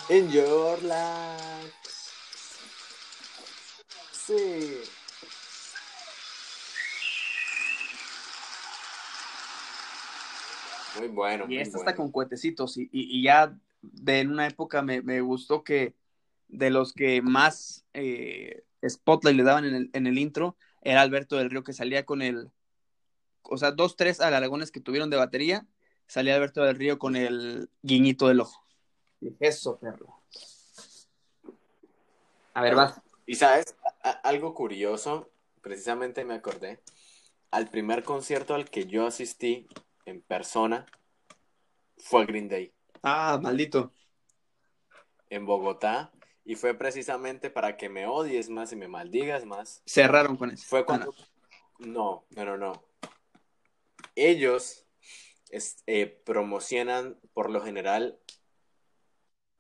In 0.10 0.30
your 0.32 0.82
life. 0.84 1.74
Sí. 4.12 4.82
Muy 10.98 11.08
bueno. 11.10 11.44
Y 11.46 11.48
muy 11.50 11.58
esta 11.60 11.78
bueno. 11.78 11.90
está 11.92 11.96
con 11.96 12.12
cuetecitos 12.12 12.78
y, 12.78 12.84
y- 12.92 13.20
y 13.20 13.24
ya 13.24 13.54
de 13.94 14.20
en 14.20 14.32
una 14.32 14.48
época 14.48 14.82
me, 14.82 15.02
me 15.02 15.22
gustó 15.22 15.64
que 15.64 15.96
de 16.48 16.70
los 16.70 16.94
que 16.94 17.22
más 17.22 17.86
eh, 17.94 18.64
spotlight 18.88 19.36
le 19.36 19.44
daban 19.44 19.66
en 19.66 19.76
el, 19.76 19.90
en 19.94 20.08
el 20.08 20.18
intro 20.18 20.56
era 20.82 21.02
Alberto 21.02 21.36
del 21.36 21.50
Río 21.50 21.64
que 21.64 21.74
salía 21.74 22.06
con 22.06 22.22
el, 22.22 22.52
o 23.42 23.58
sea, 23.58 23.72
dos, 23.72 23.96
tres 23.96 24.22
alargones 24.22 24.72
que 24.72 24.80
tuvieron 24.80 25.10
de 25.10 25.18
batería, 25.18 25.68
salía 26.08 26.36
Alberto 26.36 26.64
del 26.64 26.76
Río 26.78 27.00
con 27.00 27.16
el 27.16 27.70
guiñito 27.82 28.28
del 28.28 28.42
ojo. 28.42 28.64
Eso, 29.40 29.78
perro. 29.80 30.22
A 32.54 32.62
ver, 32.62 32.76
vas. 32.76 33.02
Y 33.26 33.36
sabes, 33.36 33.76
a- 34.04 34.12
algo 34.12 34.54
curioso, 34.54 35.30
precisamente 35.62 36.24
me 36.24 36.34
acordé, 36.36 36.80
al 37.52 37.68
primer 37.68 38.04
concierto 38.04 38.54
al 38.56 38.70
que 38.70 38.86
yo 38.86 39.08
asistí 39.08 39.68
en 40.06 40.22
persona 40.22 40.86
fue 41.98 42.24
a 42.24 42.26
Green 42.26 42.48
Day 42.48 42.72
Ah, 43.04 43.40
maldito. 43.42 43.92
en 45.30 45.46
Bogotá 45.46 46.12
y 46.46 46.56
fue 46.56 46.74
precisamente 46.74 47.50
para 47.50 47.76
que 47.76 47.90
me 47.90 48.06
odies 48.08 48.50
más 48.50 48.72
y 48.72 48.76
me 48.78 48.88
maldigas 48.88 49.46
más. 49.46 49.82
Cerraron 49.86 50.38
con 50.38 50.52
eso. 50.52 50.66
Fue 50.68 50.80
Ah, 50.80 50.86
cuando... 50.86 51.14
No, 51.80 52.26
no, 52.32 52.46
no, 52.46 52.58
no. 52.58 52.84
Ellos 54.16 54.86
es- 55.50 55.84
eh, 55.86 56.08
promocionan 56.26 57.20
por 57.34 57.50
lo 57.50 57.62
general, 57.62 58.18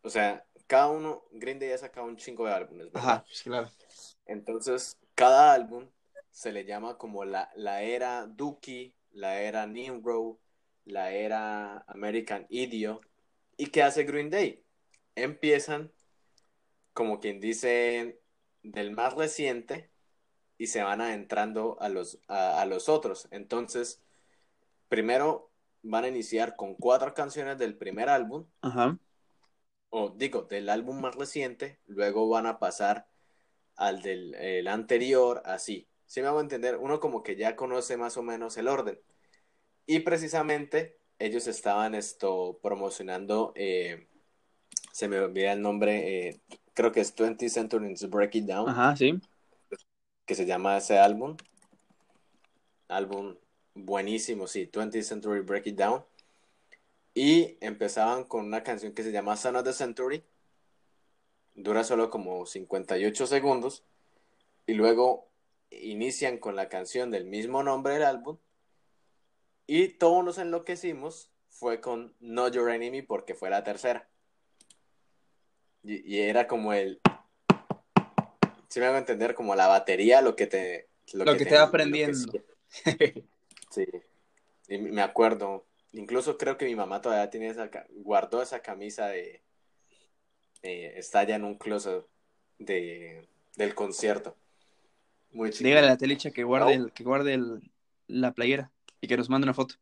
o 0.02 0.10
sea, 0.10 0.46
cada 0.68 0.88
uno, 0.88 1.24
Green 1.32 1.60
Day 1.60 1.72
ha 1.72 1.78
sacado 1.78 2.08
un 2.08 2.18
chingo 2.18 2.46
de 2.46 2.54
álbumes. 2.54 2.92
¿verdad? 2.92 3.10
Ajá, 3.10 3.24
pues 3.24 3.44
claro. 3.44 3.70
Entonces, 4.26 4.98
cada 5.16 5.54
álbum 5.54 5.88
se 6.32 6.52
le 6.52 6.66
llama 6.66 6.98
como 6.98 7.26
la, 7.26 7.52
la 7.56 7.82
era 7.84 8.26
Dookie, 8.28 8.94
la 9.12 9.42
era 9.42 9.66
Nimro, 9.68 10.40
la 10.86 11.12
era 11.12 11.84
American 11.88 12.46
Idiot. 12.50 13.02
¿Y 13.58 13.68
qué 13.68 13.84
hace 13.84 14.04
Green 14.04 14.30
Day? 14.30 14.64
Empiezan, 15.16 15.92
como 16.94 17.20
quien 17.20 17.40
dice, 17.40 18.22
del 18.64 18.92
más 18.92 19.14
reciente 19.16 19.92
y 20.58 20.68
se 20.68 20.84
van 20.84 21.02
adentrando 21.02 21.78
a 21.82 21.90
los, 21.90 22.20
a, 22.28 22.62
a 22.62 22.66
los 22.66 22.90
otros. 22.90 23.28
Entonces, 23.32 24.02
primero 24.90 25.52
van 25.84 26.06
a 26.06 26.08
iniciar 26.10 26.56
con 26.56 26.76
cuatro 26.76 27.14
canciones 27.14 27.58
del 27.58 27.78
primer 27.78 28.10
álbum, 28.10 28.48
Ajá. 28.62 28.98
o 29.90 30.10
digo, 30.10 30.44
del 30.44 30.70
álbum 30.70 31.02
más 31.02 31.16
reciente, 31.16 31.80
luego 31.86 32.28
van 32.30 32.46
a 32.46 32.60
pasar 32.60 33.08
al 33.76 34.02
del 34.02 34.36
el 34.36 34.68
anterior, 34.68 35.42
así. 35.46 35.90
Si 36.06 36.22
me 36.22 36.28
hago 36.28 36.42
entender, 36.42 36.78
uno 36.78 37.00
como 37.00 37.24
que 37.24 37.36
ya 37.36 37.56
conoce 37.56 37.98
más 37.98 38.18
o 38.18 38.24
menos 38.24 38.58
el 38.58 38.68
orden. 38.68 39.00
Y 39.86 40.00
precisamente 40.02 40.97
ellos 41.20 41.48
estaban 41.48 41.96
esto 41.96 42.60
promocionando, 42.62 43.54
eh, 43.56 44.08
se 44.92 45.08
me 45.08 45.20
olvida 45.20 45.54
el 45.54 45.62
nombre, 45.62 46.28
eh, 46.30 46.42
creo 46.74 46.92
que 46.92 47.02
es 47.02 47.16
20th 47.16 47.50
Century's 47.50 48.10
Break 48.10 48.36
It 48.36 48.46
Down, 48.46 48.70
Ajá, 48.70 48.96
sí. 48.96 49.20
que 50.26 50.36
se 50.36 50.46
llama 50.46 50.78
ese 50.78 50.98
álbum. 51.00 51.36
Álbum 52.88 53.36
buenísimo, 53.74 54.48
sí, 54.48 54.68
20th 54.68 55.04
Century 55.04 55.42
Break 55.42 55.68
It 55.68 55.76
Down. 55.78 56.04
Y 57.14 57.58
empezaban 57.62 58.26
con 58.26 58.46
una 58.46 58.62
canción 58.64 58.94
que 58.94 59.04
se 59.04 59.12
llama 59.12 59.38
Son 59.38 59.56
of 59.56 59.64
the 59.64 59.74
Century. 59.74 60.24
Dura 61.56 61.84
solo 61.84 62.12
como 62.12 62.46
58 62.46 63.26
segundos. 63.26 63.84
Y 64.68 64.74
luego 64.76 65.28
inician 65.72 66.38
con 66.38 66.56
la 66.56 66.70
canción 66.70 67.10
del 67.10 67.26
mismo 67.26 67.64
nombre 67.64 67.94
del 67.94 68.04
álbum. 68.04 68.38
Y 69.68 69.90
todos 69.90 70.24
nos 70.24 70.38
enloquecimos. 70.38 71.32
Fue 71.50 71.82
con 71.82 72.14
Know 72.20 72.50
Your 72.50 72.70
Enemy 72.70 73.02
porque 73.02 73.34
fue 73.34 73.50
la 73.50 73.64
tercera. 73.64 74.08
Y, 75.84 76.16
y 76.16 76.20
era 76.22 76.48
como 76.48 76.72
el. 76.74 77.02
Si 78.70 78.80
me 78.80 78.86
hago 78.86 78.98
entender, 78.98 79.34
como 79.34 79.56
la 79.56 79.68
batería, 79.68 80.22
lo 80.22 80.36
que 80.36 80.48
te. 80.48 80.90
Lo 81.14 81.36
que 81.38 81.46
te 81.46 81.56
va 81.56 81.64
aprendiendo. 81.64 82.32
Sí. 83.72 83.86
Y 84.68 84.78
me 84.78 85.02
acuerdo. 85.02 85.66
Incluso 85.94 86.38
creo 86.38 86.58
que 86.58 86.66
mi 86.66 86.76
mamá 86.76 87.02
todavía 87.02 87.30
tiene 87.30 87.48
esa. 87.50 87.70
Guardó 87.90 88.42
esa 88.42 88.62
camisa 88.62 89.08
de. 89.08 89.42
eh, 90.62 90.94
está 90.98 91.24
ya 91.24 91.36
en 91.36 91.44
un 91.46 91.58
closet 91.58 92.06
de, 92.60 93.28
del 93.56 93.74
concierto. 93.74 94.36
Muy 95.32 95.50
chido. 95.52 95.68
Dígale 95.70 95.88
a 95.88 95.92
la 95.92 95.98
telicha 95.98 96.32
que 96.32 96.44
guarde, 96.44 96.78
No. 96.78 96.86
el, 96.86 96.94
que 96.94 97.04
guarde 97.04 97.34
el- 97.34 97.72
la 98.08 98.32
playera 98.34 98.72
y 99.02 99.08
que 99.08 99.18
nos 99.18 99.30
mande 99.30 99.46
una 99.46 99.54
foto. 99.54 99.76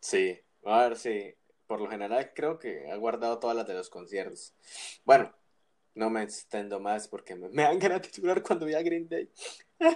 Sí, 0.00 0.38
a 0.64 0.82
ver, 0.84 0.96
sí. 0.96 1.34
Por 1.66 1.80
lo 1.80 1.88
general 1.88 2.32
creo 2.34 2.58
que 2.58 2.90
ha 2.90 2.96
guardado 2.96 3.38
todas 3.38 3.56
las 3.56 3.66
de 3.66 3.74
los 3.74 3.90
conciertos. 3.90 4.54
Bueno, 5.04 5.34
no 5.94 6.08
me 6.10 6.22
extendo 6.22 6.80
más 6.80 7.08
porque 7.08 7.34
me, 7.34 7.48
me 7.50 7.62
dan 7.62 7.78
ganas 7.78 8.02
de 8.02 8.08
llorar 8.10 8.42
cuando 8.42 8.64
vi 8.66 8.74
a 8.74 8.82
Green 8.82 9.08
Day. 9.08 9.28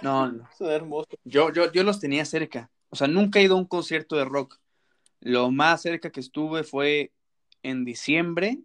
No, 0.01 0.31
no. 0.31 0.47
Son 0.57 0.69
hermosos. 0.69 1.17
Yo, 1.23 1.51
yo, 1.51 1.71
yo 1.71 1.83
los 1.83 1.99
tenía 1.99 2.25
cerca. 2.25 2.69
O 2.89 2.95
sea, 2.95 3.07
nunca 3.07 3.39
he 3.39 3.43
ido 3.43 3.55
a 3.55 3.59
un 3.59 3.65
concierto 3.65 4.15
de 4.15 4.25
rock. 4.25 4.59
Lo 5.19 5.49
más 5.51 5.81
cerca 5.81 6.11
que 6.11 6.19
estuve 6.19 6.63
fue 6.63 7.11
en 7.63 7.85
diciembre, 7.85 8.59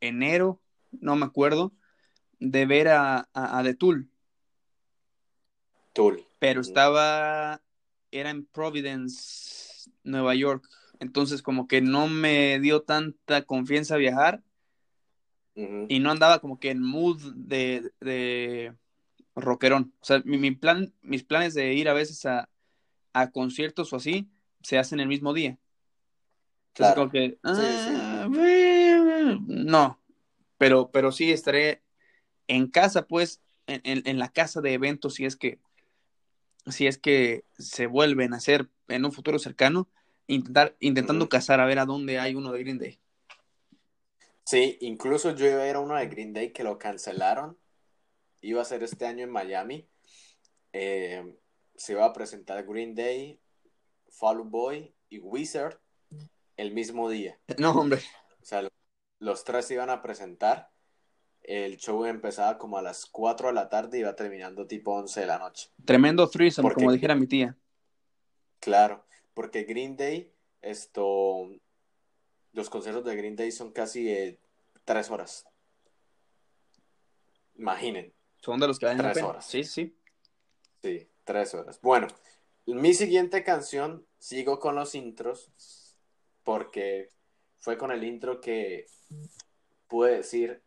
enero, 0.00 0.60
no 0.92 1.16
me 1.16 1.26
acuerdo, 1.26 1.72
de 2.38 2.64
ver 2.64 2.88
a, 2.88 3.28
a, 3.34 3.58
a 3.58 3.62
The 3.62 3.74
Tool. 3.74 4.08
Tool. 5.92 6.24
Pero 6.38 6.60
estaba, 6.60 7.60
era 8.20 8.30
en 8.30 8.46
Providence, 8.46 9.90
Nueva 10.04 10.34
York. 10.34 10.68
Entonces 11.00 11.42
como 11.42 11.66
que 11.68 11.80
no 11.82 12.08
me 12.08 12.58
dio 12.60 12.82
tanta 12.82 13.42
confianza 13.42 13.96
viajar 13.96 14.42
y 15.88 16.00
no 16.00 16.10
andaba 16.10 16.38
como 16.40 16.58
que 16.58 16.70
en 16.70 16.82
mood 16.82 17.20
de, 17.34 17.90
de 18.00 18.74
rockerón. 19.34 19.92
O 20.00 20.04
sea, 20.04 20.22
mi, 20.24 20.38
mi 20.38 20.52
plan, 20.52 20.92
mis 21.02 21.24
planes 21.24 21.54
de 21.54 21.74
ir 21.74 21.88
a 21.88 21.92
veces 21.94 22.24
a, 22.26 22.48
a 23.12 23.30
conciertos 23.30 23.92
o 23.92 23.96
así 23.96 24.28
se 24.62 24.78
hacen 24.78 25.00
el 25.00 25.08
mismo 25.08 25.32
día. 25.34 25.50
Entonces 25.50 26.74
Claro. 26.74 26.94
como 26.96 27.10
que, 27.10 27.38
Sí, 27.42 27.42
ah, 27.44 28.28
no, 29.46 30.00
pero, 30.58 30.90
pero 30.90 31.12
sí 31.12 31.30
estaré 31.30 31.82
en 32.48 32.68
casa, 32.68 33.06
pues 33.06 33.40
en, 33.66 33.80
en- 33.84 34.02
en 34.06 34.18
la 34.18 34.28
casa 34.30 34.60
de 34.60 34.74
eventos 34.74 35.14
si 35.14 35.24
es 35.24 35.36
que 35.36 35.58
si 36.66 36.86
es 36.86 36.98
que 36.98 37.44
se 37.58 37.86
vuelven 37.86 38.34
a 38.34 38.38
hacer 38.38 38.68
en 38.88 39.04
un 39.04 39.12
futuro 39.12 39.38
cercano, 39.38 39.88
intentar, 40.26 40.76
intentando 40.80 41.28
cazar 41.28 41.60
a 41.60 41.66
ver 41.66 41.78
a 41.78 41.84
dónde 41.84 42.18
hay 42.18 42.34
uno 42.34 42.52
de 42.52 42.60
Green 42.60 42.78
Day. 42.78 42.98
Sí, 44.44 44.76
incluso 44.80 45.34
yo 45.34 45.46
iba 45.46 45.62
a 45.62 45.68
ir 45.68 45.76
a 45.76 45.80
uno 45.80 45.96
de 45.96 46.06
Green 46.06 46.32
Day 46.32 46.52
que 46.52 46.64
lo 46.64 46.78
cancelaron. 46.78 47.58
Iba 48.42 48.60
a 48.62 48.66
ser 48.66 48.82
este 48.82 49.06
año 49.06 49.24
en 49.24 49.30
Miami. 49.30 49.88
Eh, 50.72 51.34
se 51.76 51.92
iba 51.92 52.04
a 52.04 52.12
presentar 52.12 52.64
Green 52.66 52.94
Day, 52.94 53.40
Fall 54.10 54.38
Out 54.38 54.50
Boy 54.50 54.94
y 55.08 55.18
Wizard 55.18 55.78
el 56.56 56.72
mismo 56.72 57.08
día. 57.08 57.38
No, 57.58 57.72
hombre, 57.72 58.00
O 58.42 58.44
sea, 58.44 58.62
lo- 58.62 58.70
los 59.18 59.44
tres 59.44 59.66
se 59.66 59.74
iban 59.74 59.88
a 59.90 60.02
presentar. 60.02 60.70
El 61.44 61.76
show 61.76 62.04
empezaba 62.06 62.56
como 62.58 62.78
a 62.78 62.82
las 62.82 63.04
4 63.06 63.48
de 63.48 63.54
la 63.54 63.68
tarde 63.68 63.98
y 63.98 64.00
iba 64.00 64.16
terminando 64.16 64.66
tipo 64.66 64.94
11 64.94 65.20
de 65.20 65.26
la 65.26 65.38
noche. 65.38 65.68
tremendo 65.84 66.28
threesome, 66.28 66.64
Porque- 66.68 66.80
como 66.82 66.92
dijera 66.92 67.14
mi 67.14 67.26
tía. 67.26 67.56
Claro, 68.60 69.04
porque 69.34 69.64
Green 69.64 69.94
Day, 69.96 70.32
esto, 70.62 71.50
los 72.52 72.70
conciertos 72.70 73.04
de 73.04 73.14
Green 73.16 73.36
Day 73.36 73.52
son 73.52 73.72
casi 73.72 74.08
eh, 74.10 74.40
tres 74.86 75.10
horas. 75.10 75.46
Imaginen, 77.56 78.12
Son 78.40 78.58
de 78.58 78.66
los 78.66 78.78
que 78.78 78.86
valen 78.86 79.02
Tres 79.12 79.22
horas. 79.22 79.46
Sí, 79.46 79.64
sí. 79.64 79.96
sí, 80.82 81.08
tres 81.24 81.54
horas. 81.54 81.78
Bueno, 81.82 82.08
mi 82.66 82.92
siguiente 82.94 83.44
canción, 83.44 84.06
sigo 84.18 84.58
con 84.58 84.74
los 84.74 84.94
intros, 84.94 85.50
porque 86.42 87.10
fue 87.58 87.76
con 87.78 87.90
el 87.92 88.02
intro 88.02 88.40
que 88.40 88.86
pude 89.88 90.16
decir, 90.16 90.62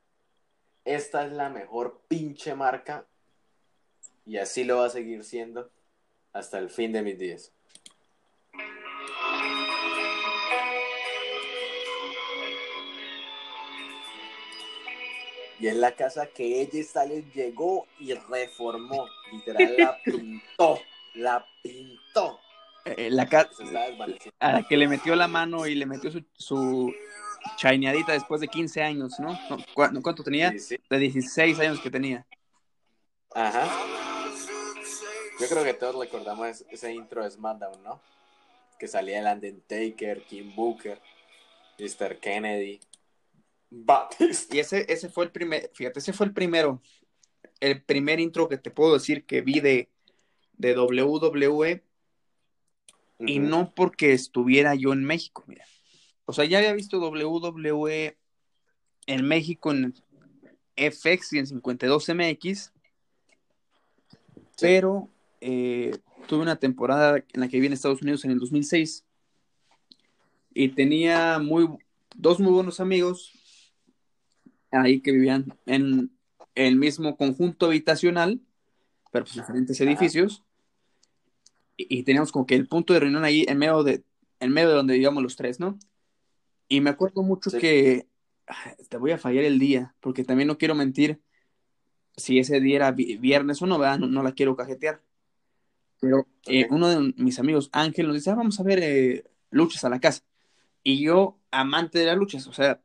esta 0.88 1.26
es 1.26 1.32
la 1.34 1.50
mejor 1.50 2.02
pinche 2.08 2.56
marca 2.56 3.06
y 4.26 4.38
así 4.38 4.64
lo 4.64 4.78
va 4.78 4.86
a 4.88 4.90
seguir 4.90 5.24
siendo 5.24 5.70
hasta 6.34 6.58
el 6.60 6.70
fin 6.70 6.92
de 6.94 7.02
mis 7.02 7.18
días. 7.20 7.52
Y 15.60 15.68
es 15.68 15.76
la 15.76 15.92
casa 15.94 16.28
que 16.28 16.62
ella 16.62 16.84
Styles 16.84 17.34
llegó 17.34 17.88
y 18.00 18.14
reformó. 18.14 19.08
Literal, 19.32 19.76
la 19.78 19.98
pintó. 20.06 20.80
La 21.16 21.46
pintó. 21.64 22.40
Eh, 22.86 23.10
la 23.10 23.28
ca- 23.28 23.50
Se 23.52 23.64
está 23.64 23.88
desvaneciendo. 23.90 24.36
a 24.40 24.52
la 24.54 24.64
que 24.68 24.78
le 24.78 24.88
metió 24.88 25.16
la 25.16 25.28
mano 25.28 25.66
y 25.66 25.76
le 25.76 25.86
metió 25.88 26.12
su, 26.12 26.24
su 26.36 26.94
chaineadita 27.56 28.14
después 28.14 28.41
de 28.41 28.48
15 28.48 28.82
años, 28.84 29.20
¿no? 29.20 29.38
¿cu- 29.74 30.02
¿Cuánto 30.02 30.24
tenía? 30.24 30.52
Sí, 30.52 30.60
sí. 30.60 30.78
De 30.89 30.98
16 31.00 31.60
años 31.60 31.80
que 31.80 31.89
tenía. 31.89 32.26
Ajá. 33.34 33.68
Yo 35.39 35.48
creo 35.48 35.64
que 35.64 35.74
todos 35.74 35.95
recordamos 36.04 36.48
es- 36.48 36.66
ese 36.72 36.93
intro 36.93 37.24
de 37.24 37.32
SmackDown, 37.32 37.84
¿no? 37.84 38.02
Que 38.80 38.88
salía 38.88 39.20
el 39.20 39.28
Undertaker, 39.34 40.24
Kim 40.24 40.56
Booker, 40.56 41.00
Mr. 41.80 42.20
Kennedy, 42.20 42.80
Batista. 43.70 44.56
Y 44.56 44.60
ese, 44.60 44.86
ese 44.91 45.10
fue 45.10 45.26
el 45.26 45.32
primer, 45.32 45.70
fíjate, 45.74 46.00
ese 46.00 46.14
fue 46.14 46.26
el 46.28 46.34
primero, 46.34 46.82
el 47.60 47.84
primer 47.84 48.20
intro 48.20 48.48
que 48.48 48.58
te 48.58 48.72
puedo 48.72 48.93
decir 48.93 49.26
que 49.26 49.41
vi 49.41 49.60
de, 49.60 49.89
de 50.54 50.74
WWE 50.76 51.84
y 53.20 53.39
no 53.39 53.74
porque 53.76 54.14
estuviera 54.14 54.76
yo 54.76 54.93
en 54.93 55.04
México, 55.04 55.43
mira. 55.48 55.66
O 56.30 56.34
sea, 56.34 56.44
ya 56.44 56.58
había 56.58 56.74
visto 56.74 57.00
WWE 57.00 58.18
en 59.06 59.26
México 59.26 59.72
en 59.72 59.94
FX 60.76 61.34
y 61.34 61.40
en 61.40 61.46
52MX, 61.46 62.72
pero 64.60 65.08
eh, 65.40 65.98
tuve 66.28 66.42
una 66.42 66.58
temporada 66.58 67.24
en 67.32 67.40
la 67.40 67.48
que 67.48 67.56
viví 67.56 67.68
en 67.68 67.74
Estados 67.74 68.02
Unidos 68.02 68.26
en 68.26 68.32
el 68.32 68.40
2006 68.40 69.06
y 70.54 70.68
tenía 70.68 71.40
muy, 71.40 71.70
dos 72.14 72.42
muy 72.42 72.52
buenos 72.52 72.82
amigos 72.82 73.32
ahí 74.72 75.00
que 75.00 75.14
vivían 75.14 75.58
en 75.66 76.12
el 76.56 76.76
mismo 76.76 77.16
conjunto 77.16 77.68
habitacional, 77.68 78.42
pero 79.14 79.24
pues 79.24 79.36
diferentes 79.36 79.80
edificios 79.80 80.44
y, 81.78 82.00
y 82.00 82.04
teníamos 82.04 82.34
como 82.34 82.46
que 82.46 82.56
el 82.56 82.68
punto 82.68 82.92
de 82.92 83.00
reunión 83.00 83.24
ahí 83.24 83.46
en 83.48 83.58
medio 83.60 83.82
de, 83.84 84.04
en 84.42 84.52
medio 84.52 84.68
de 84.68 84.76
donde 84.76 84.94
vivíamos 84.96 85.24
los 85.24 85.38
tres, 85.38 85.62
¿no? 85.62 85.80
Y 86.68 86.82
me 86.82 86.89
acuerdo 86.89 87.24
mucho 87.24 87.49
Sí. 87.49 87.57
que 87.59 88.07
ah, 88.47 88.76
te 88.89 88.97
voy 88.97 89.11
a 89.11 89.18
fallar 89.18 89.43
el 89.43 89.59
día, 89.59 89.95
porque 89.99 90.24
también 90.24 90.47
no 90.47 90.57
quiero 90.57 90.76
mentir 90.76 91.22
si 92.15 92.39
ese 92.39 92.59
día 92.59 92.78
era 92.78 92.91
vi- 92.91 93.18
viernes 93.18 93.61
o 93.61 93.68
no, 93.68 93.78
¿verdad? 93.78 93.99
No, 93.99 94.07
no 94.07 94.24
la 94.24 94.32
quiero 94.34 94.55
cajetear. 94.55 95.01
Pero 95.99 96.28
eh, 96.45 96.68
uno 96.70 96.88
de 96.89 97.13
mis 97.18 97.39
amigos, 97.39 97.70
Ángel, 97.74 98.07
nos 98.07 98.15
dice, 98.15 98.30
"Ah, 98.30 98.36
vamos 98.36 98.59
a 98.59 98.63
ver 98.63 98.80
eh, 98.82 99.26
luchas 99.49 99.84
a 99.84 99.89
la 99.89 99.99
casa. 99.99 100.24
Y 100.84 101.01
yo, 101.01 101.39
amante 101.51 101.99
de 101.99 102.05
las 102.05 102.18
luchas, 102.18 102.47
o 102.47 102.53
sea, 102.53 102.82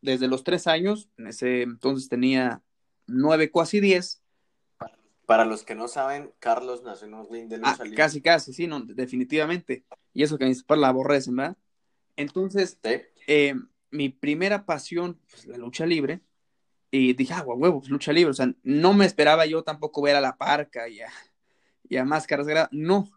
desde 0.00 0.28
los 0.28 0.44
tres 0.44 0.66
años, 0.66 1.08
en 1.16 1.26
ese 1.28 1.62
entonces 1.62 2.08
tenía 2.08 2.62
nueve, 3.06 3.50
casi 3.50 3.80
diez, 3.80 4.20
Para 5.26 5.46
los 5.46 5.62
que 5.64 5.74
no 5.74 5.88
saben, 5.88 6.32
Carlos 6.38 6.82
nació 6.82 7.06
en 7.06 7.14
un 7.14 7.26
ring 7.30 7.48
de 7.48 7.56
Ah, 7.56 7.70
lucha 7.70 7.84
libre. 7.84 7.96
casi, 7.96 8.20
casi, 8.20 8.52
sí, 8.52 8.66
no, 8.66 8.80
definitivamente. 8.80 9.82
Y 10.12 10.22
eso 10.22 10.36
que 10.36 10.44
mis 10.44 10.62
papás 10.62 10.80
la 10.80 10.88
aborrecen, 10.88 11.34
¿verdad? 11.36 11.56
Entonces, 12.16 12.78
Sí. 12.84 12.90
Eh, 13.26 13.54
mi 13.90 14.08
primera 14.08 14.66
pasión, 14.66 15.18
pues 15.30 15.46
la 15.46 15.56
lucha 15.58 15.86
libre, 15.86 16.20
y 16.90 17.14
dije, 17.14 17.34
ah, 17.34 17.42
huevos, 17.42 17.88
lucha 17.88 18.12
libre. 18.12 18.30
O 18.30 18.34
sea, 18.34 18.52
no 18.62 18.94
me 18.94 19.04
esperaba 19.04 19.46
yo 19.46 19.62
tampoco 19.62 20.02
ver 20.02 20.16
a 20.16 20.20
la 20.20 20.36
parca 20.36 20.88
y 20.88 21.00
a, 21.00 21.08
y 21.88 21.96
a 21.96 22.04
máscaras 22.04 22.46
no. 22.70 23.10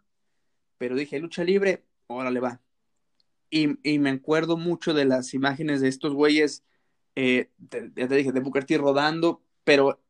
Pero 0.77 0.95
dije, 0.95 1.19
lucha 1.19 1.43
libre, 1.43 1.83
órale 2.07 2.39
va. 2.39 2.61
Y, 3.49 3.77
y 3.89 3.99
me 3.99 4.09
acuerdo 4.09 4.57
mucho 4.57 4.93
de 4.93 5.05
las 5.05 5.33
imágenes 5.33 5.81
de 5.81 5.87
estos 5.87 6.13
güeyes, 6.13 6.63
eh, 7.15 7.49
te- 7.69 7.91
ya 7.95 8.07
te 8.07 8.15
dije, 8.15 8.31
de 8.31 8.39
Booker 8.39 8.65
T 8.65 8.77
rodando, 8.77 9.41
pero 9.63 10.01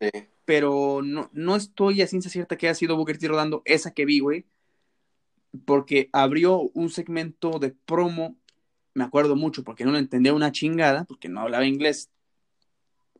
Sí. 0.00 0.10
pero 0.44 1.00
no, 1.02 1.30
no 1.32 1.56
estoy 1.56 2.02
a 2.02 2.06
ciencia 2.06 2.30
cierta 2.30 2.56
que 2.56 2.66
haya 2.66 2.74
sido 2.74 2.96
Booker 2.96 3.16
T 3.16 3.28
rodando 3.28 3.62
esa 3.64 3.92
que 3.94 4.04
vi, 4.04 4.18
güey, 4.20 4.44
porque 5.64 6.10
abrió 6.12 6.58
un 6.74 6.90
segmento 6.90 7.58
de 7.58 7.70
promo, 7.70 8.36
me 8.94 9.04
acuerdo 9.04 9.36
mucho, 9.36 9.64
porque 9.64 9.84
no 9.84 9.92
lo 9.92 9.98
entendía 9.98 10.32
una 10.34 10.52
chingada, 10.52 11.04
porque 11.04 11.28
no 11.28 11.40
hablaba 11.40 11.66
inglés, 11.66 12.10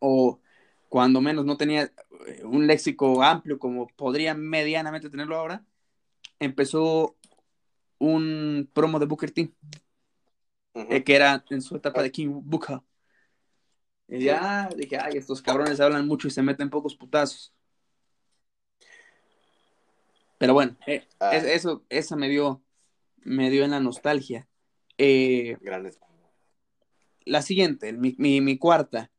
o 0.01 0.41
cuando 0.89 1.21
menos 1.21 1.45
no 1.45 1.57
tenía 1.57 1.93
eh, 2.27 2.43
un 2.45 2.67
léxico 2.67 3.23
amplio 3.23 3.59
como 3.59 3.87
podría 3.89 4.35
medianamente 4.35 5.11
tenerlo 5.11 5.37
ahora, 5.37 5.65
empezó 6.39 7.17
un 7.99 8.69
promo 8.73 8.99
de 8.99 9.07
Booker 9.07 9.31
T, 9.31 9.53
eh, 10.75 11.03
que 11.05 11.15
era 11.17 11.45
en 11.51 11.63
su 11.63 11.77
etapa 11.77 12.03
de 12.03 12.11
King 12.13 12.41
Booker. 12.43 12.81
Y 14.07 14.25
ya 14.25 14.69
dije, 14.77 14.99
ay, 14.99 15.17
estos 15.17 15.41
cabrones 15.41 15.81
hablan 15.81 16.07
mucho 16.07 16.29
y 16.29 16.31
se 16.31 16.43
meten 16.43 16.71
pocos 16.71 16.95
putazos. 16.95 17.53
Pero 20.39 20.53
bueno, 20.53 20.77
eh, 20.87 21.07
Ah. 21.21 21.35
es- 21.35 21.45
eso, 21.45 21.85
esa 21.89 22.17
me 22.17 22.29
dio, 22.29 22.63
me 23.23 23.51
dio 23.51 23.65
en 23.65 23.71
la 23.71 23.81
nostalgia. 23.81 24.47
Eh, 24.99 25.57
Grandes. 25.61 25.99
la 27.25 27.43
siguiente, 27.43 27.93
mi, 27.93 28.15
mi, 28.19 28.41
mi 28.41 28.59
cuarta. 28.59 29.11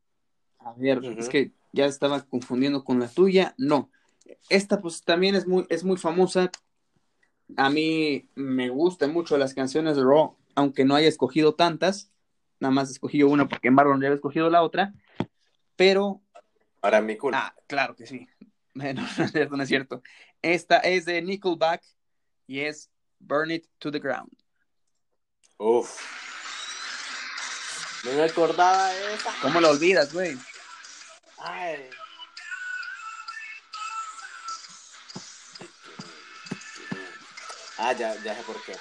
A 0.58 0.72
ver, 0.74 1.04
es 1.18 1.28
que 1.28 1.52
ya 1.72 1.86
estaba 1.86 2.22
confundiendo 2.22 2.84
con 2.84 2.98
la 2.98 3.08
tuya. 3.08 3.54
No, 3.58 3.90
esta 4.48 4.80
pues 4.80 5.02
también 5.02 5.34
es 5.34 5.46
muy, 5.46 5.66
es 5.68 5.84
muy 5.84 5.96
famosa. 5.96 6.50
A 7.56 7.70
mí 7.70 8.28
me 8.34 8.68
gustan 8.70 9.12
mucho 9.12 9.38
las 9.38 9.54
canciones 9.54 9.96
de 9.96 10.02
Raw, 10.02 10.36
aunque 10.54 10.84
no 10.84 10.94
haya 10.94 11.08
escogido 11.08 11.54
tantas. 11.54 12.10
Nada 12.58 12.72
más 12.72 12.90
escogí 12.90 13.22
una 13.22 13.46
porque 13.48 13.68
en 13.68 13.74
Marlon 13.74 14.00
ya 14.00 14.08
había 14.08 14.16
escogido 14.16 14.50
la 14.50 14.62
otra. 14.62 14.94
Pero 15.76 16.22
Ahora 16.80 17.00
mi 17.00 17.16
culpa. 17.16 17.38
Ah, 17.38 17.54
claro 17.66 17.94
que 17.96 18.06
sí. 18.06 18.26
No, 18.74 18.92
no 18.92 19.24
es 19.24 19.32
cierto, 19.32 19.56
no 19.56 19.62
es 19.62 19.68
cierto. 19.70 20.02
Esta 20.42 20.76
es 20.80 21.06
de 21.06 21.22
Nickelback 21.22 21.82
y 22.46 22.60
es 22.60 22.90
Burn 23.18 23.50
It 23.50 23.66
to 23.78 23.90
the 23.90 23.98
Ground. 23.98 24.30
Uf. 25.58 26.00
No 28.04 28.12
me 28.12 28.24
acordaba 28.24 28.88
de 28.88 29.14
esa. 29.14 29.34
¿Cómo 29.40 29.60
lo 29.60 29.70
olvidas, 29.70 30.12
güey? 30.12 30.38
Ay. 31.38 31.90
Ah, 37.78 37.92
ya, 37.92 38.14
ya 38.22 38.34
sé 38.34 38.42
por 38.42 38.62
qué. 38.64 38.76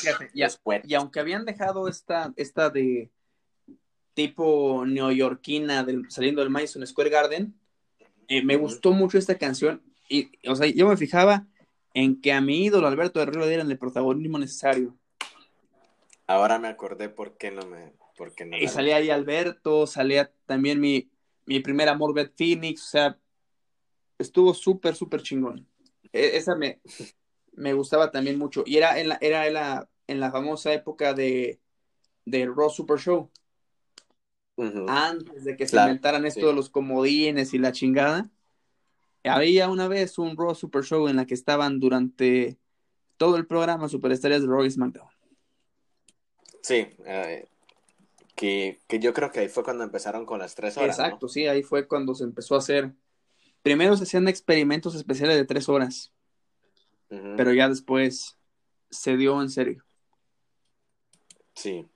Fíjate, 0.00 0.30
y, 0.34 0.94
aunque 0.94 1.20
habían 1.20 1.44
dejado 1.44 1.88
esta, 1.88 2.32
esta 2.36 2.70
de 2.70 3.10
tipo 4.18 4.84
neoyorquina 4.84 5.84
del, 5.84 6.10
saliendo 6.10 6.40
del 6.40 6.50
Madison 6.50 6.84
Square 6.84 7.10
Garden. 7.10 7.54
Eh, 8.26 8.42
me 8.42 8.56
gustó 8.56 8.90
mucho 8.90 9.16
esta 9.16 9.38
canción 9.38 9.80
y, 10.08 10.32
o 10.48 10.56
sea, 10.56 10.66
yo 10.66 10.88
me 10.88 10.96
fijaba 10.96 11.46
en 11.94 12.20
que 12.20 12.32
a 12.32 12.40
mi 12.40 12.64
ídolo 12.64 12.88
Alberto 12.88 13.22
Herrero 13.22 13.42
le 13.42 13.48
dieran 13.48 13.70
el 13.70 13.78
protagonismo 13.78 14.38
necesario. 14.38 14.96
Ahora 16.26 16.58
me 16.58 16.66
acordé 16.66 17.08
por 17.08 17.36
qué 17.36 17.50
no 17.50 17.64
me... 17.66 17.92
Por 18.16 18.34
qué 18.34 18.44
no 18.44 18.58
Y 18.58 18.66
salía 18.66 18.96
ahí 18.96 19.08
Alberto, 19.10 19.86
salía 19.86 20.32
también 20.46 20.80
mi, 20.80 21.08
mi 21.46 21.60
primer 21.60 21.88
amor, 21.88 22.12
Beth 22.12 22.34
Phoenix, 22.36 22.86
o 22.86 22.90
sea, 22.90 23.18
estuvo 24.18 24.52
súper, 24.52 24.96
súper 24.96 25.22
chingón. 25.22 25.66
E- 26.12 26.36
esa 26.36 26.56
me, 26.56 26.80
me 27.58 27.72
gustaba 27.74 28.10
también 28.10 28.38
mucho. 28.38 28.62
Y 28.64 28.76
era 28.76 28.98
en 28.98 29.10
la, 29.10 29.18
era 29.20 29.46
en 29.46 29.54
la, 29.54 29.88
en 30.06 30.20
la 30.20 30.30
famosa 30.30 30.72
época 30.72 31.12
de, 31.12 31.60
de 32.24 32.46
Raw 32.46 32.70
Super 32.70 32.98
Show, 32.98 33.30
antes 34.88 35.44
de 35.44 35.56
que 35.56 35.68
se 35.68 35.76
inventaran 35.76 36.24
esto 36.26 36.40
sí. 36.40 36.46
de 36.46 36.52
los 36.52 36.70
comodines 36.70 37.54
y 37.54 37.58
la 37.58 37.72
chingada. 37.72 38.30
Había 39.24 39.68
una 39.68 39.88
vez 39.88 40.18
un 40.18 40.36
Raw 40.36 40.54
Super 40.54 40.82
Show 40.82 41.08
en 41.08 41.16
la 41.16 41.26
que 41.26 41.34
estaban 41.34 41.80
durante 41.80 42.58
todo 43.16 43.36
el 43.36 43.46
programa 43.46 43.88
superestrellas 43.88 44.42
de 44.42 44.48
Raw 44.48 44.64
y 44.64 44.70
SmackDown. 44.70 45.08
Sí, 46.62 46.88
eh, 47.04 47.46
que, 48.34 48.80
que 48.86 48.98
yo 48.98 49.12
creo 49.12 49.30
que 49.30 49.40
ahí 49.40 49.48
fue 49.48 49.64
cuando 49.64 49.84
empezaron 49.84 50.24
con 50.24 50.38
las 50.38 50.54
tres 50.54 50.76
horas, 50.76 50.98
¿no? 50.98 51.04
Exacto, 51.04 51.28
sí, 51.28 51.46
ahí 51.46 51.62
fue 51.62 51.86
cuando 51.86 52.14
se 52.14 52.24
empezó 52.24 52.54
a 52.54 52.58
hacer. 52.58 52.92
Primero 53.62 53.96
se 53.96 54.04
hacían 54.04 54.28
experimentos 54.28 54.94
especiales 54.94 55.36
de 55.36 55.44
tres 55.44 55.68
horas, 55.68 56.12
Pero 57.08 57.52
ya 57.52 57.68
después 57.68 58.36
se 58.90 59.16
dio 59.16 59.40
en 59.40 59.50
serio. 59.50 59.84
Sí. 61.54 61.88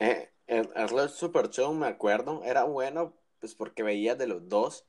Eh, 0.00 0.30
el, 0.46 0.68
Super 1.08 1.50
Show, 1.50 1.72
me 1.74 1.86
acuerdo, 1.86 2.42
era 2.44 2.64
bueno, 2.64 3.14
pues 3.38 3.54
porque 3.54 3.82
veía 3.82 4.14
de 4.14 4.26
los 4.26 4.48
dos, 4.48 4.86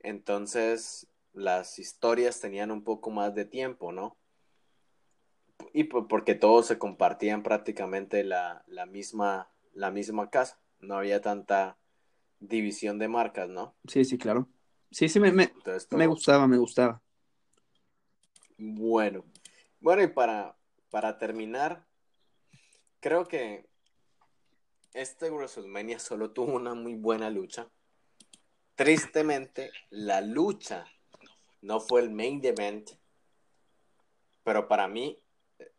entonces 0.00 1.08
las 1.32 1.78
historias 1.78 2.40
tenían 2.40 2.70
un 2.70 2.84
poco 2.84 3.10
más 3.10 3.34
de 3.34 3.44
tiempo, 3.44 3.92
¿no? 3.92 4.16
Y 5.72 5.84
po- 5.84 6.06
porque 6.08 6.34
todos 6.34 6.66
se 6.66 6.78
compartían 6.78 7.42
prácticamente 7.42 8.24
la, 8.24 8.62
la 8.66 8.86
misma, 8.86 9.50
la 9.72 9.90
misma 9.90 10.30
casa, 10.30 10.60
no 10.80 10.96
había 10.96 11.20
tanta 11.20 11.78
división 12.40 12.98
de 12.98 13.08
marcas, 13.08 13.48
¿no? 13.48 13.74
Sí, 13.88 14.04
sí, 14.04 14.18
claro. 14.18 14.48
Sí, 14.90 15.08
sí, 15.08 15.20
me, 15.20 15.32
me, 15.32 15.44
Entonces 15.44 15.88
me 15.92 16.06
gustaba, 16.06 16.46
me 16.46 16.58
gustaba. 16.58 17.02
Bueno, 18.64 19.24
bueno, 19.80 20.04
y 20.04 20.06
para, 20.06 20.56
para 20.88 21.18
terminar, 21.18 21.84
creo 23.00 23.26
que 23.26 23.66
este 24.94 25.30
WrestleMania 25.30 25.98
solo 25.98 26.30
tuvo 26.30 26.54
una 26.54 26.72
muy 26.72 26.94
buena 26.94 27.28
lucha. 27.28 27.68
Tristemente, 28.76 29.72
la 29.90 30.20
lucha 30.20 30.86
no 31.60 31.80
fue 31.80 32.02
el 32.02 32.10
main 32.10 32.40
event, 32.44 32.90
pero 34.44 34.68
para 34.68 34.86
mí, 34.86 35.20
eh, 35.58 35.72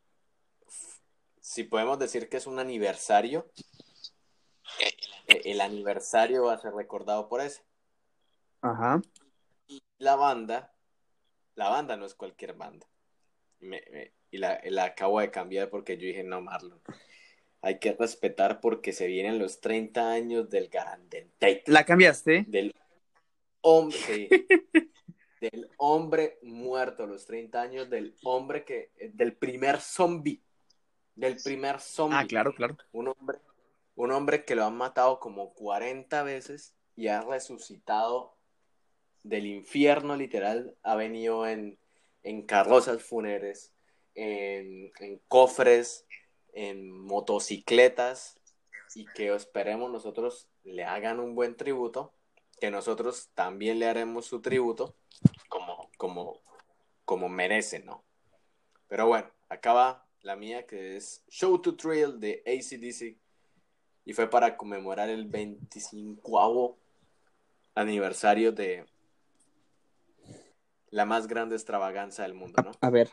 si 1.39 1.63
podemos 1.63 1.97
decir 1.99 2.27
que 2.27 2.35
es 2.35 2.47
un 2.47 2.59
aniversario, 2.59 3.49
el 5.27 5.61
aniversario 5.61 6.43
va 6.43 6.55
a 6.55 6.61
ser 6.61 6.73
recordado 6.73 7.29
por 7.29 7.39
ese. 7.39 7.63
Ajá. 8.61 9.01
la 9.99 10.17
banda, 10.17 10.72
la 11.55 11.69
banda 11.69 11.95
no 11.97 12.05
es 12.05 12.13
cualquier 12.15 12.53
banda. 12.53 12.87
Me- 13.59 13.83
me- 13.91 14.11
y 14.31 14.37
la, 14.37 14.59
la 14.65 14.85
acabo 14.85 15.19
de 15.19 15.29
cambiar 15.31 15.69
porque 15.69 15.97
yo 15.97 16.07
dije, 16.07 16.23
no, 16.23 16.41
Marlon, 16.41 16.81
hay 17.61 17.79
que 17.79 17.93
respetar 17.93 18.59
porque 18.61 18.91
se 18.91 19.07
vienen 19.07 19.39
los 19.39 19.61
30 19.61 20.11
años 20.11 20.49
del 20.49 20.67
Garandentator, 20.69 21.61
¿La 21.73 21.85
cambiaste? 21.85 22.45
del 22.47 22.73
hombre, 23.61 24.27
del 25.39 25.69
hombre 25.77 26.39
muerto, 26.41 27.05
los 27.05 27.25
30 27.25 27.61
años 27.61 27.89
del 27.89 28.15
hombre 28.23 28.65
que, 28.65 28.91
del 29.13 29.35
primer 29.37 29.79
zombie, 29.79 30.41
del 31.15 31.37
primer 31.43 31.79
zombie. 31.79 32.17
Ah, 32.19 32.25
claro, 32.27 32.53
claro. 32.55 32.75
Un 32.91 33.09
hombre, 33.09 33.37
un 33.95 34.11
hombre 34.11 34.43
que 34.45 34.55
lo 34.55 34.65
han 34.65 34.75
matado 34.75 35.19
como 35.19 35.53
40 35.53 36.23
veces 36.23 36.73
y 36.95 37.07
ha 37.07 37.21
resucitado 37.21 38.35
del 39.23 39.47
infierno, 39.47 40.15
literal. 40.15 40.75
Ha 40.83 40.95
venido 40.95 41.47
en, 41.47 41.77
en 42.23 42.43
carrozas 42.43 43.01
fúnebres, 43.01 43.73
en, 44.15 44.91
en 44.99 45.19
cofres, 45.27 46.05
en 46.53 46.89
motocicletas 46.91 48.39
y 48.95 49.05
que 49.05 49.33
esperemos 49.33 49.91
nosotros 49.91 50.47
le 50.63 50.83
hagan 50.83 51.19
un 51.19 51.35
buen 51.35 51.55
tributo, 51.55 52.13
que 52.59 52.69
nosotros 52.69 53.29
también 53.33 53.79
le 53.79 53.87
haremos 53.87 54.25
su 54.25 54.41
tributo 54.41 54.95
como, 55.49 55.89
como, 55.97 56.41
como 57.05 57.27
merece, 57.29 57.79
¿no? 57.79 58.03
Pero 58.87 59.07
bueno, 59.07 59.29
acaba 59.49 60.05
la 60.21 60.35
mía 60.35 60.65
que 60.65 60.95
es 60.95 61.23
Show 61.27 61.61
to 61.61 61.75
Thrill 61.75 62.19
de 62.19 62.43
ACDC 62.45 63.17
y 64.05 64.13
fue 64.13 64.29
para 64.29 64.55
conmemorar 64.55 65.09
el 65.09 65.25
25 65.25 66.77
aniversario 67.75 68.51
de 68.51 68.85
la 70.93 71.05
más 71.05 71.27
grande 71.27 71.55
extravaganza 71.55 72.21
del 72.21 72.35
mundo, 72.35 72.61
¿no? 72.61 72.71
A 72.81 72.89
ver. 72.91 73.09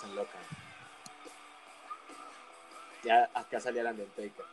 Se 0.00 0.06
enlocan. 0.06 0.40
Ya 3.04 3.30
acá 3.34 3.60
salía 3.60 3.82
la 3.82 3.90
Undertaker. 3.90 4.44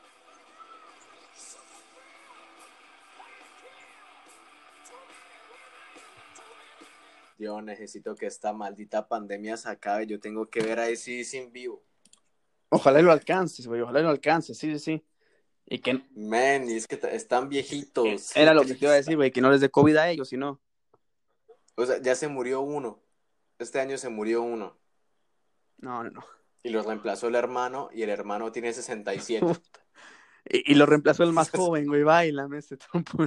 Yo 7.37 7.61
necesito 7.61 8.15
que 8.15 8.25
esta 8.25 8.51
maldita 8.51 9.07
pandemia 9.07 9.57
se 9.57 9.69
acabe. 9.69 10.07
Yo 10.07 10.19
tengo 10.19 10.49
que 10.49 10.61
ver 10.61 10.79
a 10.79 10.89
ese 10.89 11.23
sin 11.23 11.51
vivo. 11.51 11.83
Ojalá 12.69 13.01
lo 13.01 13.11
alcances, 13.11 13.67
güey. 13.67 13.81
Ojalá 13.81 14.01
lo 14.01 14.09
alcances, 14.09 14.57
sí, 14.57 14.71
sí, 14.73 14.79
sí. 14.79 15.05
Y 15.69 15.79
que 15.79 16.01
Man, 16.15 16.69
y 16.69 16.77
es 16.77 16.87
que 16.87 16.99
están 17.11 17.49
viejitos. 17.49 18.35
era 18.35 18.53
lo 18.53 18.63
que 18.63 18.73
te 18.73 18.85
iba 18.85 18.93
a 18.93 18.95
decir, 18.95 19.15
güey, 19.17 19.31
que 19.31 19.41
no 19.41 19.51
les 19.51 19.61
dé 19.61 19.69
COVID 19.69 19.95
a 19.97 20.09
ellos, 20.09 20.29
sino. 20.29 20.59
O 21.75 21.85
sea, 21.85 22.01
ya 22.01 22.15
se 22.15 22.27
murió 22.27 22.61
uno. 22.61 23.03
Este 23.59 23.79
año 23.79 23.97
se 23.97 24.09
murió 24.09 24.41
uno. 24.41 24.75
No, 25.77 26.03
no, 26.03 26.09
no. 26.09 26.25
Y 26.63 26.69
lo 26.69 26.83
reemplazó 26.83 27.27
el 27.27 27.35
hermano. 27.35 27.89
Y 27.93 28.03
el 28.03 28.09
hermano 28.09 28.51
tiene 28.51 28.73
67. 28.73 29.45
Y, 30.49 30.71
y 30.71 30.75
lo 30.75 30.85
reemplazó 30.85 31.23
el 31.23 31.33
más 31.33 31.49
joven, 31.51 31.87
güey. 31.87 32.03
Bailame 32.03 32.59
ese 32.59 32.77
trompo. 32.77 33.25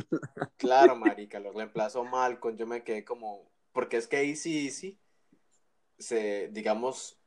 Claro, 0.56 0.96
marica, 0.96 1.38
lo 1.38 1.52
reemplazó 1.52 2.02
Malcolm. 2.02 2.56
Yo 2.56 2.66
me 2.66 2.82
quedé 2.82 3.04
como. 3.04 3.50
Porque 3.72 3.98
es 3.98 4.08
que 4.08 4.22
Easy 4.22 4.64
Easy 4.66 4.98
se, 5.98 6.48
digamos, 6.48 7.20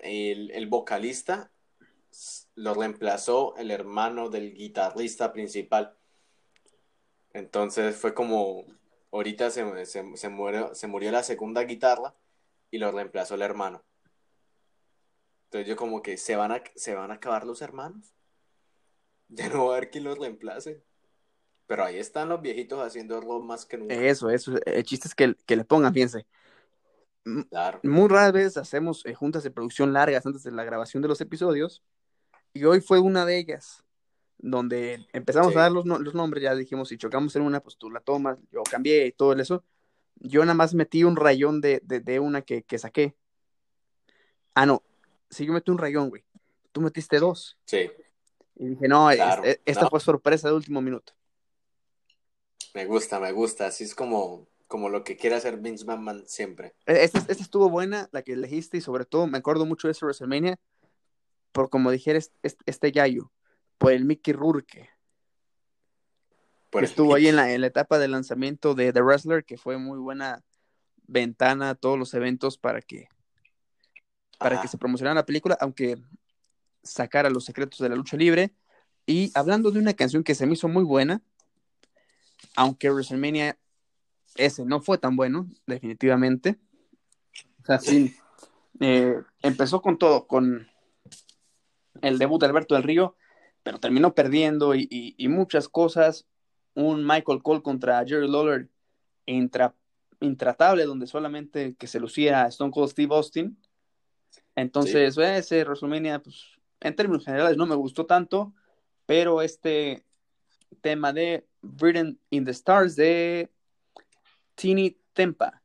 el, 0.00 0.50
el 0.52 0.66
vocalista 0.68 1.52
lo 2.54 2.72
reemplazó 2.72 3.54
el 3.56 3.70
hermano 3.70 4.30
del 4.30 4.54
guitarrista 4.54 5.30
principal. 5.30 5.94
Entonces 7.34 7.94
fue 7.94 8.14
como. 8.14 8.64
Ahorita 9.10 9.50
se, 9.50 9.84
se, 9.84 10.16
se 10.16 10.28
murió, 10.30 10.74
se 10.74 10.86
murió 10.86 11.12
la 11.12 11.22
segunda 11.22 11.64
guitarra 11.64 12.14
y 12.72 12.78
lo 12.78 12.90
reemplazó 12.90 13.36
el 13.36 13.42
hermano. 13.42 13.84
Entonces 15.44 15.68
yo 15.68 15.76
como 15.76 16.02
que 16.02 16.16
se 16.16 16.34
van 16.34 16.50
a, 16.50 16.62
se 16.74 16.94
van 16.94 17.12
a 17.12 17.14
acabar 17.14 17.46
los 17.46 17.62
hermanos. 17.62 18.12
Ya 19.34 19.48
no 19.48 19.64
va 19.66 19.74
a 19.74 19.76
haber 19.78 19.90
quien 19.90 20.04
los 20.04 20.18
reemplace. 20.18 20.84
Pero 21.66 21.84
ahí 21.84 21.96
están 21.96 22.28
los 22.28 22.42
viejitos 22.42 22.78
haciendo 22.84 23.18
rock 23.18 23.42
más 23.44 23.64
que 23.64 23.78
nunca. 23.78 23.94
Eso, 23.94 24.28
eso. 24.28 24.52
El 24.66 24.82
chiste 24.84 25.08
es 25.08 25.14
que, 25.14 25.34
que 25.46 25.56
le 25.56 25.64
pongan, 25.64 25.94
fíjense. 25.94 26.26
Claro. 27.48 27.80
Muy 27.82 28.08
raras 28.10 28.32
veces 28.32 28.58
hacemos 28.58 29.06
eh, 29.06 29.14
juntas 29.14 29.42
de 29.42 29.50
producción 29.50 29.94
largas 29.94 30.26
antes 30.26 30.42
de 30.42 30.50
la 30.50 30.64
grabación 30.64 31.02
de 31.02 31.08
los 31.08 31.18
episodios. 31.22 31.82
Y 32.52 32.64
hoy 32.64 32.82
fue 32.82 32.98
una 32.98 33.24
de 33.24 33.38
ellas. 33.38 33.82
Donde 34.36 35.06
empezamos 35.14 35.52
Sí. 35.52 35.58
a 35.58 35.62
dar 35.62 35.72
los, 35.72 35.86
los 35.86 36.14
nombres, 36.14 36.42
ya 36.42 36.54
dijimos, 36.54 36.90
si 36.90 36.98
chocamos 36.98 37.34
en 37.36 37.42
una, 37.42 37.60
pues 37.60 37.78
tú 37.78 37.90
la 37.90 38.00
tomas, 38.00 38.36
yo 38.50 38.62
cambié 38.64 39.06
y 39.06 39.12
todo 39.12 39.32
eso. 39.32 39.64
Yo 40.16 40.40
nada 40.42 40.54
más 40.54 40.74
metí 40.74 41.04
un 41.04 41.16
rayón 41.16 41.60
de, 41.60 41.80
de, 41.84 42.00
de 42.00 42.20
una 42.20 42.42
que, 42.42 42.62
que 42.62 42.78
saqué. 42.78 43.14
Ah, 44.54 44.66
no. 44.66 44.82
Sí, 45.30 45.46
yo 45.46 45.52
metí 45.52 45.70
un 45.70 45.78
rayón, 45.78 46.10
güey. 46.10 46.24
Tú 46.72 46.80
metiste 46.80 47.18
dos. 47.18 47.58
Sí. 47.66 47.90
Y 48.56 48.66
dije, 48.68 48.86
no, 48.88 49.08
Claro, 49.10 49.44
es- 49.44 49.60
esta 49.64 49.82
no. 49.84 49.90
fue 49.90 50.00
sorpresa 50.00 50.48
de 50.48 50.54
último 50.54 50.80
minuto. 50.80 51.12
Me 52.74 52.86
gusta, 52.86 53.18
me 53.20 53.32
gusta. 53.32 53.66
Así 53.66 53.84
es 53.84 53.94
como, 53.94 54.46
como 54.66 54.88
lo 54.88 55.04
que 55.04 55.16
quiere 55.16 55.36
hacer 55.36 55.58
Vince 55.58 55.84
McMahon 55.84 56.24
siempre. 56.26 56.74
E- 56.86 57.02
Esta, 57.04 57.18
esta 57.18 57.32
estuvo 57.42 57.68
buena, 57.68 58.08
la 58.12 58.22
que 58.22 58.32
elegiste, 58.34 58.76
y 58.78 58.80
sobre 58.80 59.04
todo 59.04 59.26
me 59.26 59.38
acuerdo 59.38 59.66
mucho 59.66 59.88
de 59.88 59.92
ese 59.92 60.04
WrestleMania, 60.04 60.58
por 61.52 61.68
como 61.68 61.90
dijeras, 61.90 62.30
este, 62.42 62.62
este 62.66 62.92
Yayo, 62.92 63.30
por 63.78 63.92
el 63.92 64.04
Mickey 64.04 64.32
Rourke, 64.32 64.88
Por 66.72 66.84
estuvo 66.84 67.14
ahí 67.14 67.28
en 67.28 67.36
la, 67.36 67.52
en 67.52 67.60
la 67.60 67.66
etapa 67.66 67.98
de 67.98 68.08
lanzamiento 68.08 68.74
de 68.74 68.92
The 68.94 69.02
Wrestler, 69.02 69.44
que 69.44 69.58
fue 69.58 69.76
muy 69.76 69.98
buena 69.98 70.42
ventana 71.06 71.70
a 71.70 71.74
todos 71.74 71.98
los 71.98 72.14
eventos 72.14 72.56
para 72.56 72.80
que, 72.80 73.08
para 74.38 74.54
Ajá. 74.54 74.62
que 74.62 74.68
se 74.68 74.78
promocionara 74.78 75.14
la 75.14 75.26
película, 75.26 75.56
aunque 75.60 75.98
sacara 76.82 77.28
los 77.28 77.44
secretos 77.44 77.78
de 77.78 77.90
la 77.90 77.94
lucha 77.94 78.16
libre. 78.16 78.54
Y 79.04 79.30
hablando 79.34 79.70
de 79.70 79.80
una 79.80 79.92
canción 79.92 80.24
que 80.24 80.34
se 80.34 80.46
me 80.46 80.54
hizo 80.54 80.66
muy 80.66 80.82
buena, 80.82 81.20
aunque 82.56 82.90
WrestleMania 82.90 83.58
ese 84.36 84.64
no 84.64 84.80
fue 84.80 84.96
tan 84.96 85.14
bueno, 85.14 85.46
definitivamente. 85.66 86.58
O 87.62 87.66
sea, 87.66 87.78
sí, 87.80 88.16
eh, 88.80 89.14
empezó 89.42 89.82
con 89.82 89.98
todo, 89.98 90.26
con 90.26 90.66
el 92.00 92.18
debut 92.18 92.40
de 92.40 92.46
Alberto 92.46 92.74
del 92.74 92.82
Río, 92.84 93.14
pero 93.62 93.78
terminó 93.78 94.14
perdiendo 94.14 94.74
y, 94.74 94.88
y- 94.90 95.14
y 95.18 95.28
muchas 95.28 95.68
cosas. 95.68 96.26
Un 96.74 97.04
Michael 97.06 97.42
Cole 97.42 97.62
contra 97.62 98.04
Jerry 98.04 98.28
Lawler 98.28 98.68
intra- 99.26 99.74
intratable, 100.20 100.84
donde 100.84 101.06
solamente 101.06 101.74
que 101.74 101.86
se 101.86 102.00
lucía 102.00 102.46
Stone 102.46 102.70
Cold 102.72 102.90
Steve 102.90 103.14
Austin. 103.14 103.58
Entonces, 104.54 105.16
ese 105.16 105.64
WrestleMania, 105.64 106.22
pues, 106.22 106.44
en 106.80 106.94
términos 106.94 107.24
generales 107.24 107.56
no 107.56 107.66
me 107.66 107.74
gustó 107.74 108.06
tanto, 108.06 108.52
pero 109.06 109.42
este 109.42 110.04
tema 110.80 111.12
de 111.12 111.46
Britain 111.60 112.18
in 112.30 112.44
the 112.44 112.50
Stars 112.50 112.96
de 112.96 113.50
Tini 114.54 114.96
Tempa 115.12 115.62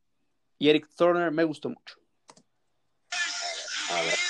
y 0.60 0.70
Eric 0.70 0.88
Turner 0.96 1.32
me 1.32 1.44
gustó 1.44 1.70
mucho. 1.70 2.00
A 3.92 4.02
ver. 4.02 4.27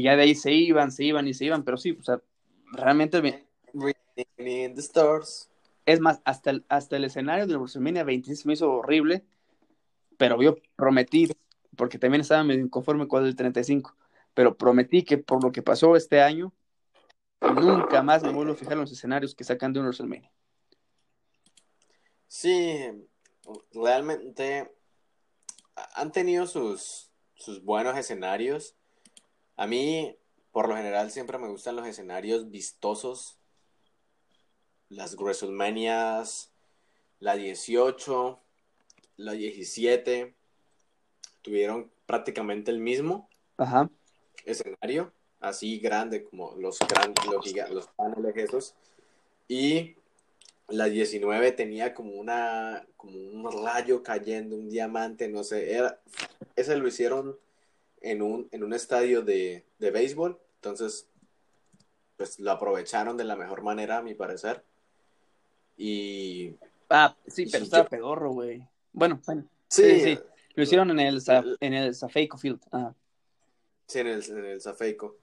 Y 0.00 0.04
ya 0.04 0.16
de 0.16 0.22
ahí 0.22 0.34
se 0.34 0.50
iban, 0.50 0.90
se 0.90 1.04
iban 1.04 1.28
y 1.28 1.34
se 1.34 1.44
iban, 1.44 1.62
pero 1.62 1.76
sí, 1.76 1.90
o 1.90 2.02
sea, 2.02 2.22
realmente 2.72 3.44
in 4.38 4.74
the 4.74 4.80
Stars. 4.80 5.50
es 5.84 6.00
más, 6.00 6.22
hasta 6.24 6.48
el, 6.48 6.64
hasta 6.70 6.96
el 6.96 7.04
escenario 7.04 7.46
de 7.46 7.58
WrestleMania 7.58 8.02
26 8.02 8.46
me 8.46 8.54
hizo 8.54 8.72
horrible, 8.72 9.26
pero 10.16 10.40
yo 10.40 10.56
prometí, 10.74 11.30
porque 11.76 11.98
también 11.98 12.22
estaba 12.22 12.42
medio 12.44 12.64
inconforme 12.64 13.06
con 13.08 13.26
el 13.26 13.36
35, 13.36 13.94
pero 14.32 14.56
prometí 14.56 15.02
que 15.02 15.18
por 15.18 15.44
lo 15.44 15.52
que 15.52 15.60
pasó 15.60 15.94
este 15.96 16.22
año, 16.22 16.50
nunca 17.42 18.02
más 18.02 18.22
me 18.22 18.32
vuelvo 18.32 18.54
a 18.54 18.56
fijar 18.56 18.72
en 18.72 18.80
los 18.80 18.92
escenarios 18.92 19.34
que 19.34 19.44
sacan 19.44 19.74
de 19.74 19.80
un 19.80 19.84
WrestleMania. 19.84 20.32
Sí, 22.26 22.86
realmente 23.74 24.72
han 25.94 26.10
tenido 26.10 26.46
sus, 26.46 27.10
sus 27.34 27.62
buenos 27.62 27.98
escenarios. 27.98 28.76
A 29.60 29.66
mí, 29.66 30.16
por 30.52 30.70
lo 30.70 30.74
general, 30.74 31.10
siempre 31.10 31.36
me 31.36 31.46
gustan 31.48 31.76
los 31.76 31.86
escenarios 31.86 32.50
vistosos. 32.50 33.36
Las 34.88 35.16
WrestleManias, 35.16 36.50
la 37.18 37.36
18, 37.36 38.40
la 39.18 39.32
17, 39.32 40.34
tuvieron 41.42 41.90
prácticamente 42.06 42.70
el 42.70 42.78
mismo 42.78 43.28
Ajá. 43.58 43.90
escenario, 44.46 45.12
así 45.40 45.78
grande 45.78 46.24
como 46.24 46.52
los 46.56 46.78
grandes, 46.78 47.22
los, 47.26 47.44
giga- 47.44 47.68
los 47.68 47.86
paneles 47.88 48.34
esos. 48.38 48.74
Y 49.46 49.94
la 50.68 50.86
19 50.86 51.52
tenía 51.52 51.92
como 51.92 52.12
una, 52.12 52.86
como 52.96 53.18
un 53.18 53.62
rayo 53.62 54.02
cayendo, 54.02 54.56
un 54.56 54.70
diamante, 54.70 55.28
no 55.28 55.44
sé, 55.44 55.74
era, 55.74 56.00
ese 56.56 56.78
lo 56.78 56.88
hicieron 56.88 57.38
en 58.00 58.22
un, 58.22 58.48
en 58.52 58.62
un 58.64 58.72
estadio 58.72 59.22
de, 59.22 59.66
de 59.78 59.90
béisbol, 59.90 60.38
entonces, 60.56 61.08
pues 62.16 62.38
lo 62.38 62.50
aprovecharon 62.50 63.16
de 63.16 63.24
la 63.24 63.36
mejor 63.36 63.62
manera, 63.62 63.98
a 63.98 64.02
mi 64.02 64.14
parecer. 64.14 64.64
Y 65.76 66.54
Ah, 66.88 67.16
sí, 67.26 67.46
pero 67.50 67.64
estaba 67.64 67.84
yo- 67.84 67.88
pedorro, 67.90 68.30
güey. 68.32 68.66
Bueno, 68.92 69.20
bueno, 69.26 69.44
sí, 69.68 69.82
Sí, 69.82 70.00
sí. 70.16 70.18
lo 70.54 70.62
hicieron 70.62 70.90
en 70.90 70.98
el, 71.00 71.22
en 71.60 71.74
el 71.74 71.94
Safeco 71.94 72.36
Field. 72.36 72.60
Ajá. 72.70 72.94
sí, 73.86 73.98
en 74.00 74.06
el, 74.08 74.24
en 74.24 74.44
el 74.44 74.60
Zafeico. 74.60 75.16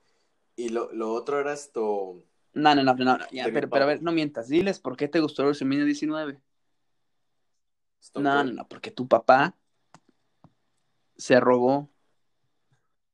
Y 0.56 0.70
lo, 0.70 0.92
lo 0.92 1.12
otro 1.12 1.38
era 1.38 1.52
esto, 1.52 2.22
No, 2.54 2.74
no, 2.74 2.82
no, 2.82 2.94
no, 2.94 3.18
no, 3.18 3.24
ya, 3.30 3.44
pero, 3.52 3.68
pero 3.70 3.84
a 3.84 3.88
ver, 3.88 4.02
no 4.02 4.10
mientas, 4.10 4.48
diles 4.48 4.80
por 4.80 4.96
qué 4.96 5.06
te 5.06 5.20
gustó 5.20 5.42
WrestleMania 5.44 5.84
19. 5.84 6.40
Stone 8.00 8.24
No, 8.28 8.42
no, 8.44 8.52
no, 8.52 8.68
porque 8.68 8.90
tu 8.90 9.06
papá 9.06 9.54
se 11.16 11.38
robó 11.38 11.88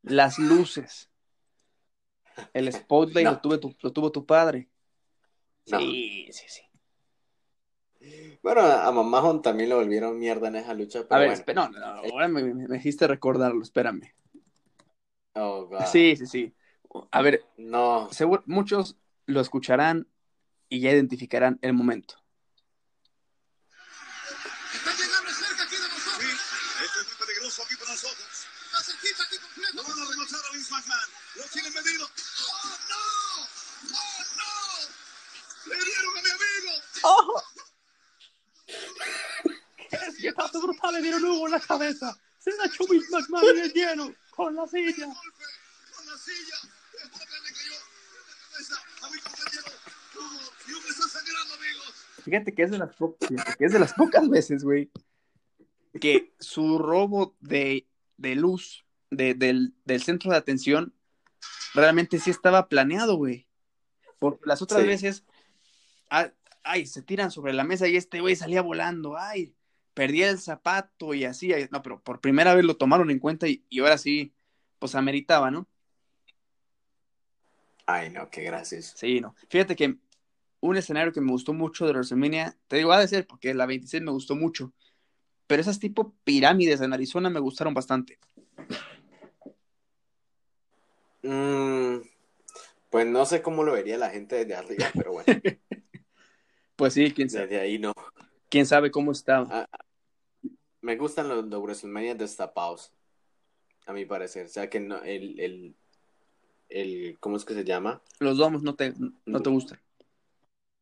las 0.05 0.39
luces. 0.39 1.11
El 2.53 2.73
spotlight 2.73 3.25
No. 3.27 3.33
lo, 3.33 3.41
tuve 3.41 3.59
tu- 3.59 3.77
lo 3.81 3.93
tuvo 3.93 4.11
tu 4.13 4.25
padre. 4.27 4.69
No. 5.67 5.79
Sí, 5.79 6.29
sí, 6.33 6.45
sí. 6.49 6.63
Bueno, 8.43 8.61
a 8.61 8.91
Mamajón 8.93 9.41
también 9.41 9.71
lo 9.71 9.77
volvieron 9.77 10.19
mierda 10.19 10.49
en 10.49 10.57
esa 10.57 10.75
lucha, 10.75 11.01
A 11.01 11.03
pero 11.09 11.21
ver, 11.21 11.45
bueno. 11.47 11.71
no, 11.71 11.79
no, 11.81 11.81
no, 11.81 12.03
ahora 12.13 12.29
me, 12.29 12.43
me, 12.43 12.69
me 12.69 12.77
hiciste 12.77 13.07
recordarlo, 13.07 13.63
espérame. 13.63 14.13
Oh, 15.35 15.67
God. 15.67 15.87
Sí, 15.87 16.17
sí, 16.17 16.27
sí. 16.27 16.55
A 17.11 17.23
ver, 17.23 17.43
No, 17.57 18.09
seguro, 18.11 18.43
muchos 18.47 18.97
lo 19.27 19.41
escucharán 19.41 20.07
y 20.69 20.81
ya 20.81 20.93
identificarán 20.93 21.59
el 21.63 21.73
momento. 21.73 22.17
Amigo! 37.05 37.43
¡Qué 40.21 40.33
paso 40.33 40.61
brutal 40.63 40.95
le 40.95 41.03
dieron 41.03 41.25
humo 41.25 41.47
en 41.47 41.53
la 41.53 41.61
cabeza! 41.61 42.17
¡Se 42.39 42.51
la 42.57 42.67
echó 42.67 42.87
Vince 42.89 43.09
McMahon 43.11 43.45
en 43.57 43.59
el 43.65 43.73
hielo 43.73 44.15
con 44.31 44.55
la 44.55 44.67
silla! 44.67 45.07
Con 45.07 46.07
la 46.07 46.17
silla. 46.19 46.57
Después 46.93 47.29
le 47.43 47.53
cayó 47.55 47.73
en 47.73 48.27
la 48.27 48.37
cabeza 48.51 48.75
a 49.03 49.11
mi 49.11 49.19
compañero. 49.21 49.73
Y 50.67 50.91
está 50.91 51.09
sangrando, 51.09 51.55
amigos. 51.55 51.95
Fíjate 52.25 52.55
que 52.55 52.63
es 52.63 52.71
de 52.71 52.79
las, 52.79 52.97
po- 52.97 53.17
que 53.19 53.65
es 53.65 53.73
de 53.73 53.79
las 53.79 53.93
pocas 53.93 54.29
veces, 54.29 54.65
güey, 54.65 54.91
que 56.01 56.35
su 56.41 56.79
robo 56.79 57.37
de, 57.41 57.87
de 58.17 58.35
luz 58.35 58.85
de- 59.11 59.35
del, 59.35 59.75
del 59.85 60.03
centro 60.03 60.31
de 60.31 60.39
atención 60.39 60.95
realmente 61.75 62.19
sí 62.19 62.31
estaba 62.31 62.69
planeado, 62.69 63.17
güey. 63.17 63.47
Porque 64.19 64.41
las 64.47 64.63
otras 64.63 64.81
Sí. 64.83 64.87
veces, 64.89 65.25
ah, 66.11 66.31
ay, 66.65 66.87
se 66.87 67.03
tiran 67.03 67.31
sobre 67.31 67.53
la 67.53 67.65
mesa 67.65 67.87
y 67.87 67.97
este 67.97 68.21
güey 68.21 68.37
salía 68.37 68.63
volando, 68.63 69.17
ay, 69.17 69.55
perdía 69.95 70.31
el 70.31 70.39
zapato 70.39 71.15
y 71.15 71.25
así, 71.25 71.53
no, 71.71 71.83
pero 71.83 72.01
por 72.03 72.21
primera 72.21 72.55
vez 72.55 72.65
lo 72.65 72.77
tomaron 72.77 73.11
en 73.11 73.21
cuenta 73.21 73.47
y, 73.47 73.65
y 73.69 73.81
ahora 73.81 73.99
sí, 73.99 74.35
pues 74.79 74.95
ameritaba, 74.95 75.51
¿no? 75.51 75.69
Ay, 77.87 78.11
no, 78.11 78.29
qué 78.31 78.43
gracias. 78.43 78.95
Sí, 78.97 79.21
no. 79.21 79.35
Fíjate 79.49 79.77
que 79.77 79.99
un 80.61 80.77
escenario 80.77 81.13
que 81.13 81.21
me 81.21 81.31
gustó 81.31 81.53
mucho 81.53 81.87
de 81.87 81.93
WrestleMania, 81.93 82.57
te 82.69 82.77
digo, 82.77 82.93
ha 82.93 83.01
de 83.01 83.09
ser 83.09 83.27
porque 83.27 83.53
la 83.53 83.67
26 83.67 84.03
me 84.03 84.11
gustó 84.11 84.35
mucho, 84.35 84.73
pero 85.47 85.61
esas 85.61 85.79
tipo 85.79 86.15
pirámides 86.25 86.81
en 86.81 86.93
Arizona 86.93 87.29
me 87.29 87.41
gustaron 87.41 87.75
bastante. 87.75 88.19
Mm, 91.23 91.99
pues 92.91 93.07
no 93.07 93.27
sé 93.27 93.43
cómo 93.43 93.63
lo 93.65 93.73
vería 93.73 93.99
la 93.99 94.11
gente 94.11 94.37
desde 94.37 94.55
arriba, 94.55 94.87
pero 94.95 95.13
bueno, 95.13 95.27
Pues 96.77 96.95
sí, 96.95 97.13
quién 97.13 97.31
sabe, 97.31 97.47
desde 97.47 97.61
ahí 97.61 97.79
no. 97.79 97.93
quién 98.49 98.67
sabe 98.67 98.91
cómo 98.91 99.13
estaba. 99.13 99.47
Ah, 99.51 99.67
Me 100.81 100.97
gustan 100.97 101.29
los, 101.29 101.45
los 101.47 101.63
WrestleMania 101.63 102.15
destapados, 102.15 102.93
a 103.87 103.93
mi 103.93 104.05
parecer. 104.05 104.47
O 104.47 104.49
sea 104.49 104.69
que 104.69 104.81
no, 104.81 105.03
el, 105.03 105.39
el, 105.41 105.75
el, 106.69 107.17
¿cómo 107.21 107.37
es 107.37 107.45
que 107.45 107.55
se 107.55 107.65
llama? 107.65 108.03
Los 108.19 108.37
domos 108.39 108.63
no 108.63 108.75
te, 108.75 108.95
no 109.25 109.43
te 109.43 109.51
gustan. 109.51 109.81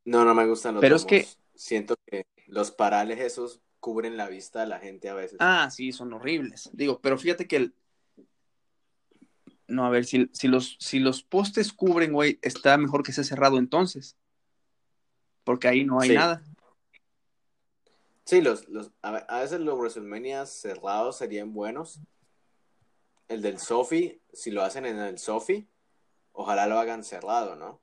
No, 0.05 0.25
no 0.25 0.35
me 0.35 0.47
gustan 0.47 0.75
los 0.75 0.81
Pero 0.81 0.97
es 0.97 1.05
que- 1.05 1.27
Siento 1.55 1.97
que 2.07 2.25
los 2.47 2.71
parales 2.71 3.21
esos 3.21 3.61
cubren 3.79 4.17
la 4.17 4.29
vista 4.29 4.61
de 4.63 4.67
la 4.67 4.79
gente 4.79 5.11
a 5.11 5.15
veces. 5.15 5.37
Ah, 5.39 5.69
sí, 5.71 5.93
son 5.93 6.13
horribles. 6.15 6.71
Digo, 6.73 6.99
pero 7.01 7.19
fíjate 7.19 7.47
que 7.47 7.57
el, 7.57 7.75
No, 9.69 9.85
a 9.87 9.91
ver, 9.91 10.05
si, 10.07 10.29
si, 10.33 10.49
los, 10.49 10.77
si 10.81 10.99
los 10.99 11.23
postes 11.23 11.73
cubren, 11.73 12.13
güey, 12.13 12.39
está 12.43 12.77
mejor 12.79 13.03
que 13.03 13.13
sea 13.13 13.23
cerrado 13.23 13.59
entonces. 13.59 14.17
Porque 15.45 15.69
ahí 15.69 15.85
no 15.85 16.01
hay 16.01 16.11
Sí. 16.11 16.15
nada. 16.15 16.43
Sí, 18.25 18.41
los, 18.41 18.69
los, 18.69 18.93
a, 19.03 19.11
ve- 19.11 19.25
a 19.29 19.41
veces 19.41 19.61
los 19.61 19.77
WrestleMania 19.79 20.47
cerrados 20.47 21.17
serían 21.19 21.53
buenos. 21.53 22.01
El 23.29 23.43
del 23.43 23.59
Sofi, 23.59 24.21
si 24.33 24.51
lo 24.51 24.63
hacen 24.63 24.87
en 24.87 24.99
el 24.99 25.19
Sofi, 25.19 25.67
ojalá 26.33 26.67
lo 26.67 26.79
hagan 26.79 27.03
cerrado, 27.03 27.57
¿no? 27.57 27.81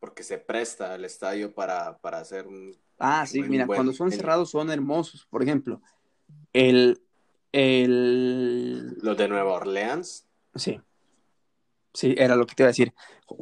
Porque 0.00 0.22
se 0.22 0.38
presta 0.38 0.94
el 0.94 1.04
estadio 1.04 1.52
para, 1.54 1.98
para 1.98 2.18
hacer 2.18 2.46
un... 2.46 2.76
Ah, 2.98 3.26
sí, 3.26 3.42
mira, 3.42 3.66
buen- 3.66 3.76
cuando 3.78 3.92
son 3.92 4.10
cerrados 4.10 4.50
son 4.50 4.70
hermosos. 4.70 5.26
Por 5.26 5.42
ejemplo, 5.42 5.80
el, 6.52 7.00
el, 7.52 8.94
Los 9.00 9.16
de 9.16 9.28
Nueva 9.28 9.52
Orleans. 9.54 10.26
sí, 10.54 10.80
sí, 11.98 12.14
era 12.16 12.36
lo 12.36 12.46
que 12.46 12.54
te 12.54 12.62
iba 12.62 12.68
a 12.68 12.70
decir. 12.70 12.94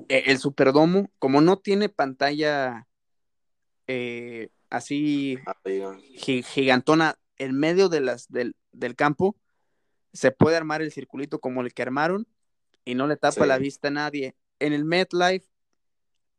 E- 0.09 0.25
El 0.27 0.39
Superdomo, 0.39 1.11
como 1.19 1.41
no 1.41 1.59
tiene 1.59 1.89
pantalla 1.89 2.87
eh, 3.87 4.49
así 4.71 5.39
ah, 5.47 5.57
gigantona 6.17 7.19
en 7.39 7.59
medio 7.59 7.89
de 7.89 8.01
las, 8.01 8.29
del, 8.29 8.57
del 8.73 8.97
campo, 8.97 9.37
se 10.13 10.31
puede 10.33 10.57
armar 10.57 10.81
el 10.83 10.91
circulito 10.93 11.39
como 11.41 11.61
el 11.61 11.75
que 11.75 11.83
armaron 11.83 12.27
y 12.85 12.95
no 12.95 13.07
le 13.07 13.17
tapa 13.17 13.43
Sí. 13.43 13.49
la 13.49 13.59
vista 13.59 13.89
a 13.89 13.93
nadie. 13.93 14.35
En 14.59 14.73
el 14.73 14.85
MetLife 14.85 15.47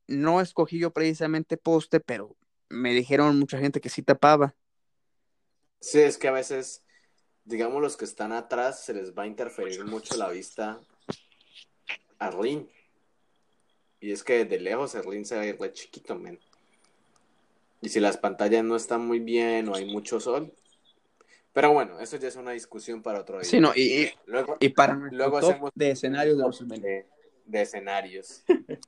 no 0.07 0.41
escogí 0.41 0.79
yo 0.79 0.91
precisamente 0.91 1.57
poste, 1.57 1.99
pero 1.99 2.35
me 2.69 2.93
dijeron 2.93 3.37
mucha 3.39 3.59
gente 3.59 3.79
que 3.81 3.89
sí 3.89 4.01
tapaba. 4.01 4.55
Sí, 5.79 5.99
es 5.99 6.17
que 6.17 6.27
a 6.27 6.31
veces, 6.31 6.83
digamos, 7.45 7.81
los 7.81 7.97
que 7.97 8.05
están 8.05 8.31
atrás 8.31 8.83
se 8.83 8.93
les 8.93 9.13
va 9.13 9.23
a 9.23 9.27
interferir 9.27 9.85
mucho 9.85 10.15
la 10.17 10.29
vista 10.29 10.81
a 12.19 12.31
ring. 12.31 12.65
Y 13.99 14.11
es 14.11 14.23
que 14.23 14.45
de 14.45 14.59
lejos 14.59 14.93
el 14.95 15.25
se 15.25 15.35
va 15.35 15.41
a 15.41 15.45
ir 15.45 15.59
re 15.59 15.71
chiquito, 15.73 16.15
men. 16.15 16.39
Y 17.81 17.89
si 17.89 17.99
las 17.99 18.17
pantallas 18.17 18.63
no 18.63 18.75
están 18.75 19.05
muy 19.05 19.19
bien 19.19 19.67
o 19.69 19.75
hay 19.75 19.85
mucho 19.85 20.19
sol. 20.19 20.53
Pero 21.53 21.73
bueno, 21.73 21.99
eso 21.99 22.17
ya 22.17 22.27
es 22.27 22.35
una 22.35 22.51
discusión 22.51 23.01
para 23.01 23.21
otro 23.21 23.39
día. 23.39 23.49
Sí, 23.49 23.59
no, 23.59 23.71
y, 23.75 24.03
y- 24.03 24.11
Luego, 24.27 24.57
y 24.59 24.69
para 24.69 24.93
Luego 24.95 25.39
top 25.39 25.49
hacemos- 25.51 25.71
de 25.73 25.91
escenarios 25.91 26.37
de 26.37 26.77
de, 26.79 27.05
de 27.45 27.61
escenarios. 27.61 28.43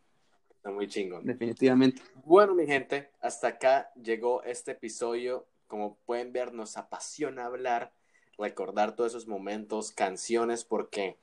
Está 0.56 0.72
muy 0.72 0.88
chingón. 0.88 1.26
definitivamente. 1.26 2.02
Bueno, 2.26 2.54
mi 2.54 2.68
gente, 2.68 3.10
hasta 3.22 3.48
acá 3.48 3.92
llegó 3.96 4.44
este 4.44 4.72
episodio. 4.72 5.48
Como 5.68 5.96
pueden 6.06 6.34
ver, 6.34 6.54
nos 6.54 6.78
apasiona 6.78 7.46
hablar, 7.46 7.94
recordar 8.38 8.96
todos 8.96 9.12
esos 9.14 9.28
momentos, 9.28 9.92
canciones, 9.92 10.66
porque 10.66 11.18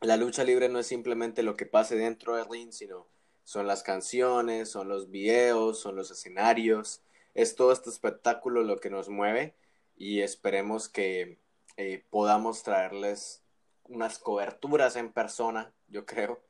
la 0.00 0.16
lucha 0.16 0.44
libre 0.44 0.68
no 0.68 0.78
es 0.78 0.86
simplemente 0.86 1.42
lo 1.42 1.56
que 1.56 1.66
pase 1.66 1.96
dentro 1.96 2.36
del 2.36 2.48
ring, 2.48 2.72
sino 2.72 3.06
son 3.44 3.66
las 3.66 3.82
canciones, 3.82 4.70
son 4.70 4.88
los 4.88 5.10
videos, 5.10 5.80
son 5.80 5.96
los 5.96 6.10
escenarios. 6.10 7.02
Es 7.34 7.56
todo 7.56 7.72
este 7.72 7.90
espectáculo 7.90 8.62
lo 8.62 8.78
que 8.78 8.90
nos 8.90 9.08
mueve 9.08 9.54
y 9.96 10.20
esperemos 10.20 10.88
que 10.88 11.38
eh, 11.76 12.04
podamos 12.10 12.62
traerles 12.62 13.42
unas 13.84 14.18
coberturas 14.18 14.96
en 14.96 15.12
persona, 15.12 15.72
yo 15.88 16.04
creo, 16.04 16.40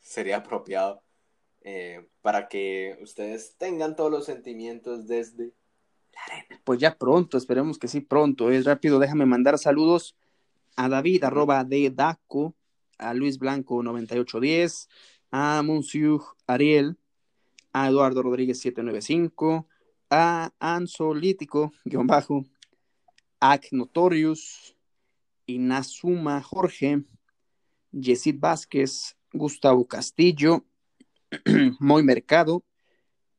sería 0.00 0.38
apropiado 0.38 1.02
eh, 1.62 2.04
para 2.22 2.48
que 2.48 2.98
ustedes 3.00 3.54
tengan 3.56 3.94
todos 3.94 4.10
los 4.10 4.24
sentimientos 4.24 5.06
desde 5.06 5.52
Pues 6.64 6.80
ya 6.80 6.96
pronto, 6.96 7.38
esperemos 7.38 7.78
que 7.78 7.88
sí 7.88 8.00
pronto. 8.00 8.50
Es 8.50 8.64
rápido, 8.64 8.98
déjame 8.98 9.26
mandar 9.26 9.58
saludos 9.58 10.16
a 10.76 10.88
David, 10.88 11.24
arroba 11.24 11.62
de 11.64 11.90
Daco, 11.90 12.54
a 13.02 13.14
Luis 13.14 13.38
Blanco 13.38 13.82
9810, 13.82 14.88
a 15.30 15.62
Monsieur 15.62 16.20
Ariel, 16.46 16.96
a 17.72 17.88
Eduardo 17.88 18.22
Rodríguez 18.22 18.60
795, 18.60 19.66
a 20.10 20.52
Ansolítico, 20.60 21.72
guion 21.84 22.06
bajo, 22.06 22.44
Ac 23.40 23.68
Notorious, 23.72 24.76
Inazuma 25.46 26.42
Jorge, 26.42 27.02
Yesid 27.92 28.38
Vázquez, 28.38 29.16
Gustavo 29.32 29.86
Castillo, 29.86 30.64
Moy 31.80 32.02
Mercado 32.02 32.64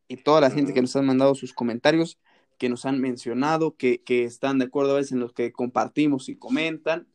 y 0.07 0.17
toda 0.17 0.41
la 0.41 0.51
gente 0.51 0.73
que 0.73 0.81
nos 0.81 0.95
han 0.95 1.05
mandado 1.05 1.35
sus 1.35 1.53
comentarios, 1.53 2.19
que 2.57 2.69
nos 2.69 2.85
han 2.85 2.99
mencionado, 2.99 3.75
que, 3.77 4.03
que 4.03 4.23
están 4.23 4.59
de 4.59 4.65
acuerdo 4.65 4.91
a 4.91 4.97
veces 4.97 5.13
en 5.13 5.19
los 5.19 5.33
que 5.33 5.51
compartimos 5.51 6.29
y 6.29 6.35
comentan. 6.35 7.07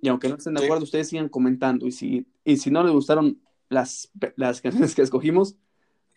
Y 0.00 0.08
aunque 0.08 0.28
no 0.28 0.36
estén 0.36 0.54
de 0.54 0.60
Sí. 0.60 0.66
acuerdo, 0.66 0.84
ustedes 0.84 1.08
sigan 1.08 1.28
comentando. 1.28 1.86
Y 1.86 1.92
si, 1.92 2.26
y 2.44 2.56
si 2.58 2.70
no 2.70 2.82
les 2.82 2.92
gustaron 2.92 3.40
las, 3.68 4.10
las 4.36 4.60
canciones 4.90 4.94
que 4.94 5.02
escogimos, 5.02 5.56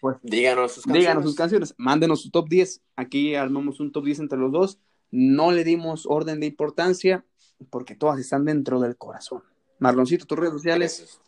pues 0.01 0.17
díganos 0.21 0.71
sus 0.73 0.83
canciones. 0.83 1.01
díganos 1.01 1.23
sus 1.25 1.35
canciones, 1.35 1.75
mándenos 1.77 2.21
su 2.21 2.31
top 2.31 2.47
10. 2.49 2.81
Aquí 2.95 3.35
armamos 3.35 3.79
un 3.79 3.91
top 3.91 4.05
10 4.05 4.19
entre 4.19 4.37
los 4.39 4.51
dos. 4.51 4.79
No 5.11 5.51
le 5.51 5.63
dimos 5.63 6.05
orden 6.05 6.39
de 6.39 6.45
importancia 6.47 7.25
porque 7.69 7.95
todas 7.95 8.19
están 8.19 8.45
dentro 8.45 8.79
del 8.79 8.95
corazón. 8.95 9.43
Marloncito, 9.79 10.25
tus 10.25 10.37
redes 10.37 10.53
sociales. 10.53 10.97
Gracias. 10.99 11.21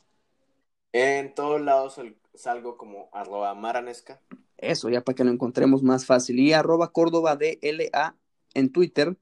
En 0.93 1.33
todos 1.33 1.61
lados 1.61 1.95
sal- 1.95 2.15
salgo 2.33 2.77
como 2.77 3.09
arroba 3.13 3.53
maranesca. 3.55 4.21
Eso, 4.57 4.89
ya 4.89 5.01
para 5.03 5.15
que 5.15 5.23
lo 5.23 5.31
encontremos 5.31 5.83
más 5.83 6.05
fácil. 6.05 6.39
Y 6.39 6.53
arroba 6.53 6.91
Córdoba 6.91 7.35
DLA 7.37 8.15
en 8.53 8.71
Twitter 8.71 9.17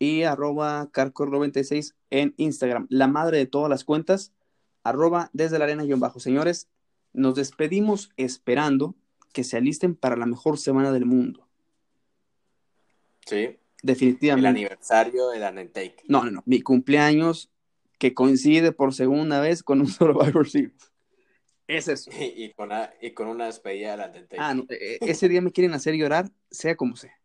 y 0.00 0.22
arroba 0.22 0.90
Carcor96 0.90 1.94
en 2.08 2.34
Instagram. 2.38 2.86
La 2.88 3.06
madre 3.06 3.36
de 3.38 3.46
todas 3.46 3.68
las 3.68 3.84
cuentas, 3.84 4.32
arroba 4.82 5.30
desde 5.34 5.58
la 5.58 5.66
arena 5.66 5.84
guion 5.84 6.00
bajo. 6.00 6.18
Señores, 6.18 6.68
nos 7.12 7.36
despedimos 7.36 8.10
esperando 8.16 8.96
que 9.32 9.44
se 9.44 9.58
alisten 9.58 9.94
para 9.94 10.16
la 10.16 10.26
mejor 10.26 10.58
semana 10.58 10.90
del 10.90 11.04
mundo. 11.04 11.46
Sí. 13.26 13.36
El 13.36 13.58
Definitivamente. 13.82 14.48
aniversario 14.48 15.28
del 15.28 15.42
Undertaker. 15.42 16.04
No, 16.08 16.24
no, 16.24 16.30
no. 16.30 16.42
Mi 16.46 16.62
cumpleaños 16.62 17.50
que 17.98 18.14
coincide 18.14 18.72
por 18.72 18.94
segunda 18.94 19.40
vez 19.40 19.62
con 19.62 19.80
un 19.80 19.86
Survivor 19.88 20.48
Series. 20.48 20.90
Es 21.68 21.88
eso. 21.88 22.10
Y, 22.18 22.44
y 22.44 22.52
con, 22.54 22.68
una, 22.68 22.90
y 23.02 23.10
con 23.10 23.28
una 23.28 23.46
despedida 23.46 23.96
del 23.96 24.06
Undertaker. 24.06 24.40
Ah, 24.40 24.54
no, 24.54 24.64
eh, 24.70 24.96
ese 25.02 25.28
día 25.28 25.42
me 25.42 25.52
quieren 25.52 25.74
hacer 25.74 25.94
llorar, 25.94 26.30
sea 26.50 26.74
como 26.74 26.96
sea. 26.96 27.19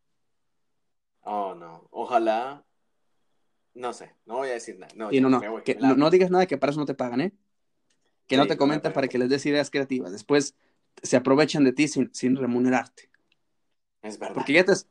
Oh, 1.28 1.54
no. 1.54 1.88
Ojalá. 1.90 2.64
No 3.74 3.92
sé. 3.92 4.14
No 4.24 4.36
voy 4.36 4.48
a 4.48 4.52
decir 4.52 4.78
nada. 4.78 4.92
No, 4.96 5.12
Y 5.12 5.20
no, 5.20 5.28
no, 5.28 5.40
voy, 5.50 5.62
que 5.62 5.74
no, 5.74 5.94
no 5.96 6.08
digas 6.10 6.30
nada 6.30 6.46
que 6.46 6.56
para 6.56 6.70
eso 6.70 6.80
no 6.80 6.86
te 6.86 6.94
pagan, 6.94 7.20
¿eh? 7.20 7.32
Que 8.26 8.36
no 8.36 8.44
Sí, 8.44 8.48
te 8.48 8.54
no 8.54 8.58
comentan 8.58 8.92
para 8.92 9.08
que 9.08 9.18
les 9.18 9.28
des 9.28 9.44
ideas 9.44 9.70
creativas. 9.70 10.12
Después 10.12 10.54
se 11.02 11.16
aprovechan 11.16 11.64
de 11.64 11.72
ti 11.72 11.88
sin, 11.88 12.08
sin 12.14 12.36
remunerarte. 12.36 13.10
Es 14.02 14.18
verdad. 14.18 14.34
Porque 14.34 14.52
ya 14.52 14.64
te 14.64 14.72
has, 14.72 14.88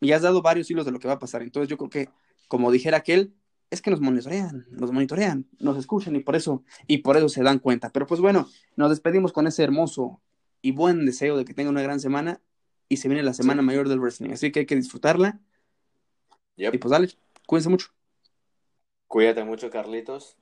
ya 0.00 0.16
has 0.16 0.22
dado 0.22 0.42
varios 0.42 0.70
hilos 0.70 0.86
de 0.86 0.92
lo 0.92 0.98
que 1.00 1.08
va 1.08 1.14
a 1.14 1.18
pasar. 1.18 1.42
Entonces 1.42 1.68
yo 1.68 1.76
creo 1.76 1.90
que, 1.90 2.08
como 2.48 2.70
dijera 2.70 2.98
aquel, 2.98 3.34
es 3.70 3.82
que 3.82 3.90
nos 3.90 4.00
monitorean, 4.00 4.64
nos 4.70 4.92
monitorean, 4.92 5.46
nos 5.58 5.76
escuchan 5.76 6.16
y 6.16 6.20
por 6.20 6.34
eso, 6.36 6.64
y 6.86 6.98
por 6.98 7.16
eso 7.16 7.28
se 7.28 7.42
dan 7.42 7.58
cuenta. 7.58 7.90
Pero 7.90 8.06
pues 8.06 8.20
bueno, 8.20 8.48
nos 8.76 8.90
despedimos 8.90 9.32
con 9.32 9.46
ese 9.46 9.62
hermoso 9.64 10.22
y 10.62 10.70
buen 10.72 11.04
deseo 11.04 11.36
de 11.36 11.44
que 11.44 11.52
tengan 11.52 11.72
una 11.74 11.82
gran 11.82 12.00
semana 12.00 12.40
y 12.88 12.96
se 12.96 13.08
viene 13.08 13.22
la 13.22 13.34
semana 13.34 13.60
Sí. 13.60 13.66
mayor 13.66 13.88
del 13.88 14.00
wrestling. 14.00 14.30
Así 14.30 14.50
que 14.50 14.60
hay 14.60 14.66
que 14.66 14.76
disfrutarla. 14.76 15.40
Yep. 16.58 16.74
Y 16.74 16.78
pues 16.78 16.90
dale, 16.90 17.08
cuídense 17.46 17.68
mucho. 17.70 17.88
Cuídate 19.06 19.44
mucho, 19.44 19.70
Carlitos. 19.70 20.36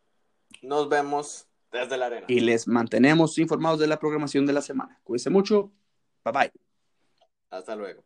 Nos 0.62 0.88
vemos 0.88 1.46
desde 1.70 1.96
la 1.96 2.06
arena. 2.06 2.26
y 2.28 2.40
les 2.40 2.66
mantenemos 2.66 3.38
informados 3.38 3.78
de 3.78 3.86
la 3.86 3.98
programación 3.98 4.46
de 4.46 4.52
la 4.52 4.62
semana. 4.62 4.98
Cuídense 5.04 5.30
mucho. 5.30 5.70
Bye 6.24 6.32
bye. 6.32 6.52
Hasta 7.50 7.76
luego. 7.76 8.02